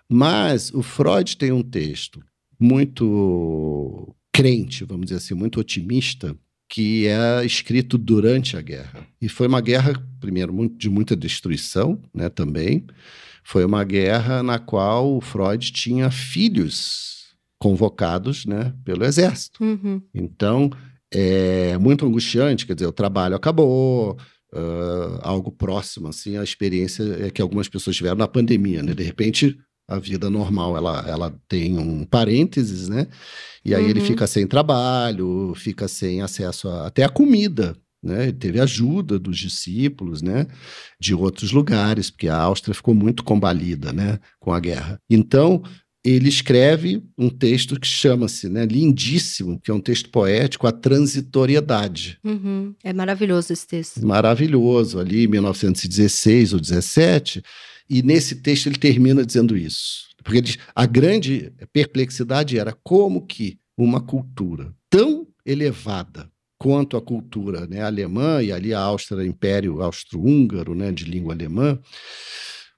Mas 0.07 0.71
o 0.71 0.83
Freud 0.83 1.35
tem 1.35 1.51
um 1.51 1.63
texto 1.63 2.21
muito 2.59 4.15
crente, 4.31 4.85
vamos 4.85 5.07
dizer 5.07 5.17
assim, 5.17 5.33
muito 5.33 5.59
otimista, 5.59 6.37
que 6.69 7.07
é 7.07 7.43
escrito 7.43 7.97
durante 7.97 8.55
a 8.55 8.61
guerra. 8.61 9.07
E 9.19 9.27
foi 9.27 9.47
uma 9.47 9.61
guerra, 9.61 9.93
primeiro, 10.19 10.53
de 10.77 10.91
muita 10.91 11.15
destruição, 11.15 11.99
né, 12.13 12.29
também. 12.29 12.85
Foi 13.47 13.63
uma 13.63 13.81
guerra 13.85 14.43
na 14.43 14.59
qual 14.59 15.15
o 15.15 15.21
Freud 15.21 15.71
tinha 15.71 16.11
filhos 16.11 17.27
convocados, 17.57 18.45
né, 18.45 18.73
pelo 18.83 19.05
exército. 19.05 19.63
Uhum. 19.63 20.01
Então, 20.13 20.69
é 21.09 21.77
muito 21.77 22.05
angustiante, 22.05 22.67
quer 22.67 22.73
dizer, 22.73 22.87
o 22.87 22.91
trabalho 22.91 23.37
acabou, 23.37 24.17
uh, 24.53 25.19
algo 25.21 25.49
próximo, 25.49 26.09
assim, 26.09 26.35
a 26.35 26.43
experiência 26.43 27.03
é 27.25 27.31
que 27.31 27.41
algumas 27.41 27.69
pessoas 27.69 27.95
tiveram 27.95 28.17
na 28.17 28.27
pandemia, 28.27 28.83
né? 28.83 28.93
De 28.93 29.03
repente, 29.03 29.57
a 29.87 29.97
vida 29.97 30.29
normal 30.29 30.75
ela, 30.75 31.05
ela 31.07 31.41
tem 31.47 31.77
um 31.77 32.03
parênteses, 32.03 32.89
né? 32.89 33.07
E 33.63 33.73
aí 33.73 33.85
uhum. 33.85 33.89
ele 33.89 34.01
fica 34.01 34.27
sem 34.27 34.45
trabalho, 34.45 35.53
fica 35.55 35.87
sem 35.87 36.21
acesso 36.21 36.67
a, 36.67 36.87
até 36.87 37.05
a 37.05 37.09
comida, 37.09 37.77
né? 38.01 38.23
Ele 38.23 38.33
teve 38.33 38.59
ajuda 38.59 39.19
dos 39.19 39.37
discípulos, 39.37 40.21
né? 40.21 40.47
De 40.99 41.13
outros 41.13 41.51
lugares, 41.51 42.09
porque 42.09 42.27
a 42.27 42.37
Áustria 42.37 42.73
ficou 42.73 42.93
muito 42.93 43.23
combalida, 43.23 43.91
né? 43.91 44.19
Com 44.39 44.53
a 44.53 44.59
guerra. 44.59 44.99
Então 45.09 45.63
ele 46.07 46.29
escreve 46.29 47.03
um 47.17 47.29
texto 47.29 47.77
que 47.77 47.87
chama-se, 47.87 48.47
né, 48.47 48.65
lindíssimo, 48.65 49.59
que 49.59 49.69
é 49.69 49.73
um 49.73 49.81
texto 49.81 50.09
poético, 50.09 50.65
A 50.65 50.71
Transitoriedade. 50.71 52.17
Uhum. 52.23 52.73
É 52.81 52.93
maravilhoso 52.93 53.51
esse 53.51 53.67
texto. 53.67 54.05
Maravilhoso, 54.07 54.99
ali 54.99 55.25
em 55.25 55.27
1916 55.27 56.53
ou 56.53 56.61
17, 56.61 57.43
e 57.89 58.01
nesse 58.01 58.35
texto 58.35 58.67
ele 58.67 58.77
termina 58.77 59.25
dizendo 59.25 59.57
isso. 59.57 60.07
Porque 60.23 60.37
ele, 60.37 60.55
a 60.73 60.85
grande 60.85 61.51
perplexidade 61.73 62.57
era 62.57 62.71
como 62.83 63.25
que 63.25 63.59
uma 63.77 63.99
cultura 63.99 64.73
tão 64.89 65.27
elevada 65.45 66.29
quanto 66.57 66.97
a 66.97 67.01
cultura 67.01 67.67
né, 67.67 67.81
alemã, 67.81 68.41
e 68.41 68.51
ali 68.51 68.73
a 68.73 68.79
Áustria, 68.79 69.25
Império 69.25 69.81
Austro-Húngaro, 69.81 70.73
né, 70.73 70.91
de 70.91 71.05
língua 71.05 71.33
alemã, 71.33 71.79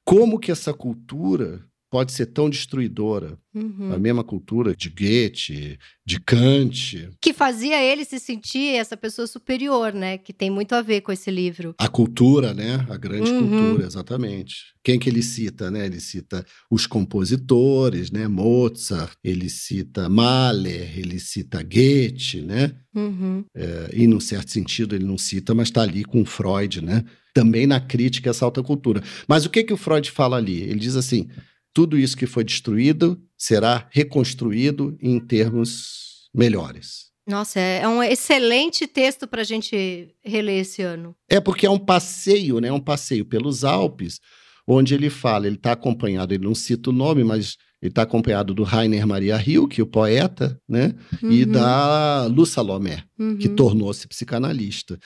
como 0.03 0.39
que 0.39 0.51
essa 0.51 0.73
cultura 0.73 1.63
pode 1.89 2.11
ser 2.11 2.27
tão 2.27 2.49
destruidora. 2.49 3.37
Uhum. 3.53 3.91
A 3.91 3.97
mesma 3.97 4.23
cultura 4.23 4.75
de 4.75 4.89
Goethe, 4.89 5.79
de 6.05 6.19
Kant. 6.19 7.09
Que 7.19 7.33
fazia 7.33 7.83
ele 7.83 8.05
se 8.05 8.19
sentir 8.19 8.75
essa 8.75 8.95
pessoa 8.95 9.25
superior, 9.25 9.91
né? 9.91 10.19
Que 10.19 10.31
tem 10.31 10.51
muito 10.51 10.73
a 10.73 10.83
ver 10.83 11.01
com 11.01 11.11
esse 11.11 11.31
livro. 11.31 11.73
A 11.79 11.87
cultura, 11.87 12.53
né? 12.53 12.85
A 12.89 12.95
grande 12.95 13.31
uhum. 13.31 13.49
cultura, 13.49 13.87
exatamente. 13.87 14.55
Quem 14.83 14.99
que 14.99 15.09
ele 15.09 15.23
cita, 15.23 15.71
né? 15.71 15.87
Ele 15.87 15.99
cita 15.99 16.45
os 16.69 16.85
compositores, 16.85 18.11
né? 18.11 18.27
Mozart, 18.27 19.13
ele 19.23 19.49
cita 19.49 20.07
Mahler, 20.07 20.97
ele 20.97 21.19
cita 21.19 21.63
Goethe, 21.63 22.41
né? 22.41 22.75
Uhum. 22.95 23.43
É, 23.55 23.89
e, 23.93 24.05
num 24.05 24.19
certo 24.19 24.51
sentido, 24.51 24.95
ele 24.95 25.05
não 25.05 25.17
cita, 25.17 25.55
mas 25.55 25.69
está 25.69 25.81
ali 25.81 26.03
com 26.03 26.23
Freud, 26.23 26.83
né? 26.83 27.03
Também 27.33 27.65
na 27.65 27.79
crítica 27.79 28.29
a 28.29 28.31
essa 28.31 28.45
alta 28.45 28.61
cultura. 28.61 29.01
Mas 29.27 29.45
o 29.45 29.49
que 29.49 29.63
que 29.63 29.73
o 29.73 29.77
Freud 29.77 30.09
fala 30.11 30.37
ali? 30.37 30.61
Ele 30.61 30.79
diz 30.79 30.95
assim 30.95 31.29
tudo 31.73 31.97
isso 31.97 32.17
que 32.17 32.25
foi 32.25 32.43
destruído 32.43 33.21
será 33.37 33.87
reconstruído 33.91 34.97
em 35.01 35.19
termos 35.19 36.29
melhores. 36.33 37.09
Nossa, 37.27 37.59
é, 37.59 37.81
é 37.81 37.87
um 37.87 38.01
excelente 38.01 38.87
texto 38.87 39.27
para 39.27 39.41
a 39.41 39.45
gente 39.45 40.09
reler 40.23 40.61
esse 40.61 40.81
ano. 40.81 41.15
É 41.29 41.39
porque 41.39 41.65
é 41.65 41.69
um 41.69 41.77
passeio, 41.77 42.59
né? 42.59 42.71
Um 42.71 42.79
passeio 42.79 43.23
pelos 43.23 43.63
Alpes, 43.63 44.19
onde 44.67 44.95
ele 44.95 45.11
fala, 45.11 45.45
ele 45.45 45.55
está 45.55 45.73
acompanhado, 45.73 46.33
ele 46.33 46.43
não 46.43 46.55
cita 46.55 46.89
o 46.89 46.93
nome, 46.93 47.23
mas 47.23 47.55
ele 47.81 47.91
está 47.91 48.01
acompanhado 48.01 48.53
do 48.53 48.63
Rainer 48.63 49.05
Maria 49.05 49.37
Rilke, 49.37 49.81
o 49.81 49.85
poeta, 49.85 50.59
né? 50.67 50.95
Uhum. 51.21 51.31
E 51.31 51.45
da 51.45 52.25
Lu 52.25 52.45
Salomé, 52.45 53.03
uhum. 53.17 53.37
que 53.37 53.47
tornou-se 53.47 54.07
psicanalista. 54.07 54.99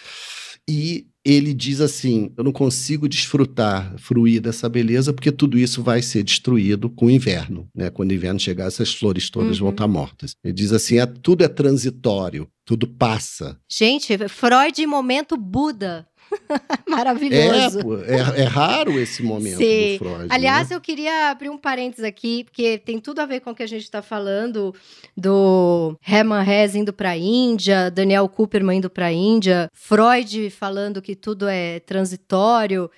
E 0.68 1.08
ele 1.26 1.54
diz 1.54 1.80
assim: 1.80 2.32
Eu 2.36 2.44
não 2.44 2.52
consigo 2.52 3.08
desfrutar, 3.08 3.94
fruir 3.98 4.42
dessa 4.42 4.68
beleza, 4.68 5.14
porque 5.14 5.32
tudo 5.32 5.58
isso 5.58 5.82
vai 5.82 6.02
ser 6.02 6.24
destruído 6.24 6.90
com 6.90 7.06
o 7.06 7.12
inverno. 7.12 7.68
Né? 7.74 7.90
Quando 7.90 8.12
o 8.12 8.14
inverno 8.14 8.40
chegar, 8.40 8.68
essas 8.68 8.94
flores 8.94 9.30
todas 9.30 9.58
uhum. 9.58 9.66
vão 9.66 9.70
estar 9.70 9.88
mortas. 9.88 10.36
Ele 10.44 10.54
diz 10.54 10.72
assim: 10.72 11.00
é, 11.00 11.06
tudo 11.06 11.44
é 11.44 11.48
transitório, 11.48 12.48
tudo 12.66 12.88
passa. 12.88 13.58
Gente, 13.70 14.18
Freud, 14.28 14.86
momento 14.86 15.38
Buda. 15.38 16.08
Maravilhoso. 16.88 17.80
É, 18.06 18.16
é, 18.16 18.42
é, 18.42 18.44
raro 18.44 19.00
esse 19.00 19.24
momento 19.24 19.58
Sim. 19.58 19.94
do 19.94 19.98
Freud. 20.00 20.28
Aliás, 20.30 20.70
né? 20.70 20.76
eu 20.76 20.82
queria 20.82 21.30
abrir 21.30 21.50
um 21.50 21.58
parênteses 21.58 22.04
aqui, 22.04 22.44
porque 22.44 22.78
tem 22.78 23.00
tudo 23.00 23.20
a 23.20 23.26
ver 23.26 23.42
com 23.42 23.52
o 23.52 23.56
que 23.56 23.64
a 23.64 23.68
gente 23.68 23.84
está 23.84 24.02
falando 24.02 24.74
do 25.16 25.98
Hermann 26.08 26.44
Hesse 26.48 26.78
indo 26.78 26.94
para 26.94 27.12
a 27.12 27.18
Índia, 27.18 27.90
Daniel 27.90 28.28
Cooperman 28.30 28.78
indo 28.78 28.90
para 28.90 29.08
a 29.08 29.14
Índia, 29.14 29.70
Freud 29.74 30.50
falando 30.50 31.02
que 31.02 31.16
tudo 31.16 31.48
é 31.48 31.80
transitório. 31.80 32.90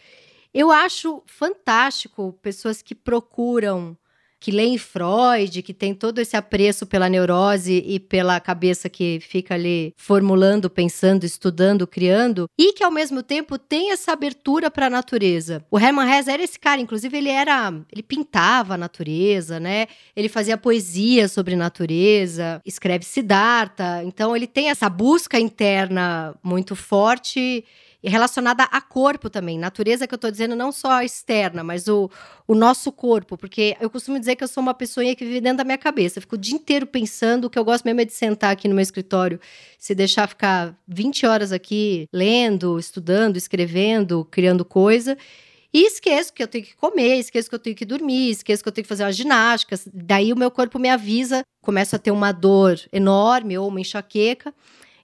Eu 0.54 0.72
acho 0.72 1.22
fantástico 1.26 2.38
pessoas 2.42 2.82
que 2.82 2.96
procuram 2.96 3.98
que 4.46 4.52
leem 4.52 4.78
Freud, 4.78 5.64
que 5.64 5.74
tem 5.74 5.92
todo 5.92 6.20
esse 6.20 6.38
apreço 6.38 6.86
pela 6.86 7.10
neurose 7.10 7.84
e 7.84 8.00
pela 8.00 8.40
cabeça 8.40 8.88
que 8.88 9.20
fica 9.20 9.56
ali 9.56 9.92
formulando, 9.98 10.70
pensando, 10.70 11.24
estudando, 11.24 11.88
criando, 11.88 12.48
e 12.56 12.72
que 12.74 12.84
ao 12.84 12.92
mesmo 12.92 13.24
tempo 13.24 13.58
tem 13.58 13.92
essa 13.92 14.12
abertura 14.12 14.70
para 14.70 14.86
a 14.86 14.90
natureza. 14.90 15.66
O 15.72 15.80
Hermann 15.80 16.08
Hesse 16.08 16.30
era 16.30 16.44
esse 16.44 16.60
cara, 16.60 16.80
inclusive 16.80 17.18
ele 17.18 17.30
era, 17.30 17.74
ele 17.92 18.04
pintava 18.04 18.76
a 18.76 18.78
natureza, 18.78 19.60
né? 19.60 19.88
Ele 20.16 20.30
fazia 20.30 20.60
poesia 20.60 21.28
sobre 21.28 21.56
natureza, 21.56 22.62
escreve 22.64 23.04
Siddhartha, 23.04 24.04
então 24.04 24.36
ele 24.36 24.46
tem 24.46 24.70
essa 24.70 24.88
busca 24.88 25.40
interna 25.40 26.36
muito 26.44 26.76
forte 26.76 27.66
relacionada 28.10 28.64
a 28.64 28.82
corpo 28.82 29.30
também. 29.30 29.58
Natureza 29.58 30.08
que 30.08 30.14
eu 30.14 30.18
estou 30.18 30.32
dizendo 30.32 30.56
não 30.56 30.72
só 30.72 30.92
a 30.92 31.06
externa, 31.06 31.64
mas 31.64 31.88
o, 31.88 32.10
o 32.48 32.54
nosso 32.54 32.92
corpo. 32.92 33.38
Porque 33.38 33.76
eu 33.80 33.90
costumo 33.90 34.20
dizer 34.20 34.36
que 34.36 34.44
eu 34.44 34.48
sou 34.48 34.62
uma 34.62 34.74
pessoa 34.74 35.06
que 35.16 35.26
vive 35.26 35.42
dentro 35.42 35.58
da 35.58 35.64
minha 35.64 35.78
cabeça. 35.78 36.18
Eu 36.18 36.22
fico 36.22 36.36
o 36.36 36.38
dia 36.38 36.56
inteiro 36.56 36.86
pensando, 36.86 37.46
o 37.46 37.50
que 37.50 37.58
eu 37.58 37.66
gosto 37.66 37.86
mesmo 37.86 38.02
é 38.02 38.06
de 38.06 38.14
sentar 38.14 38.52
aqui 38.52 38.68
no 38.68 38.76
meu 38.76 38.84
escritório, 38.84 39.40
se 39.78 39.96
deixar 39.96 40.28
ficar 40.28 40.78
20 40.88 41.26
horas 41.26 41.52
aqui 41.52 42.08
lendo, 42.12 42.78
estudando, 42.78 43.38
escrevendo, 43.38 44.26
criando 44.32 44.64
coisa. 44.64 45.18
E 45.74 45.88
esqueço 45.88 46.32
que 46.32 46.42
eu 46.42 46.48
tenho 46.48 46.64
que 46.64 46.74
comer, 46.74 47.18
esqueço 47.18 47.50
que 47.50 47.56
eu 47.56 47.60
tenho 47.60 47.76
que 47.76 47.84
dormir, 47.84 48.30
esqueço 48.30 48.64
que 48.64 48.70
eu 48.70 48.72
tenho 48.72 48.84
que 48.84 48.88
fazer 48.88 49.04
uma 49.04 49.12
ginástica. 49.12 49.78
Daí 49.94 50.32
o 50.32 50.38
meu 50.38 50.50
corpo 50.50 50.80
me 50.80 50.88
avisa, 50.88 51.44
começo 51.62 51.94
a 51.96 52.00
ter 52.00 52.12
uma 52.12 52.32
dor 52.32 52.80
enorme 52.94 53.58
ou 53.58 53.68
uma 53.68 53.82
enxaqueca. 53.82 54.54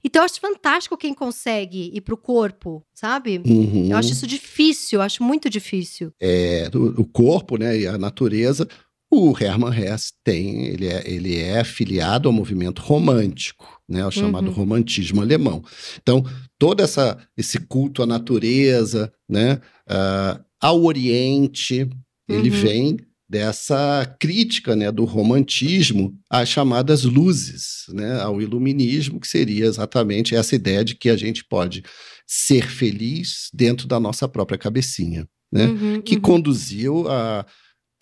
Então 0.04 0.22
eu 0.22 0.26
acho 0.26 0.40
fantástico 0.40 0.98
quem 0.98 1.14
consegue 1.14 1.92
ir 1.94 2.02
pro 2.02 2.18
corpo, 2.18 2.84
sabe? 2.94 3.42
Uhum. 3.46 3.90
Eu 3.90 3.98
acho 3.98 4.12
isso 4.12 4.26
difícil, 4.26 5.00
eu 5.00 5.04
acho 5.04 5.24
muito 5.24 5.50
difícil. 5.50 6.12
É, 6.20 6.70
o, 6.74 7.02
o 7.02 7.06
corpo, 7.06 7.58
né, 7.58 7.78
e 7.80 7.88
a 7.88 7.98
natureza. 7.98 8.68
O 9.14 9.36
Hermann 9.38 9.78
Hesse 9.78 10.14
tem, 10.24 10.68
ele 10.68 10.88
é, 10.88 11.04
ele 11.06 11.38
é 11.38 11.60
afiliado 11.60 12.30
ao 12.30 12.34
movimento 12.34 12.82
romântico, 12.82 13.68
né, 13.88 14.04
ao 14.04 14.12
chamado 14.12 14.48
uhum. 14.48 14.54
romantismo 14.54 15.22
alemão. 15.22 15.62
Então, 16.02 16.24
todo 16.58 16.82
essa, 16.82 17.18
esse 17.36 17.60
culto 17.60 18.02
à 18.02 18.06
natureza, 18.06 19.12
né, 19.28 19.60
uh, 19.90 20.42
ao 20.62 20.82
Oriente, 20.82 21.90
ele 22.30 22.50
uhum. 22.50 22.56
vem 22.56 22.98
dessa 23.32 24.14
crítica 24.20 24.76
né, 24.76 24.92
do 24.92 25.06
romantismo 25.06 26.14
às 26.30 26.50
chamadas 26.50 27.06
luzes, 27.06 27.86
né, 27.88 28.20
ao 28.20 28.42
iluminismo, 28.42 29.22
que 29.22 29.28
seria 29.28 29.66
exatamente 29.66 30.36
essa 30.36 30.54
ideia 30.54 30.84
de 30.84 30.96
que 30.96 31.10
a 31.10 31.16
gente 31.16 31.46
pode 31.46 31.82
ser 32.28 32.70
feliz 32.70 33.50
dentro 33.54 33.88
da 33.88 34.02
nossa 34.02 34.28
própria 34.28 34.58
cabecinha, 34.58 35.26
né, 35.50 35.68
uhum, 35.68 36.02
que 36.02 36.16
uhum. 36.16 36.22
conduziu 36.22 37.08
a, 37.10 37.46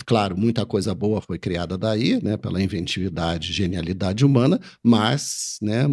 Claro, 0.05 0.35
muita 0.35 0.65
coisa 0.65 0.95
boa 0.95 1.19
foi 1.19 1.37
criada 1.37 1.77
daí, 1.77 2.23
né, 2.23 2.37
pela 2.37 2.63
inventividade, 2.63 3.51
genialidade 3.51 4.25
humana, 4.25 4.57
mas, 4.81 5.57
né, 5.61 5.85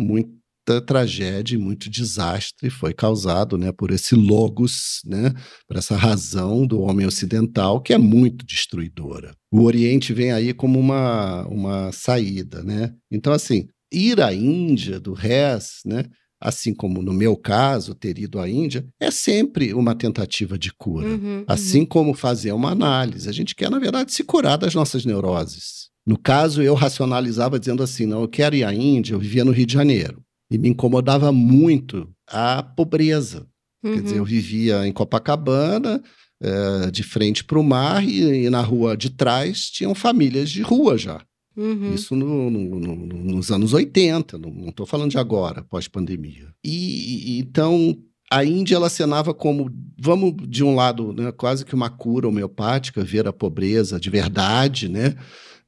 muita 0.67 0.81
tragédia, 0.81 1.59
muito 1.59 1.89
desastre 1.89 2.69
foi 2.69 2.93
causado, 2.93 3.57
né, 3.57 3.71
por 3.71 3.93
esse 3.93 4.17
logos, 4.17 5.01
né, 5.05 5.33
por 5.69 5.77
essa 5.77 5.97
razão 5.97 6.67
do 6.67 6.81
homem 6.81 7.07
ocidental 7.07 7.81
que 7.81 7.93
é 7.93 7.99
muito 7.99 8.45
destruidora. 8.45 9.33
O 9.53 9.62
Oriente 9.62 10.12
vem 10.12 10.33
aí 10.33 10.53
como 10.53 10.79
uma, 10.79 11.47
uma 11.47 11.93
saída, 11.93 12.62
né? 12.62 12.93
Então, 13.11 13.33
assim, 13.33 13.69
ir 13.93 14.21
à 14.21 14.35
Índia 14.35 14.99
do 14.99 15.12
Res, 15.12 15.81
né, 15.85 16.05
assim 16.41 16.75
como 16.75 17.01
no 17.01 17.12
meu 17.12 17.37
caso, 17.37 17.95
ter 17.95 18.19
ido 18.19 18.41
à 18.41 18.49
Índia, 18.49 18.85
é 19.01 19.11
sempre 19.11 19.73
uma 19.73 19.95
tentativa 19.95 20.59
de 20.59 20.73
cura. 20.73 21.07
Uhum, 21.07 21.45
assim 21.47 21.81
uhum. 21.81 21.87
como 21.87 22.14
fazer 22.14 22.53
uma 22.53 22.73
análise. 22.73 23.29
A 23.29 23.33
gente 23.33 23.55
quer, 23.55 23.71
na 23.71 23.79
verdade, 23.79 24.12
se 24.12 24.25
curar 24.25 24.59
das 24.59 24.75
nossas 24.75 25.05
neuroses. 25.05 25.87
No 26.07 26.19
caso, 26.19 26.62
eu 26.62 26.75
racionalizava 26.75 27.59
dizendo 27.59 27.83
assim: 27.83 28.07
não, 28.07 28.21
eu 28.21 28.29
quero 28.29 28.55
ir 28.55 28.64
à 28.64 28.73
Índia, 28.73 29.14
eu 29.14 29.19
vivia 29.19 29.45
no 29.45 29.51
Rio 29.51 29.67
de 29.67 29.73
Janeiro. 29.73 30.26
E 30.51 30.59
me 30.59 30.68
incomodava 30.68 31.32
muito 31.32 32.09
a 32.26 32.62
pobreza. 32.62 33.47
Uhum. 33.82 33.94
Quer 33.94 34.03
dizer, 34.03 34.16
eu 34.16 34.20
uhum. 34.20 34.28
vivia 34.28 34.86
em 34.86 34.92
Copacabana, 34.92 36.03
é, 36.40 36.90
de 36.90 37.03
frente 37.03 37.44
para 37.44 37.59
o 37.59 37.64
mar, 37.64 38.07
e, 38.07 38.44
e 38.44 38.51
na 38.51 38.61
rua 38.61 38.97
de 38.97 39.11
trás 39.11 39.70
tinham 39.70 39.94
famílias 39.94 40.51
de 40.51 40.62
rua 40.62 40.99
já. 40.99 41.20
Uhum. 41.57 41.94
Isso 41.94 42.14
no, 42.14 42.51
no, 42.51 42.78
no, 42.78 43.07
nos 43.07 43.51
anos 43.51 43.72
80, 43.72 44.36
não 44.36 44.68
estou 44.68 44.84
falando 44.84 45.11
de 45.11 45.18
agora, 45.18 45.62
pós-pandemia. 45.62 46.49
E, 46.62 47.36
e, 47.36 47.38
então 47.38 47.97
a 48.30 48.44
Índia 48.44 48.74
ela 48.74 48.88
acenava 48.88 49.32
como, 49.32 49.70
vamos 49.99 50.34
de 50.49 50.62
um 50.62 50.74
lado, 50.74 51.12
né, 51.12 51.32
quase 51.32 51.64
que 51.64 51.74
uma 51.74 51.88
cura 51.88 52.28
homeopática, 52.28 53.03
ver 53.03 53.26
a 53.26 53.32
pobreza 53.32 53.99
de 53.99 54.11
verdade, 54.11 54.88
né, 54.88 55.16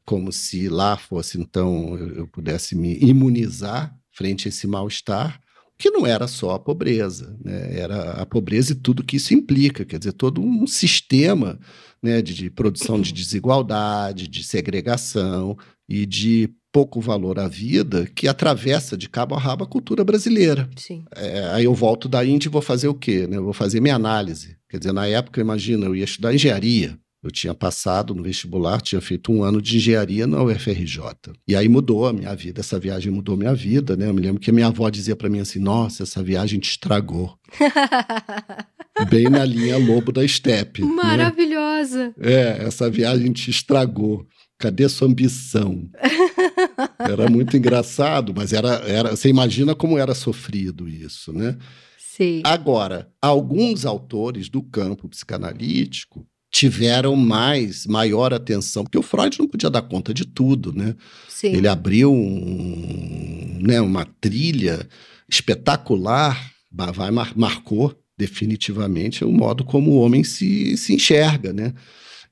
como 0.04 0.30
se 0.30 0.68
lá 0.68 0.96
fosse 0.96 1.40
então 1.40 1.96
eu, 1.96 2.08
eu 2.16 2.26
pudesse 2.26 2.74
me 2.76 2.98
imunizar 2.98 3.97
frente 4.18 4.46
a 4.46 4.50
esse 4.50 4.66
mal-estar, 4.66 5.40
que 5.78 5.90
não 5.90 6.04
era 6.04 6.26
só 6.26 6.50
a 6.50 6.58
pobreza, 6.58 7.36
né, 7.44 7.78
era 7.78 8.10
a 8.12 8.26
pobreza 8.26 8.72
e 8.72 8.74
tudo 8.74 9.04
que 9.04 9.16
isso 9.16 9.32
implica, 9.32 9.84
quer 9.84 9.98
dizer, 9.98 10.12
todo 10.12 10.42
um 10.42 10.66
sistema 10.66 11.58
né, 12.02 12.20
de, 12.20 12.34
de 12.34 12.50
produção 12.50 13.00
de 13.00 13.12
desigualdade, 13.12 14.26
de 14.26 14.42
segregação, 14.42 15.56
e 15.88 16.04
de 16.04 16.50
pouco 16.70 17.00
valor 17.00 17.38
à 17.38 17.48
vida 17.48 18.06
que 18.14 18.28
atravessa 18.28 18.96
de 18.96 19.08
cabo 19.08 19.34
a 19.34 19.38
rabo 19.38 19.64
a 19.64 19.66
cultura 19.66 20.04
brasileira. 20.04 20.68
Sim. 20.76 21.04
É, 21.16 21.48
aí 21.52 21.64
eu 21.64 21.74
volto 21.74 22.08
da 22.08 22.24
Índia 22.24 22.48
e 22.48 22.52
vou 22.52 22.60
fazer 22.60 22.88
o 22.88 22.94
quê? 22.94 23.26
Né? 23.26 23.38
Eu 23.38 23.44
vou 23.44 23.54
fazer 23.54 23.80
minha 23.80 23.94
análise. 23.94 24.56
Quer 24.68 24.78
dizer, 24.78 24.92
na 24.92 25.06
época, 25.06 25.40
imagina, 25.40 25.86
eu 25.86 25.96
ia 25.96 26.04
estudar 26.04 26.34
engenharia. 26.34 26.98
Eu 27.22 27.32
tinha 27.32 27.52
passado 27.52 28.14
no 28.14 28.22
vestibular, 28.22 28.80
tinha 28.80 29.00
feito 29.00 29.32
um 29.32 29.42
ano 29.42 29.60
de 29.60 29.76
engenharia 29.76 30.24
na 30.24 30.40
UFRJ. 30.40 31.02
E 31.48 31.56
aí 31.56 31.68
mudou 31.68 32.06
a 32.06 32.12
minha 32.12 32.32
vida, 32.34 32.60
essa 32.60 32.78
viagem 32.78 33.10
mudou 33.10 33.34
a 33.34 33.38
minha 33.38 33.54
vida, 33.54 33.96
né? 33.96 34.08
Eu 34.08 34.14
me 34.14 34.20
lembro 34.20 34.40
que 34.40 34.50
a 34.50 34.52
minha 34.52 34.68
avó 34.68 34.88
dizia 34.88 35.16
para 35.16 35.28
mim 35.28 35.40
assim: 35.40 35.58
"Nossa, 35.58 36.04
essa 36.04 36.22
viagem 36.22 36.60
te 36.60 36.70
estragou". 36.70 37.36
Bem 39.10 39.24
na 39.24 39.44
linha 39.44 39.76
Lobo 39.78 40.12
da 40.12 40.26
Steppe. 40.26 40.82
Né? 40.82 40.88
Maravilhosa. 40.88 42.14
Né? 42.16 42.32
É, 42.32 42.64
essa 42.64 42.88
viagem 42.90 43.32
te 43.32 43.50
estragou. 43.50 44.26
Cadê 44.58 44.88
sua 44.88 45.06
ambição? 45.06 45.88
Era 46.98 47.30
muito 47.30 47.56
engraçado, 47.56 48.32
mas 48.34 48.52
era, 48.52 48.74
era, 48.88 49.10
você 49.10 49.28
imagina 49.28 49.72
como 49.72 49.96
era 49.96 50.14
sofrido 50.14 50.88
isso, 50.88 51.32
né? 51.32 51.56
Sim. 51.96 52.42
Agora, 52.44 53.08
alguns 53.22 53.86
autores 53.86 54.48
do 54.48 54.60
campo 54.60 55.08
psicanalítico 55.08 56.26
tiveram 56.50 57.14
mais, 57.14 57.86
maior 57.86 58.32
atenção, 58.32 58.82
porque 58.82 58.98
o 58.98 59.02
Freud 59.02 59.38
não 59.38 59.46
podia 59.46 59.68
dar 59.68 59.82
conta 59.82 60.14
de 60.14 60.24
tudo, 60.24 60.72
né? 60.72 60.94
Sim. 61.28 61.48
Ele 61.48 61.68
abriu 61.68 62.12
um, 62.12 63.58
né, 63.60 63.80
uma 63.80 64.06
trilha 64.20 64.88
espetacular, 65.28 66.52
vai, 66.72 67.10
marcou 67.36 67.94
definitivamente 68.16 69.24
o 69.24 69.30
modo 69.30 69.62
como 69.62 69.92
o 69.92 70.00
homem 70.00 70.24
se, 70.24 70.76
se 70.76 70.94
enxerga, 70.94 71.52
né? 71.52 71.74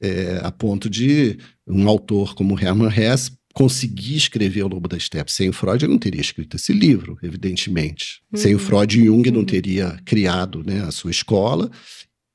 É, 0.01 0.41
a 0.43 0.51
ponto 0.51 0.91
de 0.91 1.39
um 1.67 1.89
autor 1.89 2.35
como 2.35 2.59
Hermann 2.59 2.93
Hesse 2.93 3.33
conseguir 3.55 4.17
escrever 4.17 4.65
O 4.65 4.69
Lobo 4.69 4.87
da 4.87 4.99
Steppe. 4.99 5.33
Sem 5.33 5.49
o 5.49 5.53
Freud, 5.53 5.83
ele 5.83 5.93
não 5.93 5.99
teria 5.99 6.21
escrito 6.21 6.57
esse 6.57 6.75
livro, 6.75 7.17
evidentemente. 7.23 8.21
Uhum. 8.31 8.39
Sem 8.39 8.55
o 8.55 8.59
Freud, 8.59 9.03
Jung 9.03 9.31
não 9.31 9.41
uhum. 9.41 9.47
teria 9.47 9.99
criado 10.05 10.63
né, 10.63 10.83
a 10.83 10.91
sua 10.91 11.11
escola. 11.11 11.71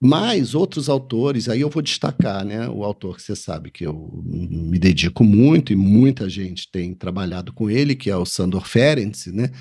Mas 0.04 0.56
outros 0.56 0.89
autores, 0.89 1.47
aí 1.47 1.62
eu 1.62 1.70
vou 1.70 1.84
destacar, 1.84 2.43
né? 2.43 2.68
O 2.68 2.84
autor 2.84 3.18
que 3.18 3.22
você 3.22 3.36
sabe 3.36 3.70
que 3.70 3.86
eu 3.86 4.24
me 4.26 4.80
dedico 4.80 5.24
muito 5.24 5.72
e 5.72 5.76
muita 5.76 6.28
gente 6.28 6.68
tem 6.72 6.95
trabalhado 6.95 7.54
com 7.54 7.70
ele, 7.70 7.93
que 7.95 8.10
é 8.10 8.18
o 8.18 8.26
Sandor 8.26 8.68
Ferencz, 8.68 9.28
né? 9.28 9.52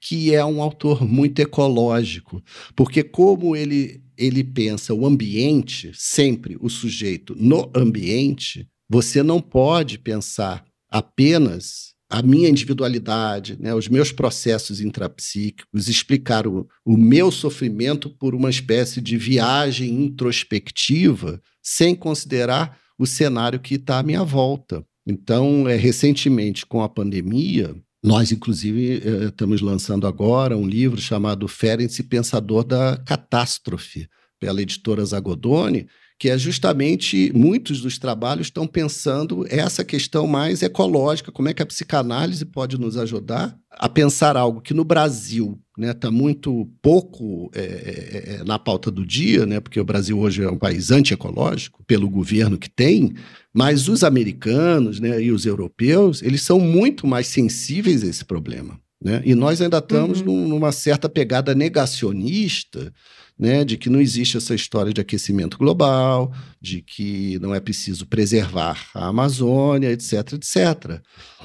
Que 0.00 0.32
é 0.32 0.44
um 0.44 0.62
autor 0.62 1.04
muito 1.04 1.40
ecológico, 1.40 2.40
porque 2.76 3.02
como 3.02 3.56
ele 3.56 4.00
ele 4.16 4.42
pensa 4.42 4.92
o 4.92 5.06
ambiente, 5.06 5.92
sempre 5.94 6.56
o 6.60 6.68
sujeito 6.68 7.36
no 7.38 7.70
ambiente, 7.74 8.68
você 8.88 9.22
não 9.22 9.40
pode 9.40 9.96
pensar 9.98 10.64
apenas 10.90 11.94
a 12.10 12.22
minha 12.22 12.48
individualidade, 12.48 13.56
né, 13.60 13.74
os 13.74 13.88
meus 13.88 14.10
processos 14.10 14.80
intrapsíquicos, 14.80 15.88
explicar 15.88 16.46
o, 16.46 16.66
o 16.84 16.96
meu 16.96 17.30
sofrimento 17.30 18.08
por 18.08 18.34
uma 18.34 18.48
espécie 18.48 19.00
de 19.00 19.16
viagem 19.18 20.04
introspectiva, 20.04 21.40
sem 21.62 21.94
considerar 21.94 22.78
o 22.98 23.06
cenário 23.06 23.60
que 23.60 23.74
está 23.74 23.98
à 23.98 24.02
minha 24.02 24.24
volta. 24.24 24.84
Então, 25.06 25.68
é, 25.68 25.76
recentemente, 25.76 26.64
com 26.64 26.82
a 26.82 26.88
pandemia, 26.88 27.74
nós, 28.02 28.32
inclusive, 28.32 29.02
é, 29.04 29.24
estamos 29.26 29.60
lançando 29.60 30.06
agora 30.06 30.56
um 30.56 30.66
livro 30.66 31.00
chamado 31.00 31.46
Ferenc 31.46 32.02
Pensador 32.04 32.64
da 32.64 32.96
Catástrofe, 32.96 34.08
pela 34.40 34.62
editora 34.62 35.04
Zagodoni, 35.04 35.86
que 36.18 36.28
é 36.28 36.36
justamente 36.36 37.30
muitos 37.32 37.80
dos 37.80 37.96
trabalhos 37.96 38.48
estão 38.48 38.66
pensando 38.66 39.46
essa 39.48 39.84
questão 39.84 40.26
mais 40.26 40.62
ecológica, 40.62 41.30
como 41.30 41.48
é 41.48 41.54
que 41.54 41.62
a 41.62 41.66
psicanálise 41.66 42.44
pode 42.44 42.76
nos 42.76 42.96
ajudar 42.96 43.56
a 43.70 43.88
pensar 43.88 44.36
algo 44.36 44.60
que 44.60 44.74
no 44.74 44.82
Brasil 44.82 45.56
está 45.76 45.86
né, 45.86 45.94
tá 45.94 46.10
muito 46.10 46.68
pouco 46.82 47.48
é, 47.54 47.60
é, 47.60 48.34
é, 48.34 48.44
na 48.44 48.58
pauta 48.58 48.90
do 48.90 49.06
dia, 49.06 49.46
né, 49.46 49.60
porque 49.60 49.78
o 49.78 49.84
Brasil 49.84 50.18
hoje 50.18 50.42
é 50.42 50.50
um 50.50 50.58
país 50.58 50.90
antiecológico, 50.90 51.84
pelo 51.86 52.10
governo 52.10 52.58
que 52.58 52.68
tem, 52.68 53.14
mas 53.54 53.88
os 53.88 54.02
americanos 54.02 54.98
né, 54.98 55.22
e 55.22 55.30
os 55.30 55.46
europeus, 55.46 56.20
eles 56.20 56.42
são 56.42 56.58
muito 56.58 57.06
mais 57.06 57.28
sensíveis 57.28 58.02
a 58.02 58.08
esse 58.08 58.24
problema. 58.24 58.80
Né? 59.00 59.22
E 59.24 59.36
nós 59.36 59.60
ainda 59.60 59.78
estamos 59.78 60.20
uhum. 60.20 60.48
numa 60.48 60.72
certa 60.72 61.08
pegada 61.08 61.54
negacionista 61.54 62.92
né, 63.38 63.64
de 63.64 63.76
que 63.76 63.88
não 63.88 64.00
existe 64.00 64.36
essa 64.36 64.54
história 64.54 64.92
de 64.92 65.00
aquecimento 65.00 65.56
global, 65.56 66.32
de 66.60 66.82
que 66.82 67.38
não 67.38 67.54
é 67.54 67.60
preciso 67.60 68.06
preservar 68.06 68.88
a 68.94 69.06
Amazônia, 69.06 69.92
etc, 69.92 70.32
etc. 70.32 71.00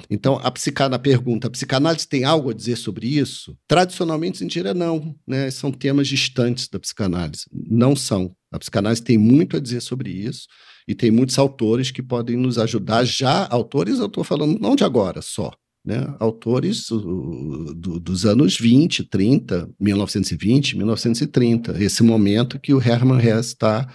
Então, 0.10 0.40
a 0.44 0.50
psicanálise, 0.50 1.04
pergunta, 1.04 1.48
a 1.48 1.52
psicanálise 1.52 2.08
tem 2.08 2.24
algo 2.24 2.50
a 2.50 2.54
dizer 2.54 2.78
sobre 2.78 3.08
isso? 3.08 3.56
Tradicionalmente, 3.68 4.40
se 4.40 4.46
diria 4.46 4.74
não, 4.74 5.16
né, 5.28 5.52
são 5.52 5.72
temas 5.72 6.08
distantes 6.08 6.68
da 6.68 6.80
psicanálise. 6.80 7.46
Não 7.52 7.96
são. 7.96 8.36
A 8.52 8.58
psicanálise 8.58 9.02
tem 9.02 9.18
muito 9.18 9.58
a 9.58 9.60
dizer 9.60 9.82
sobre 9.82 10.10
isso 10.10 10.48
e 10.88 10.94
tem 10.94 11.12
muitos 11.12 11.38
autores 11.38 11.92
que 11.92 12.04
podem 12.04 12.36
nos 12.36 12.58
ajudar 12.58 13.06
já, 13.06 13.48
autores 13.48 14.00
eu 14.00 14.08
estou 14.08 14.24
falando 14.24 14.60
não 14.60 14.76
de 14.76 14.84
agora 14.84 15.22
só, 15.22 15.52
né, 15.86 16.16
autores 16.20 16.90
uh, 16.92 17.74
do, 17.76 18.00
dos 18.00 18.26
anos 18.26 18.58
20, 18.58 19.04
30, 19.04 19.70
1920, 19.80 20.78
1930, 20.78 21.84
esse 21.84 22.02
momento 22.04 22.60
que 22.60 22.74
o 22.74 22.82
Hermann 22.82 23.20
Hesse 23.20 23.50
está 23.50 23.88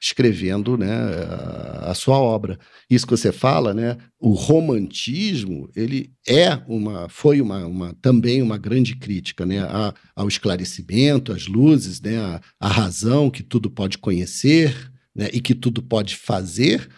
escrevendo 0.00 0.76
né, 0.76 0.92
a, 0.92 1.90
a, 1.90 1.94
sua 1.94 2.18
obra. 2.18 2.58
Isso 2.90 3.06
que 3.06 3.16
você 3.16 3.32
fala, 3.32 3.72
né, 3.72 3.96
o 4.20 4.32
romantismo, 4.32 5.70
ele 5.74 6.12
é 6.26 6.60
uma, 6.66 7.08
foi 7.08 7.40
uma, 7.40 7.66
uma 7.66 7.94
também 8.00 8.42
uma 8.42 8.58
grande 8.58 8.96
crítica 8.96 9.44
né, 9.44 9.60
a, 9.60 9.94
ao 10.16 10.28
esclarecimento, 10.28 11.32
às 11.32 11.46
luzes, 11.46 12.00
né, 12.00 12.18
a, 12.18 12.40
a 12.60 12.68
razão 12.68 13.30
que 13.30 13.42
tudo 13.42 13.70
pode 13.70 13.98
conhecer 13.98 14.74
né, 15.14 15.28
e 15.32 15.40
que 15.40 15.54
tudo 15.54 15.82
pode 15.82 16.16
fazer, 16.16 16.88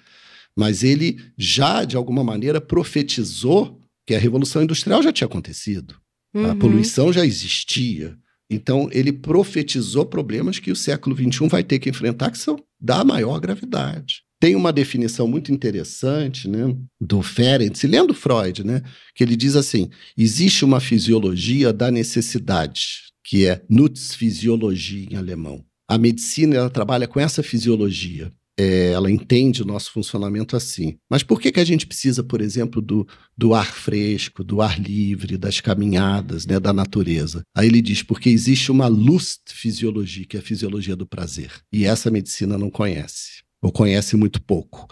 mas 0.57 0.83
ele 0.83 1.19
já, 1.37 1.85
de 1.85 1.97
alguma 1.97 2.25
maneira, 2.25 2.61
profetizou 2.61 3.81
que 4.07 4.15
a 4.15 4.19
Revolução 4.19 4.63
Industrial 4.63 5.03
já 5.03 5.13
tinha 5.13 5.27
acontecido, 5.27 5.97
uhum. 6.35 6.51
a 6.51 6.55
poluição 6.55 7.13
já 7.13 7.27
existia. 7.27 8.17
Então, 8.49 8.89
ele 8.93 9.13
profetizou 9.13 10.07
problemas 10.07 10.61
que 10.61 10.71
o 10.71 10.77
século 10.77 11.17
XXI 11.17 11.49
vai 11.49 11.65
ter 11.65 11.81
que 11.81 11.91
enfrentar, 11.91 12.31
que 12.31 12.39
são 12.39 12.57
da 12.81 13.03
maior 13.05 13.41
gravidade. 13.41 14.23
Tem 14.39 14.55
uma 14.55 14.73
definição 14.73 15.27
muito 15.27 15.51
interessante 15.51 16.49
né, 16.49 16.77
do 17.01 17.23
Ferencz, 17.23 17.83
lendo 17.85 18.15
Freud, 18.15 18.65
né, 18.65 18.83
que 19.15 19.25
ele 19.25 19.35
diz 19.35 19.57
assim: 19.57 19.89
existe 20.17 20.65
uma 20.65 20.79
fisiologia 20.79 21.73
da 21.73 21.91
necessidade, 21.91 23.07
que 23.25 23.47
é 23.47 23.63
Nutzphysiologie 23.69 25.09
em 25.11 25.17
alemão. 25.17 25.65
A 25.89 25.97
medicina 25.97 26.57
ela 26.57 26.71
trabalha 26.71 27.09
com 27.09 27.19
essa 27.19 27.43
fisiologia. 27.43 28.31
É, 28.59 28.93
ela 28.93 29.11
entende 29.11 29.63
o 29.63 29.67
nosso 29.67 29.93
funcionamento 29.93 30.57
assim. 30.57 30.97
Mas 31.11 31.23
por 31.23 31.41
que, 31.41 31.53
que 31.53 31.61
a 31.61 31.65
gente 31.65 31.87
precisa, 31.87 32.23
por 32.25 32.41
exemplo, 32.41 32.81
do, 32.81 33.07
do 33.37 33.55
ar 33.55 33.73
fresco, 33.73 34.43
do 34.43 34.63
ar 34.63 34.81
livre, 34.81 35.37
das 35.37 35.61
caminhadas, 35.61 36.47
né, 36.47 36.59
da 36.59 36.73
natureza? 36.73 37.43
Aí 37.55 37.69
ele 37.69 37.83
diz, 37.83 38.03
porque 38.03 38.31
existe 38.31 38.73
uma 38.73 38.87
lust 38.87 39.43
fisiologia, 39.53 40.25
que 40.25 40.37
é 40.37 40.41
a 40.41 40.43
fisiologia 40.43 40.97
do 40.97 41.07
prazer. 41.07 41.51
E 41.73 41.85
essa 41.85 42.11
medicina 42.11 42.57
não 42.57 42.71
conhece, 42.71 43.43
ou 43.61 43.71
conhece 43.71 44.17
muito 44.17 44.41
pouco. 44.41 44.87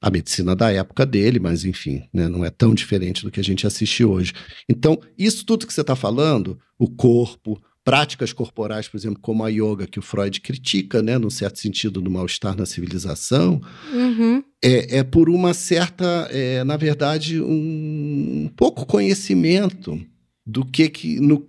A 0.00 0.08
medicina 0.08 0.56
da 0.56 0.72
época 0.72 1.04
dele, 1.04 1.38
mas 1.38 1.64
enfim, 1.64 2.04
né, 2.14 2.26
não 2.26 2.44
é 2.44 2.48
tão 2.48 2.74
diferente 2.74 3.22
do 3.22 3.30
que 3.30 3.40
a 3.40 3.44
gente 3.44 3.66
assiste 3.66 4.02
hoje. 4.02 4.32
Então, 4.68 4.98
isso 5.18 5.44
tudo 5.44 5.66
que 5.66 5.74
você 5.74 5.82
está 5.82 5.94
falando, 5.94 6.58
o 6.78 6.88
corpo, 6.88 7.60
práticas 7.84 8.32
corporais, 8.32 8.88
por 8.88 8.96
exemplo, 8.96 9.20
como 9.20 9.44
a 9.44 9.48
yoga, 9.48 9.86
que 9.86 9.98
o 9.98 10.02
Freud 10.02 10.40
critica, 10.40 11.02
né, 11.02 11.18
no 11.18 11.30
certo 11.30 11.58
sentido, 11.58 12.00
do 12.00 12.10
mal-estar 12.10 12.56
na 12.56 12.66
civilização, 12.66 13.60
uhum. 13.92 14.42
é, 14.62 14.98
é, 14.98 15.02
por 15.02 15.30
uma 15.30 15.54
certa, 15.54 16.28
é, 16.30 16.62
na 16.64 16.76
verdade, 16.76 17.40
um, 17.40 18.44
um 18.44 18.52
pouco 18.54 18.84
conhecimento 18.84 20.00
do 20.44 20.64
que, 20.64 20.88
que 20.88 21.20
no, 21.20 21.44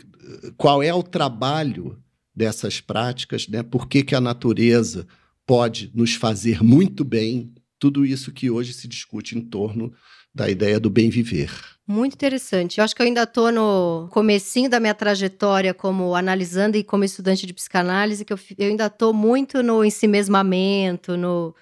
qual 0.58 0.82
é 0.82 0.94
o 0.94 1.04
trabalho 1.04 1.98
dessas 2.34 2.80
práticas, 2.80 3.48
né? 3.48 3.62
Por 3.62 3.88
que, 3.88 4.04
que 4.04 4.16
a 4.16 4.22
natureza 4.22 5.06
pode 5.46 5.92
nos 5.94 6.14
fazer 6.16 6.64
muito 6.64 7.04
bem, 7.04 7.54
tudo 7.78 8.06
isso 8.06 8.32
que 8.32 8.50
hoje 8.50 8.74
se 8.74 8.88
discute 8.88 9.38
em 9.38 9.42
torno 9.42 9.92
da 10.34 10.50
ideia 10.50 10.80
do 10.80 10.90
bem 10.90 11.10
viver. 11.10 11.52
Muito 11.88 12.14
interessante. 12.14 12.78
Eu 12.78 12.84
acho 12.84 12.96
que 12.96 13.02
eu 13.02 13.06
ainda 13.06 13.24
estou 13.24 13.52
no 13.52 14.08
comecinho 14.12 14.70
da 14.70 14.80
minha 14.80 14.94
trajetória 14.94 15.74
como 15.74 16.16
analisando 16.16 16.78
e 16.78 16.84
como 16.84 17.04
estudante 17.04 17.46
de 17.46 17.54
psicanálise, 17.54 18.24
que 18.24 18.32
eu, 18.32 18.40
eu 18.58 18.70
ainda 18.70 18.86
estou 18.86 19.14
muito 19.14 19.62
no 19.62 19.84
ensimesmamento, 19.84 21.18
no 21.18 21.54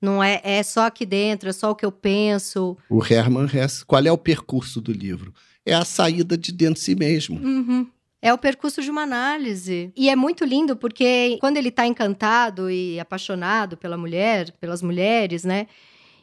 não 0.00 0.22
é, 0.22 0.40
é 0.42 0.62
só 0.62 0.86
aqui 0.86 1.04
dentro, 1.04 1.50
é 1.50 1.52
só 1.52 1.70
o 1.70 1.74
que 1.74 1.84
eu 1.84 1.92
penso. 1.92 2.76
O 2.88 3.04
Hermann 3.04 3.48
Hesse, 3.52 3.84
qual 3.84 4.04
é 4.04 4.10
o 4.10 4.16
percurso 4.16 4.80
do 4.80 4.92
livro? 4.92 5.32
É 5.64 5.74
a 5.74 5.84
saída 5.84 6.38
de 6.38 6.52
dentro 6.52 6.74
de 6.74 6.80
si 6.80 6.94
mesmo. 6.94 7.38
Uhum. 7.38 7.86
É 8.22 8.32
o 8.32 8.38
percurso 8.38 8.82
de 8.82 8.90
uma 8.90 9.02
análise. 9.02 9.92
E 9.96 10.08
é 10.08 10.16
muito 10.16 10.44
lindo 10.44 10.76
porque 10.76 11.36
quando 11.40 11.58
ele 11.58 11.68
está 11.68 11.86
encantado 11.86 12.70
e 12.70 12.98
apaixonado 12.98 13.76
pela 13.76 13.96
mulher, 13.96 14.52
pelas 14.60 14.82
mulheres, 14.82 15.44
né? 15.44 15.66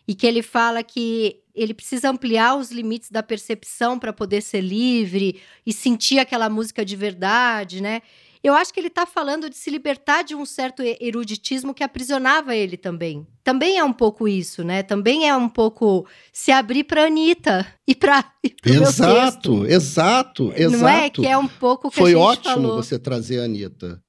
E 0.07 0.15
que 0.15 0.25
ele 0.25 0.41
fala 0.41 0.81
que 0.83 1.39
ele 1.57 1.73
precisa 1.73 2.09
ampliar 2.09 2.55
os 2.55 2.71
limites 2.71 3.09
da 3.09 3.23
percepção 3.23 3.97
para 3.97 4.13
poder 4.13 4.41
ser 4.41 4.61
livre 4.61 5.41
e 5.65 5.73
sentir 5.73 6.19
aquela 6.19 6.49
música 6.49 6.85
de 6.85 6.95
verdade, 6.95 7.81
né? 7.81 8.01
Eu 8.43 8.53
acho 8.53 8.73
que 8.73 8.79
ele 8.79 8.87
está 8.87 9.05
falando 9.05 9.49
de 9.49 9.57
se 9.57 9.69
libertar 9.69 10.23
de 10.23 10.35
um 10.35 10.45
certo 10.45 10.81
eruditismo 11.01 11.73
que 11.73 11.83
aprisionava 11.83 12.55
ele 12.55 12.77
também. 12.77 13.25
Também 13.43 13.77
é 13.77 13.83
um 13.83 13.91
pouco 13.91 14.27
isso, 14.27 14.63
né? 14.63 14.83
Também 14.83 15.27
é 15.27 15.35
um 15.35 15.49
pouco 15.49 16.05
se 16.31 16.51
abrir 16.51 16.83
para 16.83 17.05
Anitta 17.05 17.67
e 17.87 17.95
para 17.95 18.23
Exato, 18.63 19.65
exato, 19.65 20.53
exato. 20.55 20.81
Não 20.81 20.87
é 20.87 21.09
que 21.09 21.25
é 21.25 21.37
um 21.37 21.47
pouco 21.47 21.89
que 21.89 21.97
Foi 21.97 22.11
a 22.11 22.15
gente 22.15 22.23
ótimo 22.23 22.53
falou. 22.53 22.75
você 22.75 22.99
trazer 22.99 23.41
a 23.41 23.45
Anitta. 23.45 24.01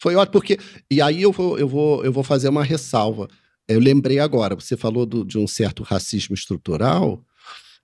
Foi 0.00 0.14
ótimo 0.14 0.32
porque 0.32 0.58
e 0.90 1.02
aí 1.02 1.22
eu 1.22 1.32
vou 1.32 1.58
eu 1.58 1.68
vou 1.68 2.04
eu 2.04 2.12
vou 2.12 2.22
fazer 2.22 2.48
uma 2.48 2.62
ressalva. 2.62 3.28
Eu 3.68 3.80
lembrei 3.80 4.18
agora, 4.18 4.54
você 4.54 4.76
falou 4.76 5.06
do, 5.06 5.24
de 5.24 5.38
um 5.38 5.46
certo 5.46 5.82
racismo 5.82 6.34
estrutural. 6.34 7.24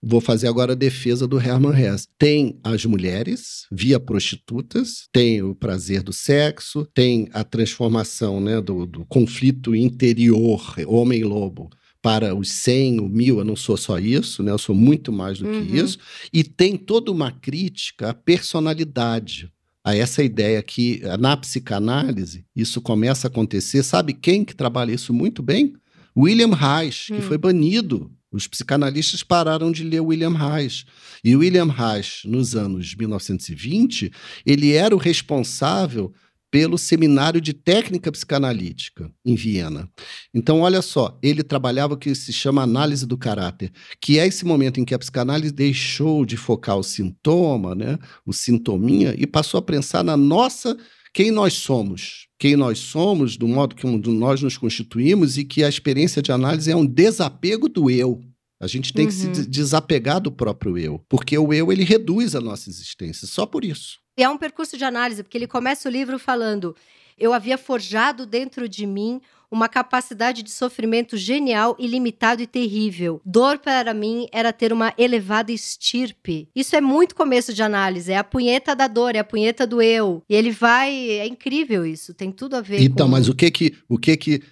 Vou 0.02 0.20
fazer 0.20 0.48
agora 0.48 0.72
a 0.72 0.76
defesa 0.76 1.26
do 1.26 1.38
Herman 1.38 1.78
Hesse. 1.78 2.08
Tem 2.18 2.58
as 2.64 2.86
mulheres 2.86 3.66
via 3.70 4.00
prostitutas, 4.00 5.08
tem 5.12 5.42
o 5.42 5.54
prazer 5.54 6.02
do 6.02 6.12
sexo, 6.12 6.86
tem 6.94 7.28
a 7.32 7.44
transformação 7.44 8.40
né, 8.40 8.60
do, 8.60 8.86
do 8.86 9.04
conflito 9.04 9.74
interior, 9.74 10.74
homem-lobo, 10.86 11.68
para 12.02 12.34
os 12.34 12.50
100, 12.50 13.00
o 13.00 13.08
mil, 13.08 13.38
eu 13.38 13.44
não 13.44 13.56
sou 13.56 13.76
só 13.76 13.98
isso, 13.98 14.42
né? 14.42 14.50
eu 14.50 14.58
sou 14.58 14.74
muito 14.74 15.12
mais 15.12 15.38
do 15.38 15.46
uhum. 15.46 15.66
que 15.66 15.76
isso. 15.76 15.98
E 16.32 16.42
tem 16.42 16.76
toda 16.76 17.12
uma 17.12 17.30
crítica 17.30 18.10
à 18.10 18.14
personalidade 18.14 19.52
a 19.84 19.94
essa 19.96 20.22
ideia 20.22 20.62
que 20.62 21.00
na 21.18 21.36
psicanálise 21.36 22.44
isso 22.54 22.80
começa 22.80 23.26
a 23.26 23.30
acontecer. 23.30 23.82
Sabe 23.82 24.12
quem 24.12 24.44
que 24.44 24.54
trabalha 24.54 24.92
isso 24.92 25.12
muito 25.12 25.42
bem? 25.42 25.74
William 26.16 26.54
Reich, 26.54 27.12
hum. 27.12 27.16
que 27.16 27.22
foi 27.22 27.38
banido. 27.38 28.10
Os 28.32 28.46
psicanalistas 28.46 29.24
pararam 29.24 29.72
de 29.72 29.82
ler 29.82 30.00
William 30.00 30.32
Reich. 30.32 30.84
E 31.24 31.34
William 31.34 31.66
Reich, 31.66 32.28
nos 32.28 32.54
anos 32.54 32.94
1920, 32.94 34.12
ele 34.46 34.72
era 34.72 34.94
o 34.94 34.98
responsável 34.98 36.12
pelo 36.50 36.76
Seminário 36.76 37.40
de 37.40 37.52
Técnica 37.52 38.10
Psicanalítica 38.10 39.10
em 39.24 39.34
Viena. 39.34 39.88
Então, 40.34 40.60
olha 40.60 40.82
só, 40.82 41.18
ele 41.22 41.42
trabalhava 41.42 41.94
o 41.94 41.96
que 41.96 42.14
se 42.14 42.32
chama 42.32 42.62
análise 42.62 43.06
do 43.06 43.16
caráter, 43.16 43.70
que 44.00 44.18
é 44.18 44.26
esse 44.26 44.44
momento 44.44 44.80
em 44.80 44.84
que 44.84 44.94
a 44.94 44.98
psicanálise 44.98 45.52
deixou 45.52 46.26
de 46.26 46.36
focar 46.36 46.76
o 46.76 46.82
sintoma, 46.82 47.74
né, 47.74 47.98
o 48.26 48.32
sintominha, 48.32 49.14
e 49.16 49.26
passou 49.26 49.58
a 49.58 49.62
pensar 49.62 50.02
na 50.02 50.16
nossa 50.16 50.76
quem 51.12 51.30
nós 51.30 51.54
somos, 51.54 52.28
quem 52.38 52.56
nós 52.56 52.78
somos, 52.78 53.36
do 53.36 53.46
modo 53.46 53.74
que 53.74 53.86
nós 53.86 54.42
nos 54.42 54.56
constituímos 54.56 55.36
e 55.38 55.44
que 55.44 55.62
a 55.64 55.68
experiência 55.68 56.22
de 56.22 56.32
análise 56.32 56.70
é 56.70 56.76
um 56.76 56.86
desapego 56.86 57.68
do 57.68 57.90
eu. 57.90 58.20
A 58.60 58.66
gente 58.66 58.92
tem 58.92 59.06
uhum. 59.06 59.10
que 59.10 59.16
se 59.16 59.26
uhum. 59.26 59.46
desapegar 59.48 60.20
do 60.20 60.30
próprio 60.30 60.76
eu, 60.76 61.04
porque 61.08 61.36
o 61.36 61.52
eu 61.52 61.72
ele 61.72 61.82
reduz 61.82 62.34
a 62.34 62.40
nossa 62.40 62.68
existência, 62.68 63.26
só 63.26 63.46
por 63.46 63.64
isso. 63.64 63.98
E 64.16 64.22
é 64.22 64.28
um 64.28 64.38
percurso 64.38 64.76
de 64.76 64.84
análise, 64.84 65.22
porque 65.22 65.38
ele 65.38 65.46
começa 65.46 65.88
o 65.88 65.92
livro 65.92 66.18
falando: 66.18 66.74
eu 67.18 67.32
havia 67.34 67.58
forjado 67.58 68.24
dentro 68.24 68.68
de 68.68 68.86
mim 68.86 69.20
uma 69.50 69.68
capacidade 69.68 70.42
de 70.42 70.50
sofrimento 70.50 71.16
genial, 71.16 71.76
ilimitado 71.78 72.40
e 72.40 72.46
terrível. 72.46 73.20
Dor 73.24 73.58
para 73.58 73.92
mim 73.92 74.28
era 74.32 74.52
ter 74.52 74.72
uma 74.72 74.94
elevada 74.96 75.50
estirpe. 75.50 76.48
Isso 76.54 76.76
é 76.76 76.80
muito 76.80 77.16
começo 77.16 77.52
de 77.52 77.62
análise, 77.62 78.12
é 78.12 78.16
a 78.16 78.24
punheta 78.24 78.76
da 78.76 78.86
dor, 78.86 79.16
é 79.16 79.18
a 79.18 79.24
punheta 79.24 79.66
do 79.66 79.82
eu. 79.82 80.22
E 80.28 80.34
ele 80.34 80.52
vai, 80.52 80.94
é 80.94 81.26
incrível 81.26 81.84
isso, 81.84 82.14
tem 82.14 82.30
tudo 82.30 82.54
a 82.54 82.60
ver 82.60 82.80
então, 82.80 83.06
com... 83.06 83.12
mas 83.12 83.28
o 83.28 83.34
que 83.34 83.50
que, 83.50 83.74
o 83.88 83.98
que 83.98 84.16
que, 84.16 84.42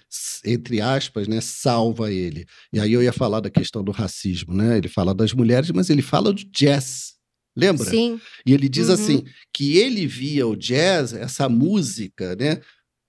entre 0.45 0.81
aspas, 0.81 1.27
né, 1.27 1.39
salva 1.39 2.11
ele? 2.11 2.45
E 2.73 2.79
aí 2.79 2.91
eu 2.91 3.01
ia 3.01 3.13
falar 3.13 3.39
da 3.39 3.49
questão 3.49 3.83
do 3.83 3.91
racismo, 3.91 4.53
né? 4.53 4.77
Ele 4.77 4.89
fala 4.89 5.13
das 5.13 5.31
mulheres, 5.31 5.71
mas 5.71 5.89
ele 5.89 6.01
fala 6.01 6.33
do 6.33 6.43
jazz. 6.51 7.18
Lembra? 7.59 7.89
Sim. 7.89 8.19
E 8.45 8.53
ele 8.53 8.69
diz 8.69 8.87
uhum. 8.87 8.93
assim 8.93 9.23
que 9.53 9.77
ele 9.77 10.07
via 10.07 10.47
o 10.47 10.55
jazz, 10.55 11.13
essa 11.13 11.49
música, 11.49 12.35
né, 12.35 12.61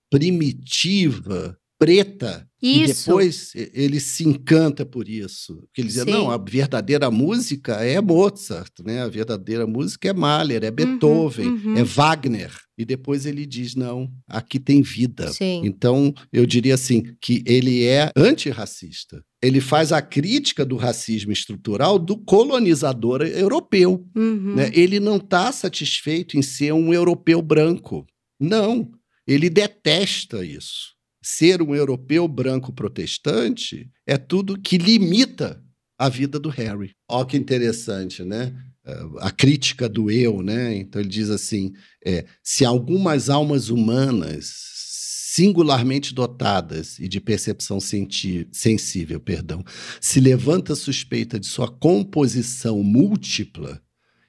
primitiva, 0.09 1.57
preta. 1.81 2.47
Isso. 2.61 2.91
E 2.91 2.93
depois 2.93 3.51
ele 3.55 3.99
se 3.99 4.23
encanta 4.23 4.85
por 4.85 5.09
isso. 5.09 5.55
Porque 5.61 5.81
ele 5.81 5.87
dizia, 5.87 6.03
Sim. 6.03 6.11
não, 6.11 6.29
a 6.29 6.37
verdadeira 6.37 7.09
música 7.09 7.83
é 7.83 7.99
Mozart, 7.99 8.71
né? 8.85 9.01
A 9.01 9.07
verdadeira 9.07 9.65
música 9.65 10.07
é 10.07 10.13
Mahler, 10.13 10.63
é 10.63 10.69
uhum, 10.69 10.75
Beethoven, 10.75 11.47
uhum, 11.47 11.61
uhum. 11.71 11.77
é 11.77 11.83
Wagner. 11.83 12.51
E 12.77 12.85
depois 12.85 13.25
ele 13.25 13.47
diz, 13.47 13.73
não, 13.73 14.07
aqui 14.27 14.59
tem 14.59 14.83
vida. 14.83 15.33
Sim. 15.33 15.63
Então, 15.65 16.13
eu 16.31 16.45
diria 16.45 16.75
assim, 16.75 17.15
que 17.19 17.43
ele 17.47 17.83
é 17.83 18.11
antirracista. 18.15 19.23
Ele 19.41 19.59
faz 19.59 19.91
a 19.91 20.03
crítica 20.03 20.63
do 20.63 20.77
racismo 20.77 21.31
estrutural 21.31 21.97
do 21.97 22.15
colonizador 22.15 23.23
europeu. 23.23 24.05
Uhum. 24.15 24.53
Né? 24.53 24.69
Ele 24.71 24.99
não 24.99 25.17
está 25.17 25.51
satisfeito 25.51 26.37
em 26.37 26.43
ser 26.43 26.73
um 26.73 26.93
europeu 26.93 27.41
branco. 27.41 28.05
Não, 28.39 28.91
ele 29.25 29.49
detesta 29.49 30.45
isso 30.45 31.00
ser 31.21 31.61
um 31.61 31.75
europeu 31.75 32.27
branco 32.27 32.73
protestante 32.73 33.89
é 34.05 34.17
tudo 34.17 34.59
que 34.59 34.77
limita 34.77 35.63
a 35.97 36.09
vida 36.09 36.39
do 36.39 36.49
Harry. 36.49 36.91
Olha 37.07 37.25
que 37.25 37.37
interessante, 37.37 38.23
né? 38.23 38.53
A 39.19 39.29
crítica 39.29 39.87
do 39.87 40.09
eu, 40.09 40.41
né? 40.41 40.75
Então 40.75 40.99
ele 40.99 41.09
diz 41.09 41.29
assim: 41.29 41.73
é, 42.03 42.25
se 42.43 42.65
algumas 42.65 43.29
almas 43.29 43.69
humanas 43.69 44.71
singularmente 45.33 46.13
dotadas 46.13 46.99
e 46.99 47.07
de 47.07 47.21
percepção 47.21 47.79
sensível, 47.79 49.17
perdão, 49.17 49.63
se 50.01 50.19
levanta 50.19 50.75
suspeita 50.75 51.39
de 51.39 51.47
sua 51.47 51.69
composição 51.69 52.83
múltipla, 52.83 53.81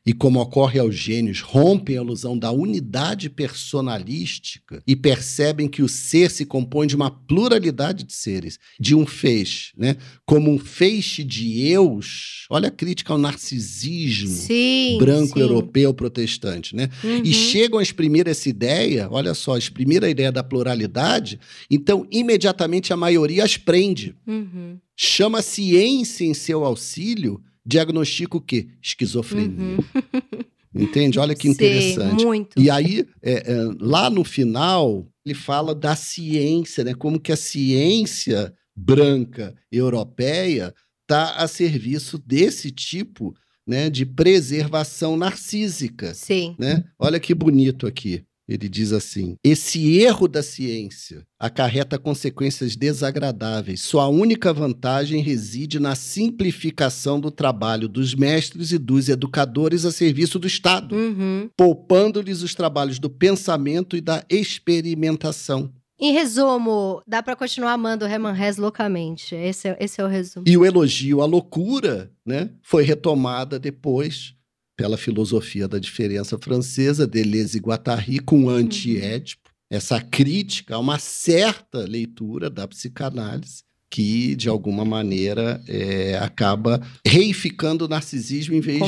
e 0.05 0.13
como 0.13 0.41
ocorre 0.41 0.81
aos 0.81 0.97
gênios, 0.97 1.41
rompem 1.41 1.97
a 1.97 2.03
ilusão 2.03 2.37
da 2.37 2.51
unidade 2.51 3.31
personalística 3.31 4.83
e 4.87 4.97
percebem 4.97 5.69
que 5.69 5.83
o 5.83 5.89
ser 5.89 6.31
se 6.31 6.45
compõe 6.45 6.89
de 6.89 6.97
uma 6.97 7.11
pluralidade 7.11 8.05
de 8.05 8.13
seres, 8.13 8.59
de 8.81 8.95
um 8.97 9.07
feixe, 9.07 9.73
né? 9.77 9.97
Como 10.27 10.51
um 10.51 10.59
feixe 10.59 11.23
de 11.23 11.61
eus. 11.69 12.47
Olha 12.51 12.69
a 12.69 12.71
crítica 12.71 13.13
ao 13.13 13.19
narcisismo 13.19 14.29
sim, 14.29 14.99
branco 14.99 15.35
sim. 15.35 15.41
europeu 15.41 15.95
protestante, 15.95 16.75
né? 16.75 16.89
Uhum. 17.05 17.23
E 17.25 17.33
chegam 17.33 17.79
a 17.79 17.83
exprimir 17.83 18.27
essa 18.27 18.49
ideia, 18.49 19.09
olha 19.11 19.35
só, 19.35 19.57
exprimir 19.57 20.03
a 20.03 20.11
ideia 20.11 20.33
da 20.33 20.43
pluralidade, 20.43 21.39
então 21.71 22.07
imediatamente 22.11 22.93
a 22.93 22.97
maioria 22.97 23.45
as 23.45 23.57
prende. 23.57 24.17
Uhum. 24.27 24.79
Chama 24.97 25.39
a 25.39 25.43
ciência 25.43 26.25
em 26.25 26.35
seu 26.35 26.65
auxílio 26.65 27.41
diagnostica 27.65 28.37
o 28.37 28.41
quê? 28.41 28.69
Esquizofrenia. 28.81 29.77
Uhum. 29.77 29.79
Entende? 30.75 31.19
Olha 31.19 31.35
que 31.35 31.49
interessante. 31.49 32.21
Sim, 32.21 32.27
muito. 32.27 32.61
E 32.61 32.71
aí, 32.71 33.07
é, 33.23 33.53
é, 33.53 33.57
lá 33.79 34.09
no 34.09 34.25
final, 34.25 35.07
ele 35.25 35.35
fala 35.35 35.75
da 35.75 35.95
ciência, 35.95 36.83
né? 36.83 36.95
Como 36.95 37.21
que 37.21 37.31
a 37.31 37.37
ciência 37.37 38.55
branca, 38.75 39.55
europeia, 39.71 40.75
está 41.03 41.37
a 41.37 41.47
serviço 41.47 42.19
desse 42.19 42.71
tipo 42.71 43.35
né, 43.67 43.91
de 43.91 44.07
preservação 44.07 45.17
narcísica. 45.17 46.15
Sim. 46.15 46.57
Né? 46.59 46.83
Olha 46.99 47.21
que 47.21 47.35
bonito 47.35 47.87
aqui. 47.87 48.25
Ele 48.49 48.69
diz 48.69 48.93
assim: 48.93 49.37
esse 49.45 49.99
erro 50.01 50.27
da 50.27 50.43
ciência 50.43 51.23
acarreta 51.39 51.99
consequências 51.99 52.75
desagradáveis. 52.77 53.81
Sua 53.83 54.09
única 54.09 54.53
vantagem 54.53 55.23
reside 55.23 55.79
na 55.79 55.95
simplificação 55.95 57.21
do 57.21 57.31
trabalho 57.31 57.89
dos 57.89 58.15
mestres 58.15 58.73
e 58.73 58.79
dos 58.79 59.09
educadores 59.09 59.85
a 59.85 59.93
serviço 59.93 60.39
do 60.39 60.47
Estado, 60.47 60.95
Uhum. 60.97 61.49
poupando-lhes 61.57 62.43
os 62.43 62.55
trabalhos 62.55 62.99
do 62.99 63.09
pensamento 63.09 63.97
e 63.97 64.01
da 64.01 64.25
experimentação. 64.29 65.71
Em 66.01 66.13
resumo, 66.13 67.01
dá 67.07 67.23
pra 67.23 67.37
continuar 67.37 67.75
amando 67.75 68.05
o 68.05 68.09
Herman 68.09 68.35
Hesse 68.37 68.61
loucamente. 68.61 69.37
Esse 69.37 69.69
é, 69.69 69.77
esse 69.79 70.01
é 70.01 70.05
o 70.05 70.09
resumo. 70.09 70.45
E 70.49 70.57
o 70.57 70.65
elogio 70.65 71.23
à 71.23 71.27
loucura 71.27 72.11
né, 72.27 72.51
foi 72.61 72.83
retomada 72.83 73.57
depois 73.57 74.35
pela 74.77 74.97
filosofia 74.97 75.69
da 75.69 75.79
diferença 75.79 76.39
francesa, 76.39 77.07
Deleuze 77.07 77.59
e 77.59 77.61
Guattari, 77.61 78.19
com 78.19 78.49
anti-édipo. 78.49 79.51
Essa 79.71 80.01
crítica 80.01 80.75
a 80.75 80.79
uma 80.79 80.99
certa 80.99 81.79
leitura 81.79 82.51
da 82.51 82.69
psicanálise 82.69 83.65
que, 83.93 84.35
de 84.35 84.49
alguma 84.49 84.85
maneira, 84.85 85.63
é, 85.69 86.17
acaba 86.17 86.81
reificando 87.07 87.85
o 87.85 87.89
narcisismo 87.89 88.55
em 88.55 88.61
vez 88.61 88.77
de 88.77 88.81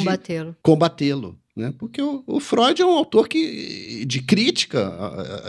Combatê-lo. 0.63 1.39
Né? 1.57 1.73
Porque 1.79 2.03
o, 2.03 2.25
o 2.27 2.41
Freud 2.41 2.83
é 2.83 2.85
um 2.85 2.97
autor 2.97 3.29
que, 3.29 4.05
de 4.05 4.21
crítica, 4.21 4.93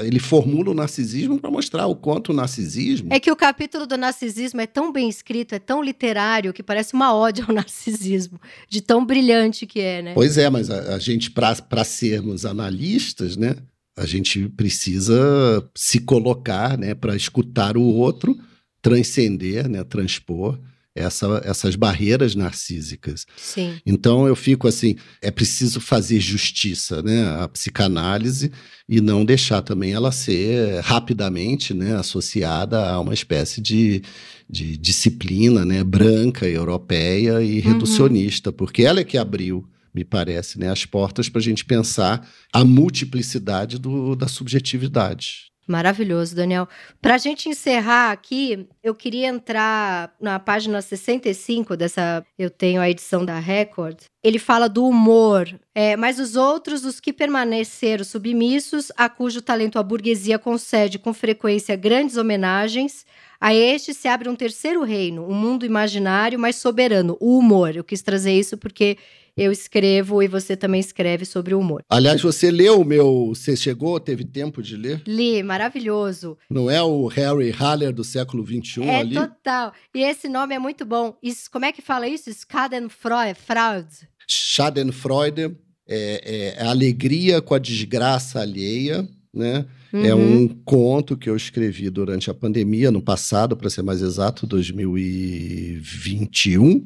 ele 0.03 0.20
formula 0.20 0.70
o 0.70 0.74
narcisismo 0.76 1.39
para 1.39 1.49
mostrar 1.49 1.88
o 1.88 1.95
quanto 1.95 2.30
o 2.30 2.36
narcisismo 2.36 3.08
É 3.12 3.20
que 3.20 3.32
o 3.32 3.36
capítulo 3.36 3.88
do 3.88 3.97
narcisismo 3.97 4.62
é 4.62 4.68
tão 4.68 4.91
bem 4.91 5.10
escrito, 5.10 5.56
é 5.56 5.60
tão 5.60 5.82
literário, 5.82 6.53
que 6.53 6.62
parece 6.62 6.93
uma 6.93 7.16
ode 7.16 7.41
ao 7.41 7.49
narcisismo, 7.53 8.39
de 8.70 8.82
tão 8.82 9.03
brilhante 9.03 9.66
que 9.66 9.80
é, 9.80 10.01
né? 10.03 10.14
Pois 10.14 10.38
é, 10.38 10.47
mas 10.47 10.70
a, 10.70 10.95
a 10.95 10.99
gente, 10.99 11.32
para 11.32 11.84
sermos 11.84 12.45
analistas, 12.45 13.36
né, 13.36 13.56
a 13.97 14.06
gente 14.06 14.47
precisa 14.49 15.68
se 15.74 16.01
colocar 16.01 16.78
né, 16.78 16.93
para 16.93 17.16
escutar 17.16 17.78
o 17.78 17.82
outro, 17.82 18.38
transcender, 18.80 19.68
né, 19.68 19.84
transpor 19.84 20.60
essa, 20.96 21.41
essas 21.43 21.76
barreiras 21.76 22.34
narcísicas. 22.36 23.26
Sim. 23.36 23.76
Então 23.86 24.26
eu 24.26 24.36
fico 24.36 24.68
assim, 24.68 24.96
é 25.22 25.30
preciso 25.30 25.82
fazer 25.82 26.20
justiça, 26.22 27.02
né, 27.04 27.28
à 27.41 27.48
psicanálise 27.50 28.52
e 28.88 29.02
não 29.02 29.26
deixar 29.26 29.62
também 29.62 29.91
ela 29.91 30.12
ser 30.12 30.80
rapidamente, 30.82 31.74
né, 31.74 31.96
associada 31.96 32.89
a 32.89 33.00
uma 33.00 33.14
espécie 33.14 33.60
de, 33.62 34.02
de 34.50 34.78
disciplina, 34.78 35.66
né, 35.66 35.84
branca, 35.84 36.48
europeia 36.48 37.41
e 37.41 37.60
Uhum. 37.60 37.74
reducionista, 37.74 38.52
porque 38.52 38.84
ela 38.84 39.00
é 39.02 39.04
que 39.04 39.18
abriu, 39.18 39.68
me 39.93 40.04
parece, 40.06 40.60
né, 40.60 40.70
as 40.70 40.86
portas 40.86 41.28
para 41.30 41.39
a 41.39 41.43
gente 41.43 41.66
pensar 41.66 42.28
a 42.54 42.64
multiplicidade 42.64 43.78
do, 43.80 44.16
da 44.16 44.28
subjetividade. 44.28 45.52
Maravilhoso, 45.68 46.36
Daniel. 46.36 46.68
Para 47.01 47.16
a 47.16 47.18
gente 47.18 47.49
encerrar 47.49 48.11
aqui, 48.11 48.68
eu 48.84 48.93
queria 48.93 49.28
entrar 49.28 50.13
na 50.22 50.38
página 50.39 50.80
65 50.80 51.76
dessa. 51.76 52.24
Eu 52.38 52.51
tenho 52.51 52.80
a 52.80 52.89
edição 52.89 53.26
da 53.26 53.39
Record. 53.39 54.01
Ele 54.24 54.38
fala 54.38 54.70
do 54.70 54.88
humor, 54.88 55.47
é, 55.74 55.95
mas 55.95 56.20
os 56.20 56.36
outros, 56.36 56.86
os 56.86 56.99
que 56.99 57.11
permaneceram 57.11 58.03
submissos, 58.03 58.91
a 58.95 59.09
cujo 59.09 59.41
talento 59.41 59.80
a 59.80 59.84
burguesia 59.84 60.38
concede 60.38 60.99
com 60.99 61.13
frequência 61.13 61.76
grandes 61.76 62.16
homenagens, 62.16 63.05
a 63.39 63.53
este 63.53 63.93
se 63.93 64.07
abre 64.07 64.30
um 64.30 64.36
terceiro 64.36 64.84
reino, 64.84 65.28
um 65.28 65.34
mundo 65.34 65.66
imaginário, 65.66 66.39
mas 66.39 66.55
soberano, 66.57 67.18
o 67.20 67.38
humor. 67.38 67.76
Eu 67.76 67.84
quis 67.84 68.01
trazer 68.01 68.34
isso 68.34 68.57
porque 68.57 68.97
eu 69.38 69.51
escrevo 69.51 70.23
e 70.23 70.27
você 70.27 70.55
também 70.55 70.79
escreve 70.79 71.25
sobre 71.25 71.53
o 71.53 71.59
humor. 71.59 71.83
Aliás, 71.89 72.21
você 72.21 72.49
leu 72.49 72.79
o 72.81 72.86
meu. 72.86 73.33
Você 73.36 73.55
chegou, 73.57 73.99
teve 73.99 74.23
tempo 74.23 74.61
de 74.63 74.77
ler? 74.77 75.01
Li, 75.05 75.43
maravilhoso. 75.43 76.38
Não 76.49 76.69
é 76.71 76.81
o 76.81 77.05
Harry 77.07 77.51
Haller 77.51 77.91
do 77.93 78.03
século 78.03 78.45
XXI 78.45 78.83
É 78.83 78.95
ali? 78.97 79.13
total. 79.15 79.73
E 79.93 80.01
esse 80.03 80.27
nome 80.29 80.55
é 80.55 80.59
muito 80.59 80.86
bom. 80.86 81.17
Isso, 81.21 81.51
como 81.51 81.65
é 81.65 81.71
que 81.71 81.81
fala 81.81 82.07
isso? 82.07 82.31
Schadenfreude. 82.33 84.07
Schadenfreude 84.27 85.55
é, 85.88 86.55
é 86.57 86.63
alegria 86.65 87.41
com 87.41 87.53
a 87.53 87.59
desgraça 87.59 88.39
alheia, 88.41 89.07
né? 89.33 89.65
É 89.93 90.13
Uhum. 90.13 90.43
um 90.43 90.47
conto 90.47 91.15
que 91.15 91.29
eu 91.29 91.38
escrevi 91.38 91.89
durante 91.89 92.29
a 92.29 92.33
pandemia, 92.33 92.91
no 92.91 93.01
passado, 93.01 93.55
para 93.55 93.69
ser 93.69 93.81
mais 93.81 94.01
exato, 94.01 94.45
2021, 94.45 96.86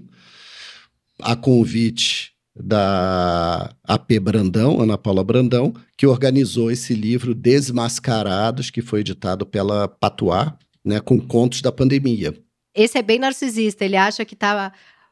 a 1.20 1.36
convite 1.36 2.34
da 2.62 3.74
AP 3.84 4.20
Brandão, 4.22 4.82
Ana 4.82 4.98
Paula 4.98 5.24
Brandão, 5.24 5.74
que 5.98 6.06
organizou 6.06 6.70
esse 6.72 6.94
livro 6.94 7.34
Desmascarados, 7.34 8.70
que 8.70 8.82
foi 8.82 9.00
editado 9.02 9.46
pela 9.46 9.88
Patuá, 9.88 10.58
né, 10.84 11.00
com 11.00 11.20
contos 11.20 11.62
da 11.62 11.72
pandemia. 11.72 12.34
Esse 12.76 12.98
é 12.98 13.02
bem 13.02 13.20
narcisista. 13.20 13.84
Ele 13.84 13.96
acha 13.98 14.24
que 14.24 14.36
tá 14.36 14.72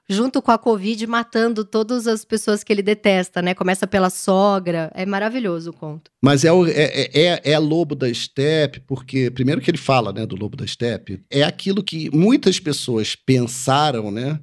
junto 0.10 0.42
com 0.42 0.52
a 0.52 0.58
Covid 0.58 1.06
matando 1.08 1.66
todas 1.66 2.08
as 2.08 2.24
pessoas 2.24 2.64
que 2.64 2.72
ele 2.72 2.82
detesta, 2.82 3.42
né? 3.42 3.54
Começa 3.54 3.86
pela 3.86 4.10
sogra. 4.10 4.90
É 4.96 5.06
maravilhoso 5.06 5.72
o 5.72 5.74
conto. 5.74 6.10
Mas 6.22 6.46
é, 6.46 6.52
o- 6.52 6.66
é, 6.66 7.10
é, 7.14 7.42
é 7.52 7.60
lobo 7.60 7.94
da 7.94 8.12
steppe, 8.14 8.80
porque, 8.88 9.30
primeiro 9.32 9.60
que 9.60 9.70
ele 9.70 9.78
fala 9.78 10.14
né, 10.14 10.26
do 10.26 10.36
lobo 10.38 10.56
da 10.56 10.66
steppe, 10.66 11.20
é 11.30 11.44
aquilo 11.44 11.84
que 11.84 12.10
muitas 12.16 12.58
pessoas 12.60 13.16
pensaram, 13.16 14.10
né? 14.12 14.40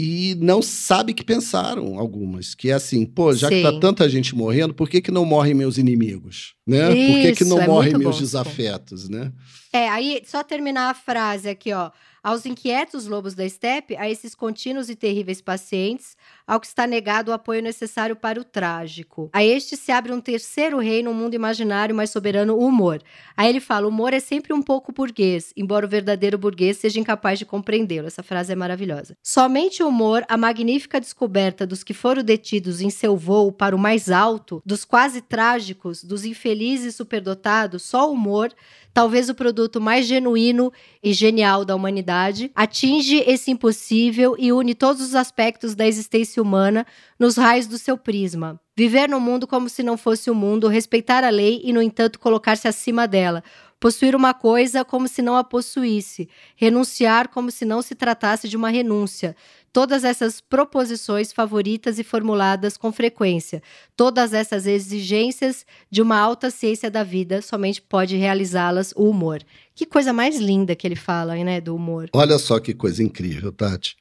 E 0.00 0.36
não 0.36 0.62
sabe 0.62 1.12
que 1.12 1.24
pensaram 1.24 1.98
algumas. 1.98 2.54
Que 2.54 2.70
é 2.70 2.74
assim, 2.74 3.04
pô, 3.04 3.34
já 3.34 3.48
que 3.48 3.60
tá 3.60 3.72
Sim. 3.72 3.80
tanta 3.80 4.08
gente 4.08 4.32
morrendo, 4.32 4.72
por 4.72 4.88
que, 4.88 5.00
que 5.00 5.10
não 5.10 5.24
morrem 5.24 5.54
meus 5.54 5.76
inimigos? 5.76 6.54
Né? 6.64 6.86
por 6.86 7.20
que, 7.20 7.32
que 7.32 7.42
Isso, 7.42 7.52
não 7.52 7.60
é 7.60 7.66
morrem 7.66 7.98
meus 7.98 8.14
bom 8.14 8.20
desafetos, 8.20 9.08
né? 9.08 9.32
É, 9.72 9.88
aí, 9.88 10.22
só 10.24 10.44
terminar 10.44 10.90
a 10.90 10.94
frase 10.94 11.48
aqui, 11.48 11.72
ó. 11.72 11.90
Aos 12.22 12.46
inquietos 12.46 13.06
lobos 13.06 13.34
da 13.34 13.44
estepe, 13.44 13.96
a 13.96 14.08
esses 14.08 14.36
contínuos 14.36 14.88
e 14.88 14.94
terríveis 14.94 15.40
pacientes, 15.40 16.16
ao 16.48 16.58
que 16.58 16.66
está 16.66 16.86
negado 16.86 17.30
o 17.30 17.34
apoio 17.34 17.62
necessário 17.62 18.16
para 18.16 18.40
o 18.40 18.44
trágico. 18.44 19.28
A 19.34 19.44
este 19.44 19.76
se 19.76 19.92
abre 19.92 20.10
um 20.12 20.20
terceiro 20.20 20.78
reino, 20.78 21.10
um 21.10 21.14
mundo 21.14 21.34
imaginário 21.34 21.94
mais 21.94 22.08
soberano, 22.08 22.54
o 22.54 22.66
humor. 22.66 23.02
Aí 23.36 23.50
ele 23.50 23.60
fala: 23.60 23.86
o 23.86 23.90
humor 23.90 24.14
é 24.14 24.20
sempre 24.20 24.54
um 24.54 24.62
pouco 24.62 24.90
burguês, 24.90 25.52
embora 25.54 25.84
o 25.84 25.88
verdadeiro 25.88 26.38
burguês 26.38 26.78
seja 26.78 26.98
incapaz 26.98 27.38
de 27.38 27.44
compreendê-lo. 27.44 28.06
Essa 28.06 28.22
frase 28.22 28.50
é 28.50 28.56
maravilhosa. 28.56 29.14
Somente 29.22 29.82
o 29.82 29.88
humor, 29.88 30.24
a 30.26 30.38
magnífica 30.38 30.98
descoberta 30.98 31.66
dos 31.66 31.84
que 31.84 31.92
foram 31.92 32.22
detidos 32.22 32.80
em 32.80 32.88
seu 32.88 33.14
voo 33.14 33.52
para 33.52 33.76
o 33.76 33.78
mais 33.78 34.10
alto, 34.10 34.62
dos 34.64 34.86
quase 34.86 35.20
trágicos, 35.20 36.02
dos 36.02 36.24
infelizes 36.24 36.94
superdotados, 36.94 37.82
só 37.82 38.08
o 38.08 38.14
humor 38.14 38.50
talvez 38.92 39.28
o 39.28 39.34
produto 39.34 39.80
mais 39.80 40.06
genuíno 40.06 40.72
e 41.02 41.12
genial 41.12 41.64
da 41.64 41.74
humanidade, 41.74 42.50
atinge 42.54 43.22
esse 43.26 43.50
impossível 43.50 44.34
e 44.38 44.52
une 44.52 44.74
todos 44.74 45.02
os 45.02 45.14
aspectos 45.14 45.74
da 45.74 45.86
existência 45.86 46.42
humana 46.42 46.86
nos 47.18 47.36
raios 47.36 47.66
do 47.66 47.78
seu 47.78 47.96
prisma. 47.96 48.60
Viver 48.76 49.08
no 49.08 49.20
mundo 49.20 49.46
como 49.46 49.68
se 49.68 49.82
não 49.82 49.96
fosse 49.96 50.30
o 50.30 50.34
mundo, 50.34 50.68
respeitar 50.68 51.24
a 51.24 51.30
lei 51.30 51.60
e, 51.64 51.72
no 51.72 51.82
entanto, 51.82 52.20
colocar-se 52.20 52.68
acima 52.68 53.08
dela. 53.08 53.42
Possuir 53.80 54.14
uma 54.14 54.32
coisa 54.32 54.84
como 54.84 55.08
se 55.08 55.22
não 55.22 55.36
a 55.36 55.42
possuísse, 55.42 56.28
renunciar 56.56 57.28
como 57.28 57.50
se 57.50 57.64
não 57.64 57.82
se 57.82 57.94
tratasse 57.94 58.48
de 58.48 58.56
uma 58.56 58.70
renúncia. 58.70 59.34
Todas 59.78 60.02
essas 60.02 60.40
proposições 60.40 61.32
favoritas 61.32 62.00
e 62.00 62.02
formuladas 62.02 62.76
com 62.76 62.90
frequência, 62.90 63.62
todas 63.96 64.32
essas 64.32 64.66
exigências 64.66 65.64
de 65.88 66.02
uma 66.02 66.18
alta 66.18 66.50
ciência 66.50 66.90
da 66.90 67.04
vida, 67.04 67.40
somente 67.40 67.80
pode 67.80 68.16
realizá-las 68.16 68.92
o 68.96 69.08
humor. 69.08 69.40
Que 69.76 69.86
coisa 69.86 70.12
mais 70.12 70.36
linda 70.40 70.74
que 70.74 70.84
ele 70.84 70.96
fala, 70.96 71.36
né, 71.44 71.60
do 71.60 71.76
humor. 71.76 72.08
Olha 72.12 72.38
só 72.40 72.58
que 72.58 72.74
coisa 72.74 73.04
incrível, 73.04 73.52
Tati. 73.52 73.96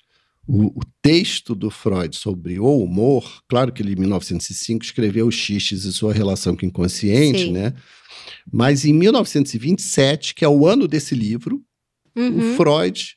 O, 0.48 0.80
o 0.80 0.82
texto 1.00 1.54
do 1.54 1.70
Freud 1.70 2.16
sobre 2.16 2.60
o 2.60 2.80
humor, 2.84 3.44
claro 3.48 3.72
que 3.72 3.84
ele, 3.84 3.94
em 3.94 3.98
1905, 3.98 4.84
escreveu 4.84 5.28
os 5.28 5.36
xixes 5.36 5.84
e 5.84 5.94
sua 5.94 6.12
relação 6.12 6.56
com 6.56 6.66
o 6.66 6.70
inconsciente, 6.70 7.44
Sim. 7.46 7.52
né? 7.52 7.76
Mas 8.52 8.84
em 8.84 8.94
1927, 8.94 10.34
que 10.34 10.44
é 10.44 10.50
o 10.50 10.66
ano 10.66 10.88
desse 10.88 11.14
livro, 11.14 11.62
Uhum. 12.16 12.54
o 12.54 12.56
Freud 12.56 13.16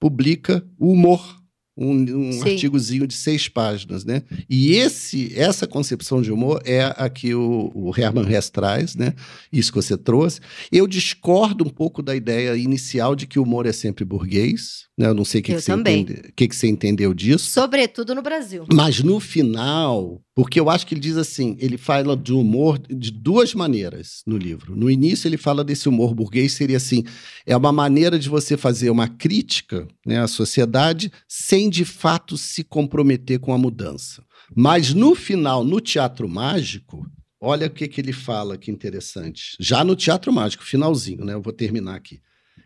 publica 0.00 0.66
o 0.80 0.90
humor, 0.90 1.40
um, 1.76 1.94
um 1.94 2.42
artigozinho 2.42 3.06
de 3.06 3.14
seis 3.14 3.48
páginas, 3.48 4.04
né? 4.04 4.22
E 4.48 4.74
esse, 4.74 5.32
essa 5.34 5.66
concepção 5.66 6.20
de 6.20 6.30
humor 6.30 6.60
é 6.64 6.94
a 6.96 7.08
que 7.08 7.34
o, 7.34 7.70
o 7.74 7.92
Hermann 7.96 8.30
Hesse 8.30 8.52
traz, 8.52 8.94
né? 8.94 9.14
Isso 9.52 9.72
que 9.72 9.76
você 9.76 9.96
trouxe. 9.96 10.40
Eu 10.70 10.86
discordo 10.86 11.64
um 11.64 11.70
pouco 11.70 12.02
da 12.02 12.14
ideia 12.14 12.56
inicial 12.56 13.16
de 13.16 13.26
que 13.26 13.38
o 13.38 13.42
humor 13.42 13.66
é 13.66 13.72
sempre 13.72 14.04
burguês, 14.04 14.86
Né? 15.02 15.08
Eu 15.08 15.14
não 15.14 15.24
sei 15.24 15.40
o 15.40 15.44
que, 15.44 15.54
que, 15.56 15.60
você 15.60 15.72
entende- 15.72 16.32
que 16.36 16.46
que 16.46 16.54
você 16.54 16.68
entendeu 16.68 17.12
disso. 17.12 17.50
Sobretudo 17.50 18.14
no 18.14 18.22
Brasil. 18.22 18.64
Mas 18.72 19.02
no 19.02 19.18
final, 19.18 20.22
porque 20.32 20.60
eu 20.60 20.70
acho 20.70 20.86
que 20.86 20.94
ele 20.94 21.00
diz 21.00 21.16
assim, 21.16 21.56
ele 21.58 21.76
fala 21.76 22.16
de 22.16 22.32
humor 22.32 22.78
de 22.78 23.10
duas 23.10 23.52
maneiras 23.52 24.22
no 24.24 24.36
livro. 24.36 24.76
No 24.76 24.88
início 24.88 25.26
ele 25.26 25.36
fala 25.36 25.64
desse 25.64 25.88
humor 25.88 26.14
burguês, 26.14 26.52
seria 26.52 26.76
assim, 26.76 27.02
é 27.44 27.56
uma 27.56 27.72
maneira 27.72 28.16
de 28.16 28.28
você 28.28 28.56
fazer 28.56 28.90
uma 28.90 29.08
crítica 29.08 29.88
né, 30.06 30.20
à 30.20 30.28
sociedade 30.28 31.10
sem 31.26 31.68
de 31.68 31.84
fato 31.84 32.38
se 32.38 32.62
comprometer 32.62 33.40
com 33.40 33.52
a 33.52 33.58
mudança. 33.58 34.22
Mas 34.54 34.94
no 34.94 35.16
final, 35.16 35.64
no 35.64 35.80
teatro 35.80 36.28
mágico, 36.28 37.04
olha 37.40 37.66
o 37.66 37.70
que, 37.70 37.88
que 37.88 38.00
ele 38.00 38.12
fala 38.12 38.56
que 38.56 38.70
interessante. 38.70 39.56
Já 39.58 39.82
no 39.82 39.96
teatro 39.96 40.32
mágico, 40.32 40.62
finalzinho, 40.62 41.24
né? 41.24 41.34
Eu 41.34 41.42
vou 41.42 41.52
terminar 41.52 41.96
aqui. 41.96 42.20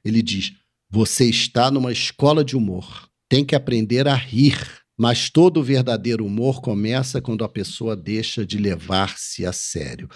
Ele 0.05 0.21
diz: 0.21 0.53
você 0.91 1.25
está 1.29 1.71
numa 1.71 1.93
escola 1.93 2.45
de 2.45 2.57
humor. 2.57 3.09
Tem 3.29 3.45
que 3.45 3.55
aprender 3.55 4.07
a 4.09 4.15
rir. 4.15 4.57
Mas 4.99 5.29
todo 5.29 5.63
verdadeiro 5.63 6.25
humor 6.25 6.63
começa 6.63 7.21
quando 7.21 7.45
a 7.45 7.49
pessoa 7.51 7.95
deixa 7.95 8.47
de 8.47 8.57
levar-se 8.57 9.45
a 9.45 9.53
sério. 9.53 10.09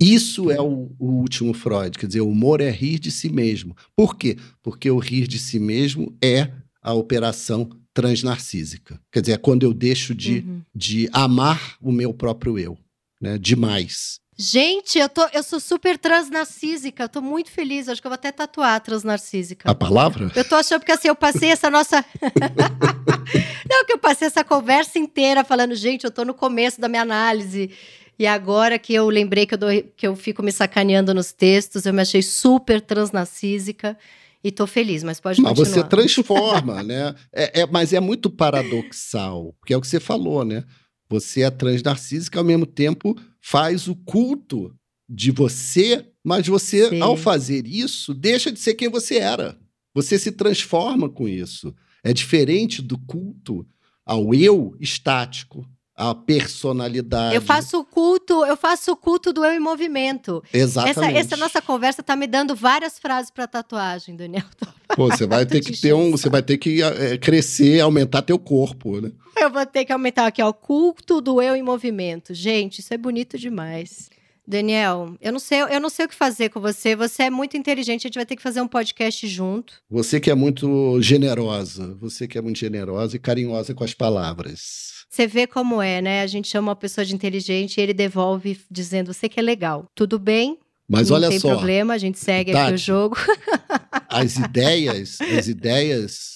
Isso 0.00 0.50
é 0.50 0.58
o, 0.58 0.90
o 0.98 1.06
último 1.20 1.52
Freud. 1.52 1.98
Quer 1.98 2.06
dizer, 2.06 2.22
o 2.22 2.30
humor 2.30 2.62
é 2.62 2.70
rir 2.70 2.98
de 2.98 3.10
si 3.10 3.28
mesmo. 3.28 3.76
Por 3.94 4.16
quê? 4.16 4.38
Porque 4.62 4.90
o 4.90 4.98
rir 4.98 5.26
de 5.28 5.38
si 5.38 5.58
mesmo 5.58 6.16
é 6.24 6.50
a 6.82 6.94
operação 6.94 7.68
transnarcísica. 7.92 8.98
Quer 9.12 9.20
dizer, 9.20 9.32
é 9.32 9.36
quando 9.36 9.64
eu 9.64 9.74
deixo 9.74 10.14
de, 10.14 10.38
Uhum. 10.38 10.62
de 10.74 11.08
amar 11.12 11.76
o 11.80 11.92
meu 11.92 12.14
próprio 12.14 12.58
eu. 12.58 12.78
Né? 13.20 13.36
Demais. 13.36 14.18
Gente, 14.44 14.98
eu, 14.98 15.08
tô, 15.08 15.24
eu 15.32 15.40
sou 15.44 15.60
super 15.60 15.96
transnarcísica. 15.96 17.04
Eu 17.04 17.08
tô 17.08 17.20
muito 17.22 17.48
feliz. 17.48 17.88
Acho 17.88 18.00
que 18.00 18.06
eu 18.08 18.10
vou 18.10 18.16
até 18.16 18.32
tatuar 18.32 18.80
transnarcísica. 18.80 19.70
A 19.70 19.74
palavra? 19.74 20.32
Eu 20.34 20.44
tô 20.44 20.56
achando 20.56 20.80
porque 20.80 20.90
assim, 20.90 21.06
eu 21.06 21.14
passei 21.14 21.50
essa 21.50 21.70
nossa. 21.70 22.04
Não, 23.70 23.84
que 23.86 23.92
eu 23.92 23.98
passei 23.98 24.26
essa 24.26 24.42
conversa 24.42 24.98
inteira 24.98 25.44
falando, 25.44 25.76
gente, 25.76 26.02
eu 26.04 26.10
tô 26.10 26.24
no 26.24 26.34
começo 26.34 26.80
da 26.80 26.88
minha 26.88 27.02
análise. 27.02 27.70
E 28.18 28.26
agora 28.26 28.80
que 28.80 28.92
eu 28.92 29.08
lembrei 29.08 29.46
que 29.46 29.54
eu, 29.54 29.58
dou- 29.58 29.82
que 29.96 30.06
eu 30.08 30.16
fico 30.16 30.42
me 30.42 30.50
sacaneando 30.50 31.14
nos 31.14 31.30
textos, 31.32 31.86
eu 31.86 31.94
me 31.94 32.02
achei 32.02 32.20
super 32.20 32.80
transnarcísica 32.80 33.96
e 34.42 34.50
tô 34.50 34.66
feliz, 34.66 35.04
mas 35.04 35.20
pode 35.20 35.40
Mas 35.40 35.56
continuar. 35.56 35.82
você 35.84 35.88
transforma, 35.88 36.82
né? 36.82 37.14
É, 37.32 37.60
é- 37.60 37.66
mas 37.66 37.92
é 37.92 38.00
muito 38.00 38.28
paradoxal, 38.28 39.54
porque 39.60 39.72
é 39.72 39.76
o 39.76 39.80
que 39.80 39.86
você 39.86 40.00
falou, 40.00 40.44
né? 40.44 40.64
Você 41.12 41.42
é 41.42 41.50
transnarcísica, 41.50 42.38
ao 42.38 42.44
mesmo 42.44 42.64
tempo 42.64 43.14
faz 43.38 43.86
o 43.86 43.94
culto 43.94 44.74
de 45.06 45.30
você, 45.30 46.06
mas 46.24 46.46
você, 46.46 46.88
Sim. 46.88 47.02
ao 47.02 47.18
fazer 47.18 47.66
isso, 47.66 48.14
deixa 48.14 48.50
de 48.50 48.58
ser 48.58 48.74
quem 48.74 48.88
você 48.88 49.18
era. 49.18 49.58
Você 49.94 50.18
se 50.18 50.32
transforma 50.32 51.10
com 51.10 51.28
isso. 51.28 51.74
É 52.02 52.14
diferente 52.14 52.80
do 52.80 52.96
culto 52.96 53.66
ao 54.06 54.34
eu 54.34 54.74
estático, 54.80 55.68
à 55.96 56.14
personalidade. 56.14 57.34
Eu 57.34 57.42
faço 57.42 57.78
o 57.78 57.84
culto, 57.84 58.44
eu 58.44 58.56
faço 58.56 58.92
o 58.92 58.96
culto 58.96 59.32
do 59.32 59.44
eu 59.44 59.52
em 59.52 59.60
movimento. 59.60 60.42
Essa, 60.52 60.88
Exatamente. 60.88 61.18
essa 61.18 61.36
nossa 61.36 61.60
conversa 61.60 62.02
tá 62.02 62.16
me 62.16 62.26
dando 62.26 62.54
várias 62.54 62.98
frases 62.98 63.30
para 63.30 63.46
tatuagem, 63.46 64.16
Daniel. 64.16 64.44
Pô, 64.96 65.08
você 65.08 65.26
vai 65.26 65.46
ter 65.46 65.60
que 65.60 65.78
ter 65.78 65.92
um, 65.92 66.10
você 66.10 66.28
vai 66.28 66.42
ter 66.42 66.58
que 66.58 66.82
eh, 66.82 67.16
crescer, 67.18 67.80
aumentar 67.80 68.22
teu 68.22 68.38
corpo, 68.38 69.00
né? 69.00 69.10
Eu 69.40 69.50
vou 69.50 69.64
ter 69.64 69.84
que 69.84 69.92
aumentar 69.92 70.26
aqui, 70.26 70.42
ó, 70.42 70.52
culto 70.52 71.20
do 71.20 71.40
eu 71.40 71.56
em 71.56 71.62
movimento. 71.62 72.34
Gente, 72.34 72.80
isso 72.80 72.92
é 72.92 72.98
bonito 72.98 73.38
demais. 73.38 74.10
Daniel, 74.46 75.14
eu 75.20 75.32
não 75.32 75.38
sei, 75.38 75.62
eu 75.62 75.80
não 75.80 75.88
sei 75.88 76.06
o 76.06 76.08
que 76.08 76.14
fazer 76.14 76.48
com 76.48 76.60
você. 76.60 76.96
Você 76.96 77.24
é 77.24 77.30
muito 77.30 77.56
inteligente, 77.56 78.06
a 78.06 78.08
gente 78.08 78.16
vai 78.16 78.26
ter 78.26 78.36
que 78.36 78.42
fazer 78.42 78.60
um 78.60 78.68
podcast 78.68 79.26
junto. 79.28 79.74
Você 79.88 80.18
que 80.18 80.30
é 80.30 80.34
muito 80.34 81.00
generosa, 81.00 81.94
você 81.94 82.26
que 82.26 82.36
é 82.36 82.40
muito 82.42 82.58
generosa 82.58 83.16
e 83.16 83.20
carinhosa 83.20 83.74
com 83.74 83.84
as 83.84 83.94
palavras. 83.94 85.04
Você 85.08 85.26
vê 85.26 85.46
como 85.46 85.80
é, 85.80 86.00
né? 86.00 86.22
A 86.22 86.26
gente 86.26 86.48
chama 86.48 86.70
uma 86.70 86.76
pessoa 86.76 87.04
de 87.04 87.14
inteligente 87.14 87.78
e 87.78 87.80
ele 87.80 87.94
devolve 87.94 88.58
dizendo: 88.70 89.12
"Você 89.12 89.28
que 89.28 89.38
é 89.38 89.42
legal". 89.42 89.86
Tudo 89.94 90.18
bem? 90.18 90.58
Mas 90.88 91.08
não 91.08 91.16
olha 91.16 91.28
tem 91.28 91.38
só, 91.38 91.48
problema, 91.50 91.94
a 91.94 91.98
gente 91.98 92.18
segue 92.18 92.50
aqui 92.50 92.60
o 92.60 92.64
Tati. 92.72 92.76
jogo. 92.76 93.16
as 94.08 94.36
ideias, 94.36 95.20
as 95.20 95.48
ideias 95.48 96.32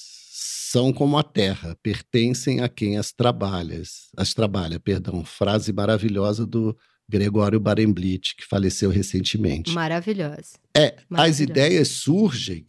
são 0.71 0.93
como 0.93 1.19
a 1.19 1.23
terra, 1.23 1.77
pertencem 1.83 2.61
a 2.61 2.69
quem 2.69 2.97
as 2.97 3.13
trabalha, 3.13 3.81
as 4.17 4.35
trabalha, 4.35 4.79
perdão, 4.79 5.25
frase 5.25 5.73
maravilhosa 5.73 6.47
do 6.47 6.77
Gregório 7.09 7.61
Barenblit, 7.61 8.35
que 8.37 8.45
faleceu 8.45 8.91
recentemente. 8.91 9.73
Maravilhosa. 9.73 10.59
É, 10.77 10.97
as 11.15 11.41
ideias 11.41 11.89
surgem 11.89 12.67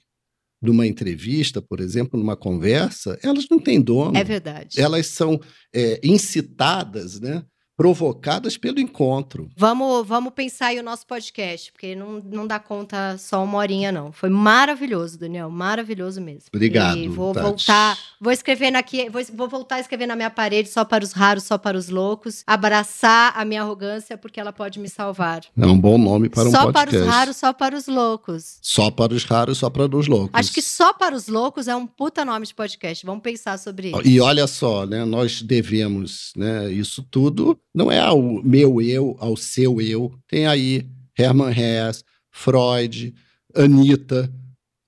numa 0.62 0.88
entrevista, 0.88 1.62
por 1.62 1.80
exemplo, 1.80 2.20
numa 2.20 2.36
conversa, 2.36 3.18
elas 3.24 3.46
não 3.50 3.60
têm 3.60 3.82
dono. 3.82 4.18
É 4.18 4.24
verdade. 4.24 4.80
Elas 4.80 5.08
são 5.08 5.40
é, 5.74 6.00
incitadas, 6.04 7.20
né? 7.20 7.44
Provocadas 7.78 8.58
pelo 8.58 8.80
encontro. 8.80 9.50
Vamos, 9.56 10.06
vamos 10.08 10.34
pensar 10.34 10.68
aí 10.68 10.80
o 10.80 10.84
nosso 10.84 11.06
podcast, 11.06 11.72
porque 11.72 11.96
não, 11.96 12.20
não 12.26 12.48
dá 12.48 12.58
conta 12.58 13.16
só 13.20 13.44
uma 13.44 13.60
horinha, 13.60 13.92
não. 13.92 14.12
Foi 14.12 14.30
maravilhoso, 14.30 15.20
Daniel. 15.20 15.52
Maravilhoso 15.52 16.20
mesmo. 16.20 16.50
Obrigado. 16.52 16.98
E 16.98 17.08
vou 17.08 17.34
Tati. 17.34 17.46
voltar, 17.46 17.98
vou 18.20 18.34
escrever 18.34 18.76
aqui, 18.76 19.08
vou, 19.12 19.22
vou 19.32 19.48
voltar 19.48 19.76
a 19.76 19.80
escrever 19.80 20.08
na 20.08 20.16
minha 20.16 20.32
parede 20.32 20.70
só 20.70 20.84
para 20.84 21.04
os 21.04 21.12
raros, 21.12 21.44
só 21.44 21.56
para 21.56 21.78
os 21.78 21.88
loucos. 21.90 22.44
Abraçar 22.48 23.34
a 23.36 23.46
minha 23.46 23.62
arrogância, 23.62 24.18
porque 24.18 24.40
ela 24.40 24.52
pode 24.52 24.80
me 24.80 24.90
salvar. 24.90 25.44
É 25.56 25.66
um 25.68 25.80
bom 25.80 26.00
nome 26.00 26.30
para 26.30 26.50
um 26.50 26.52
só 26.52 26.72
podcast. 26.72 26.90
para 26.90 27.00
os 27.00 27.08
raros, 27.08 27.38
só 27.38 27.54
para 27.54 27.78
os 27.78 27.88
loucos. 27.88 28.58
Só 28.60 28.90
para 28.90 29.14
os 29.14 29.24
raros, 29.24 29.60
só 29.60 29.70
para 29.70 29.84
os 29.96 30.08
loucos. 30.08 30.32
Acho 30.34 30.52
que 30.52 30.64
só 30.64 30.94
para 30.94 31.16
os 31.16 31.28
loucos 31.28 31.68
é 31.68 31.76
um 31.76 31.86
puta 31.86 32.26
nome 32.26 32.48
de 32.48 32.56
podcast. 32.56 33.06
Vamos 33.06 33.22
pensar 33.22 33.60
sobre 33.60 33.90
isso. 33.90 34.02
E 34.04 34.20
olha 34.20 34.48
só, 34.48 34.84
né, 34.88 35.06
nós 35.06 35.44
devemos 35.44 36.34
né, 36.36 36.72
isso 36.72 37.04
tudo, 37.04 37.56
não 37.74 37.92
é 37.92 38.00
ao 38.00 38.22
meu 38.44 38.82
eu, 38.82 39.16
ao 39.20 39.36
seu 39.38 39.80
eu. 39.82 40.14
Tem 40.28 40.48
aí 40.48 40.88
Hermann 41.18 41.52
Hesse, 41.52 42.04
Freud, 42.32 43.14
Anitta, 43.56 44.32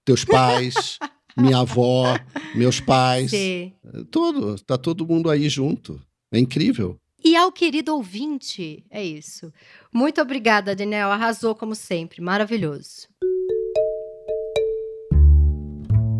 teus 0.05 0.25
pais, 0.25 0.97
minha 1.37 1.59
avó, 1.59 2.17
meus 2.55 2.79
pais. 2.79 3.31
Sim. 3.31 3.73
Tudo, 4.11 4.55
tá 4.63 4.77
todo 4.77 5.07
mundo 5.07 5.29
aí 5.29 5.49
junto. 5.49 6.01
É 6.31 6.39
incrível. 6.39 6.97
E 7.23 7.35
ao 7.35 7.51
querido 7.51 7.93
ouvinte, 7.93 8.85
é 8.89 9.03
isso. 9.03 9.51
Muito 9.93 10.21
obrigada, 10.21 10.75
Daniel. 10.75 11.11
Arrasou 11.11 11.53
como 11.53 11.75
sempre. 11.75 12.21
Maravilhoso. 12.21 13.07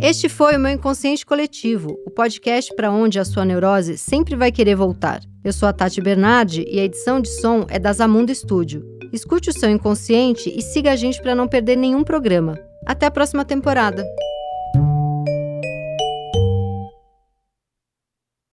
Este 0.01 0.29
foi 0.29 0.55
o 0.55 0.59
meu 0.59 0.71
Inconsciente 0.71 1.25
Coletivo, 1.25 1.99
o 2.05 2.09
podcast 2.09 2.73
para 2.73 2.89
onde 2.89 3.19
a 3.19 3.25
sua 3.25 3.43
neurose 3.43 3.97
sempre 3.97 4.33
vai 4.33 4.49
querer 4.49 4.75
voltar. 4.75 5.21
Eu 5.41 5.53
sou 5.53 5.69
a 5.69 5.73
Tati 5.73 6.01
Bernardi 6.01 6.65
e 6.69 6.79
a 6.79 6.83
edição 6.83 7.21
de 7.21 7.29
som 7.29 7.65
é 7.69 7.79
da 7.79 7.93
Zamunda 7.93 8.33
Studio. 8.33 8.83
Escute 9.13 9.49
o 9.49 9.53
seu 9.53 9.69
inconsciente 9.69 10.53
e 10.53 10.61
siga 10.61 10.91
a 10.91 10.95
gente 10.97 11.21
para 11.21 11.33
não 11.33 11.47
perder 11.47 11.77
nenhum 11.77 12.03
programa. 12.03 12.59
Até 12.85 13.05
a 13.05 13.11
próxima 13.11 13.45
temporada. 13.45 14.05